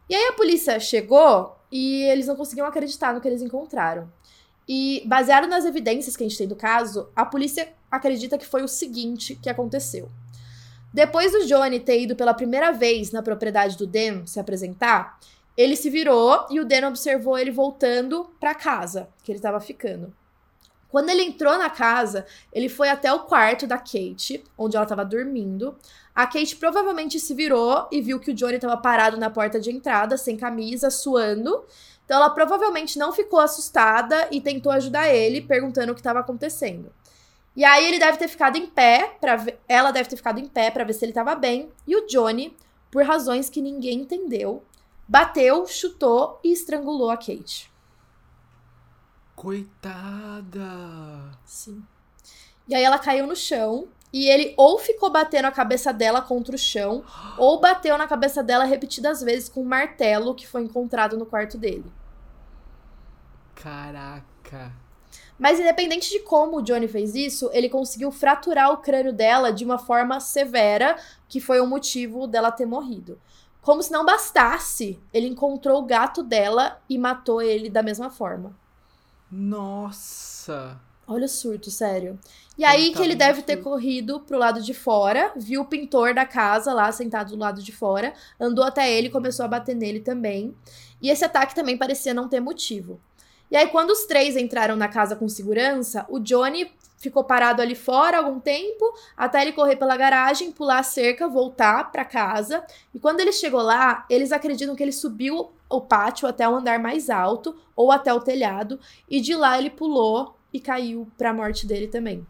E 0.08 0.14
aí 0.14 0.28
a 0.28 0.34
polícia 0.34 0.80
chegou 0.80 1.56
e 1.72 2.04
eles 2.04 2.28
não 2.28 2.36
conseguiam 2.36 2.68
acreditar 2.68 3.14
no 3.14 3.22
que 3.22 3.28
eles 3.28 3.42
encontraram. 3.42 4.12
E 4.68 5.04
baseado 5.06 5.48
nas 5.48 5.66
evidências 5.66 6.16
que 6.16 6.24
a 6.24 6.28
gente 6.28 6.38
tem 6.38 6.48
do 6.48 6.56
caso, 6.56 7.10
a 7.16 7.26
polícia 7.26 7.74
acredita 7.90 8.38
que 8.38 8.46
foi 8.46 8.64
o 8.64 8.68
seguinte 8.68 9.36
que 9.36 9.50
aconteceu. 9.50 10.10
Depois 10.94 11.32
do 11.32 11.46
Johnny 11.46 11.80
ter 11.80 12.02
ido 12.02 12.16
pela 12.16 12.34
primeira 12.34 12.72
vez 12.72 13.12
na 13.12 13.24
propriedade 13.24 13.78
do 13.78 13.88
Dan 13.88 14.26
se 14.26 14.40
apresentar, 14.40 15.20
ele 15.58 15.76
se 15.76 15.90
virou 15.90 16.46
e 16.50 16.60
o 16.60 16.66
Dan 16.66 16.88
observou 16.88 17.38
ele 17.38 17.52
voltando 17.52 18.30
pra 18.40 18.54
casa 18.54 19.08
que 19.24 19.32
ele 19.32 19.40
tava 19.40 19.60
ficando. 19.60 20.14
Quando 20.92 21.10
ele 21.10 21.24
entrou 21.24 21.58
na 21.58 21.70
casa, 21.70 22.26
ele 22.52 22.68
foi 22.68 22.90
até 22.90 23.12
o 23.14 23.22
quarto 23.22 23.66
da 23.66 23.78
Kate, 23.78 24.44
onde 24.58 24.76
ela 24.76 24.86
tava 24.86 25.06
dormindo. 25.06 25.74
A 26.14 26.28
Kate 26.28 26.58
provavelmente 26.58 27.18
se 27.18 27.34
virou 27.34 27.88
e 27.90 28.02
viu 28.02 28.20
que 28.20 28.32
o 28.32 28.34
Johnny 28.34 28.60
tava 28.60 28.76
parado 28.76 29.16
na 29.16 29.30
porta 29.30 29.58
de 29.58 29.72
entrada, 29.72 30.18
sem 30.18 30.36
camisa, 30.36 30.90
suando. 30.90 31.64
Então 32.04 32.18
ela 32.18 32.30
provavelmente 32.30 33.00
não 33.00 33.14
ficou 33.14 33.40
assustada 33.40 34.28
e 34.30 34.42
tentou 34.42 34.70
ajudar 34.74 35.08
ele, 35.08 35.40
perguntando 35.40 35.94
o 35.94 35.96
que 35.96 36.02
estava 36.02 36.20
acontecendo. 36.20 36.92
E 37.56 37.64
aí 37.64 37.88
ele 37.88 37.98
deve 38.00 38.18
ter 38.18 38.28
ficado 38.28 38.58
em 38.58 38.66
pé 38.66 39.16
para 39.22 39.46
ela 39.70 39.92
deve 39.92 40.10
ter 40.10 40.18
ficado 40.18 40.40
em 40.40 40.48
pé 40.48 40.72
para 40.72 40.84
ver 40.84 40.94
se 40.94 41.06
ele 41.06 41.12
estava 41.12 41.36
bem, 41.36 41.70
e 41.88 41.96
o 41.96 42.06
Johnny, 42.06 42.56
por 42.92 43.04
razões 43.04 43.50
que 43.50 43.62
ninguém 43.62 44.02
entendeu, 44.02 44.62
bateu, 45.08 45.66
chutou 45.66 46.38
e 46.44 46.52
estrangulou 46.52 47.10
a 47.10 47.16
Kate. 47.16 47.71
Coitada. 49.42 50.62
Sim. 51.44 51.84
E 52.68 52.76
aí 52.76 52.84
ela 52.84 53.00
caiu 53.00 53.26
no 53.26 53.36
chão 53.36 53.88
e 54.14 54.30
ele 54.30 54.54
ou 54.56 54.78
ficou 54.78 55.10
batendo 55.10 55.46
a 55.46 55.52
cabeça 55.52 55.92
dela 55.92 56.22
contra 56.22 56.54
o 56.54 56.60
chão, 56.60 57.04
ou 57.40 57.60
bateu 57.60 57.98
na 57.98 58.08
cabeça 58.08 58.44
dela 58.44 58.66
repetidas 58.66 59.22
vezes 59.22 59.50
com 59.50 59.64
um 59.64 59.66
martelo 59.66 60.36
que 60.36 60.46
foi 60.46 60.62
encontrado 60.62 61.18
no 61.18 61.26
quarto 61.26 61.58
dele. 61.58 61.92
Caraca. 63.56 64.74
Mas 65.40 65.60
independente 65.60 66.12
de 66.12 66.20
como 66.20 66.58
o 66.58 66.62
Johnny 66.62 66.88
fez 66.88 67.16
isso, 67.16 67.50
ele 67.52 67.68
conseguiu 67.68 68.12
fraturar 68.12 68.72
o 68.72 68.78
crânio 68.78 69.12
dela 69.12 69.52
de 69.52 69.66
uma 69.66 69.80
forma 69.80 70.20
severa, 70.20 71.00
que 71.28 71.42
foi 71.42 71.60
o 71.60 71.66
motivo 71.66 72.28
dela 72.28 72.52
ter 72.52 72.68
morrido. 72.68 73.20
Como 73.60 73.82
se 73.82 73.92
não 73.92 74.06
bastasse, 74.06 75.00
ele 75.12 75.26
encontrou 75.26 75.82
o 75.82 75.86
gato 75.86 76.22
dela 76.22 76.80
e 76.88 76.96
matou 76.96 77.42
ele 77.42 77.72
da 77.72 77.82
mesma 77.82 78.12
forma. 78.12 78.61
Nossa. 79.32 80.80
Olha 81.08 81.26
o 81.26 81.30
surto, 81.30 81.72
sério. 81.72 82.20
E 82.58 82.64
aí 82.64 82.88
Ele 82.88 82.96
que 82.96 83.02
ele 83.02 83.16
deve 83.16 83.42
ter 83.42 83.58
corrido 83.58 84.20
pro 84.22 84.38
lado 84.38 84.62
de 84.62 84.74
fora, 84.74 85.32
viu 85.36 85.62
o 85.62 85.66
pintor 85.66 86.14
da 86.14 86.26
casa 86.26 86.74
lá 86.74 86.92
sentado 86.92 87.32
do 87.32 87.40
lado 87.40 87.62
de 87.62 87.72
fora, 87.72 88.14
andou 88.40 88.64
até 88.64 88.92
ele 88.92 89.08
e 89.08 89.12
começou 89.12 89.46
a 89.46 89.48
bater 89.48 89.76
nele 89.76 90.00
também. 90.00 90.56
E 91.02 91.10
esse 91.10 91.26
ataque 91.26 91.56
também 91.56 91.78
parecia 91.78 92.14
não 92.14 92.30
ter 92.30 92.40
motivo. 92.40 93.00
E 93.50 93.58
aí 93.58 93.68
quando 93.68 93.92
os 93.92 94.06
três 94.06 94.38
entraram 94.38 94.76
na 94.76 94.88
casa 94.88 95.16
com 95.16 95.28
segurança, 95.28 96.06
o 96.10 96.20
Johnny 96.20 96.72
ficou 96.98 97.24
parado 97.24 97.62
ali 97.62 97.74
fora 97.74 98.20
algum 98.20 98.40
tempo, 98.40 98.86
até 99.18 99.42
ele 99.42 99.54
correr 99.54 99.76
pela 99.76 99.98
garagem, 99.98 100.52
pular 100.52 100.80
a 100.80 100.84
cerca, 100.84 101.28
voltar 101.28 101.92
pra 101.92 102.06
casa. 102.06 102.64
E 102.94 103.00
quando 103.00 103.20
ele 103.20 103.34
chegou 103.34 103.62
lá, 103.62 104.06
eles 104.10 104.32
acreditam 104.32 104.76
que 104.76 104.84
ele 104.84 104.92
subiu 104.92 105.52
o 105.72 105.82
pátio 105.82 106.28
até 106.28 106.48
o 106.48 106.56
andar 106.56 106.80
mais 106.80 107.10
alto 107.10 107.56
ou 107.76 107.92
até 107.92 108.14
o 108.14 108.20
telhado, 108.20 108.80
e 109.10 109.20
de 109.22 109.36
lá 109.36 109.58
ele 109.58 109.70
pulou 109.70 110.38
e 110.54 110.60
caiu 110.60 111.08
pra 111.18 111.34
morte 111.34 111.66
dele 111.66 111.88
também. 111.88 112.26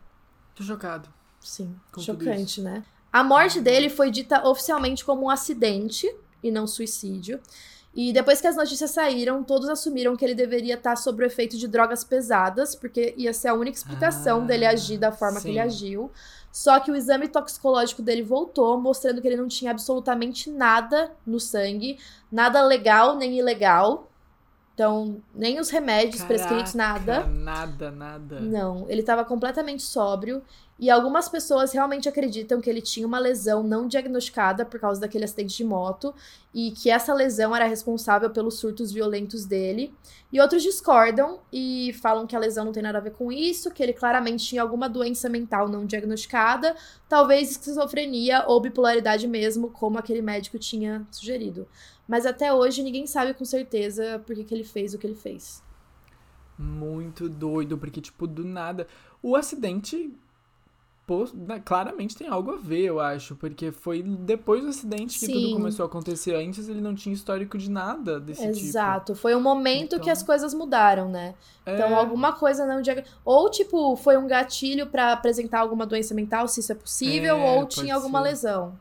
Tô 0.55 0.63
chocado. 0.63 1.09
Sim, 1.39 1.75
Com 1.91 2.01
chocante, 2.01 2.61
né? 2.61 2.83
A 3.11 3.23
morte 3.23 3.59
dele 3.59 3.89
foi 3.89 4.11
dita 4.11 4.47
oficialmente 4.47 5.03
como 5.03 5.23
um 5.23 5.29
acidente 5.29 6.09
e 6.43 6.51
não 6.51 6.67
suicídio. 6.67 7.39
E 7.93 8.13
depois 8.13 8.39
que 8.39 8.47
as 8.47 8.55
notícias 8.55 8.91
saíram, 8.91 9.43
todos 9.43 9.67
assumiram 9.67 10.15
que 10.15 10.23
ele 10.23 10.33
deveria 10.35 10.75
estar 10.75 10.95
sob 10.95 11.21
o 11.21 11.25
efeito 11.27 11.57
de 11.57 11.67
drogas 11.67 12.05
pesadas, 12.05 12.73
porque 12.73 13.13
ia 13.17 13.33
ser 13.33 13.49
a 13.49 13.53
única 13.53 13.75
explicação 13.77 14.43
Ah, 14.43 14.45
dele 14.45 14.65
agir 14.65 14.97
da 14.97 15.11
forma 15.11 15.41
que 15.41 15.47
ele 15.49 15.55
sim. 15.55 15.59
agiu. 15.59 16.09
Só 16.51 16.79
que 16.79 16.91
o 16.91 16.95
exame 16.95 17.27
toxicológico 17.27 18.01
dele 18.01 18.23
voltou, 18.23 18.79
mostrando 18.79 19.21
que 19.21 19.27
ele 19.27 19.37
não 19.37 19.47
tinha 19.47 19.71
absolutamente 19.71 20.49
nada 20.49 21.11
no 21.25 21.39
sangue, 21.39 21.97
nada 22.31 22.61
legal 22.61 23.15
nem 23.15 23.37
ilegal. 23.37 24.09
Então, 24.73 25.21
nem 25.33 25.59
os 25.59 25.69
remédios 25.69 26.23
prescritos, 26.23 26.73
nada. 26.73 27.21
Caraca, 27.21 27.29
Nada, 27.29 27.91
nada. 27.91 28.39
Não, 28.39 28.85
ele 28.89 29.01
estava 29.01 29.23
completamente 29.23 29.83
sóbrio 29.83 30.41
e 30.81 30.89
algumas 30.89 31.29
pessoas 31.29 31.71
realmente 31.71 32.09
acreditam 32.09 32.59
que 32.59 32.67
ele 32.67 32.81
tinha 32.81 33.05
uma 33.05 33.19
lesão 33.19 33.61
não 33.61 33.87
diagnosticada 33.87 34.65
por 34.65 34.79
causa 34.79 34.99
daquele 34.99 35.25
acidente 35.25 35.55
de 35.55 35.63
moto 35.63 36.11
e 36.51 36.71
que 36.71 36.89
essa 36.89 37.13
lesão 37.13 37.55
era 37.55 37.67
responsável 37.67 38.31
pelos 38.31 38.55
surtos 38.57 38.91
violentos 38.91 39.45
dele. 39.45 39.93
E 40.33 40.41
outros 40.41 40.63
discordam 40.63 41.39
e 41.53 41.93
falam 42.01 42.25
que 42.25 42.35
a 42.35 42.39
lesão 42.39 42.65
não 42.65 42.71
tem 42.71 42.81
nada 42.81 42.97
a 42.97 43.01
ver 43.01 43.11
com 43.11 43.31
isso, 43.31 43.69
que 43.69 43.83
ele 43.83 43.93
claramente 43.93 44.43
tinha 44.43 44.63
alguma 44.63 44.89
doença 44.89 45.29
mental 45.29 45.69
não 45.69 45.85
diagnosticada, 45.85 46.75
talvez 47.07 47.51
esquizofrenia 47.51 48.45
ou 48.47 48.59
bipolaridade 48.59 49.27
mesmo, 49.27 49.69
como 49.69 49.99
aquele 49.99 50.23
médico 50.23 50.57
tinha 50.57 51.05
sugerido. 51.11 51.67
Mas 52.07 52.25
até 52.25 52.51
hoje 52.51 52.81
ninguém 52.81 53.05
sabe 53.05 53.35
com 53.35 53.45
certeza 53.45 54.17
por 54.25 54.35
que, 54.35 54.43
que 54.43 54.53
ele 54.55 54.63
fez 54.63 54.95
o 54.95 54.97
que 54.97 55.05
ele 55.05 55.15
fez. 55.15 55.61
Muito 56.57 57.29
doido, 57.29 57.77
porque, 57.77 58.01
tipo, 58.01 58.25
do 58.25 58.43
nada. 58.43 58.87
O 59.21 59.35
acidente 59.35 60.11
né, 61.33 61.61
claramente 61.63 62.15
tem 62.15 62.27
algo 62.27 62.51
a 62.51 62.57
ver, 62.57 62.83
eu 62.85 62.99
acho, 62.99 63.35
porque 63.35 63.71
foi 63.71 64.01
depois 64.01 64.63
do 64.63 64.69
acidente 64.69 65.19
que 65.19 65.25
Sim. 65.25 65.33
tudo 65.33 65.53
começou 65.53 65.83
a 65.83 65.87
acontecer. 65.87 66.35
Antes 66.35 66.67
ele 66.69 66.81
não 66.81 66.95
tinha 66.95 67.13
histórico 67.13 67.57
de 67.57 67.69
nada 67.69 68.19
desse 68.19 68.41
tipo. 68.53 68.65
Exato. 68.65 69.15
Foi 69.15 69.35
um 69.35 69.41
momento 69.41 69.95
que 69.97 70.01
Então- 70.03 70.13
as 70.13 70.23
coisas 70.23 70.53
mudaram, 70.53 71.09
né? 71.09 71.35
Então, 71.63 71.89
É, 71.89 71.93
alguma 71.93 72.33
coisa 72.33 72.65
não. 72.65 72.81
Ou, 73.23 73.49
tipo, 73.49 73.95
foi 73.95 74.17
um 74.17 74.27
gatilho 74.27 74.87
pra 74.87 75.13
apresentar 75.13 75.59
alguma 75.59 75.85
doença 75.85 76.13
mental, 76.13 76.47
se 76.47 76.59
isso 76.59 76.71
é 76.71 76.75
possível, 76.75 77.35
É, 77.37 77.57
ou 77.57 77.65
tinha 77.65 77.95
alguma 77.95 78.19
ser. 78.21 78.27
lesão. 78.29 78.79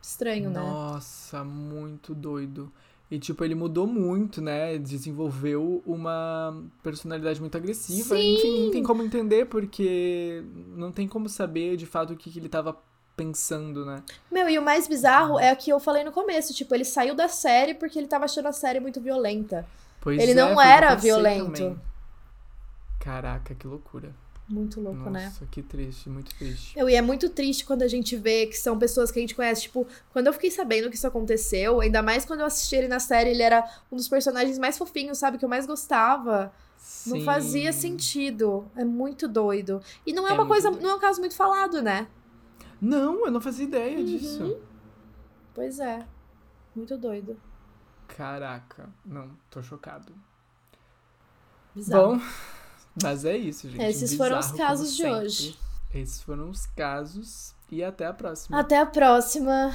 Estranho, 0.00 0.50
né? 0.50 0.60
Nossa, 0.60 1.44
muito 1.44 2.14
doido. 2.14 2.72
E, 3.12 3.18
tipo, 3.18 3.44
ele 3.44 3.54
mudou 3.54 3.86
muito, 3.86 4.40
né? 4.40 4.78
Desenvolveu 4.78 5.82
uma 5.84 6.64
personalidade 6.82 7.38
muito 7.42 7.54
agressiva. 7.54 8.16
Sim. 8.16 8.34
Enfim, 8.36 8.64
não 8.64 8.70
tem 8.70 8.82
como 8.82 9.02
entender, 9.02 9.44
porque 9.48 10.42
não 10.74 10.90
tem 10.90 11.06
como 11.06 11.28
saber 11.28 11.76
de 11.76 11.84
fato 11.84 12.14
o 12.14 12.16
que, 12.16 12.30
que 12.30 12.38
ele 12.38 12.48
tava 12.48 12.74
pensando, 13.14 13.84
né? 13.84 14.02
Meu, 14.30 14.48
e 14.48 14.58
o 14.58 14.62
mais 14.62 14.88
bizarro 14.88 15.38
é 15.38 15.52
o 15.52 15.56
que 15.58 15.70
eu 15.70 15.78
falei 15.78 16.04
no 16.04 16.10
começo. 16.10 16.54
Tipo, 16.54 16.74
ele 16.74 16.86
saiu 16.86 17.14
da 17.14 17.28
série 17.28 17.74
porque 17.74 17.98
ele 17.98 18.08
tava 18.08 18.24
achando 18.24 18.48
a 18.48 18.52
série 18.52 18.80
muito 18.80 18.98
violenta. 18.98 19.66
Pois 20.00 20.18
Ele 20.18 20.32
é, 20.32 20.34
não 20.34 20.58
era 20.58 20.94
violento. 20.94 21.52
também. 21.52 21.80
Caraca, 22.98 23.54
que 23.54 23.66
loucura. 23.66 24.14
Muito 24.48 24.80
louco, 24.80 24.98
Nossa, 24.98 25.10
né? 25.10 25.32
que 25.50 25.62
triste, 25.62 26.10
muito 26.10 26.34
triste. 26.34 26.78
Eu, 26.78 26.88
e 26.90 26.94
é 26.94 27.00
muito 27.00 27.30
triste 27.30 27.64
quando 27.64 27.82
a 27.82 27.88
gente 27.88 28.16
vê 28.16 28.46
que 28.46 28.56
são 28.58 28.78
pessoas 28.78 29.10
que 29.10 29.18
a 29.18 29.22
gente 29.22 29.34
conhece. 29.34 29.62
Tipo, 29.62 29.86
quando 30.10 30.26
eu 30.26 30.32
fiquei 30.32 30.50
sabendo 30.50 30.90
que 30.90 30.96
isso 30.96 31.06
aconteceu, 31.06 31.80
ainda 31.80 32.02
mais 32.02 32.24
quando 32.24 32.40
eu 32.40 32.46
assisti 32.46 32.76
ele 32.76 32.88
na 32.88 32.98
série, 33.00 33.30
ele 33.30 33.42
era 33.42 33.64
um 33.90 33.96
dos 33.96 34.08
personagens 34.08 34.58
mais 34.58 34.76
fofinhos, 34.76 35.16
sabe? 35.18 35.38
Que 35.38 35.44
eu 35.44 35.48
mais 35.48 35.64
gostava. 35.64 36.52
Não 37.06 37.16
Sim. 37.18 37.24
fazia 37.24 37.72
sentido. 37.72 38.68
É 38.76 38.84
muito 38.84 39.26
doido. 39.28 39.80
E 40.04 40.12
não 40.12 40.26
é, 40.26 40.32
É 40.32 40.34
uma 40.34 40.46
coisa, 40.46 40.70
doido. 40.70 40.82
não 40.82 40.90
é 40.90 40.94
um 40.96 41.00
caso 41.00 41.20
muito 41.20 41.34
falado, 41.36 41.80
né? 41.80 42.08
Não, 42.80 43.24
eu 43.24 43.30
não 43.30 43.40
fazia 43.40 43.64
ideia 43.64 43.96
Uhum. 43.98 44.04
disso. 44.04 44.60
Pois 45.54 45.78
é. 45.78 46.04
Muito 46.74 46.96
doido. 46.98 47.40
Caraca, 48.08 48.90
não, 49.06 49.30
tô 49.48 49.62
chocado. 49.62 50.12
Bizarro. 51.74 52.16
Bom, 52.16 52.22
mas 53.00 53.24
é 53.24 53.36
isso, 53.36 53.68
gente. 53.70 53.82
Esses 53.82 54.14
foram 54.14 54.38
os 54.38 54.50
Bizarro, 54.50 54.58
casos 54.70 54.96
de 54.96 55.02
sempre. 55.02 55.26
hoje. 55.26 55.58
Esses 55.94 56.22
foram 56.22 56.50
os 56.50 56.66
casos 56.66 57.54
e 57.70 57.82
até 57.84 58.06
a 58.06 58.12
próxima. 58.12 58.58
Até 58.58 58.78
a 58.78 58.86
próxima. 58.86 59.74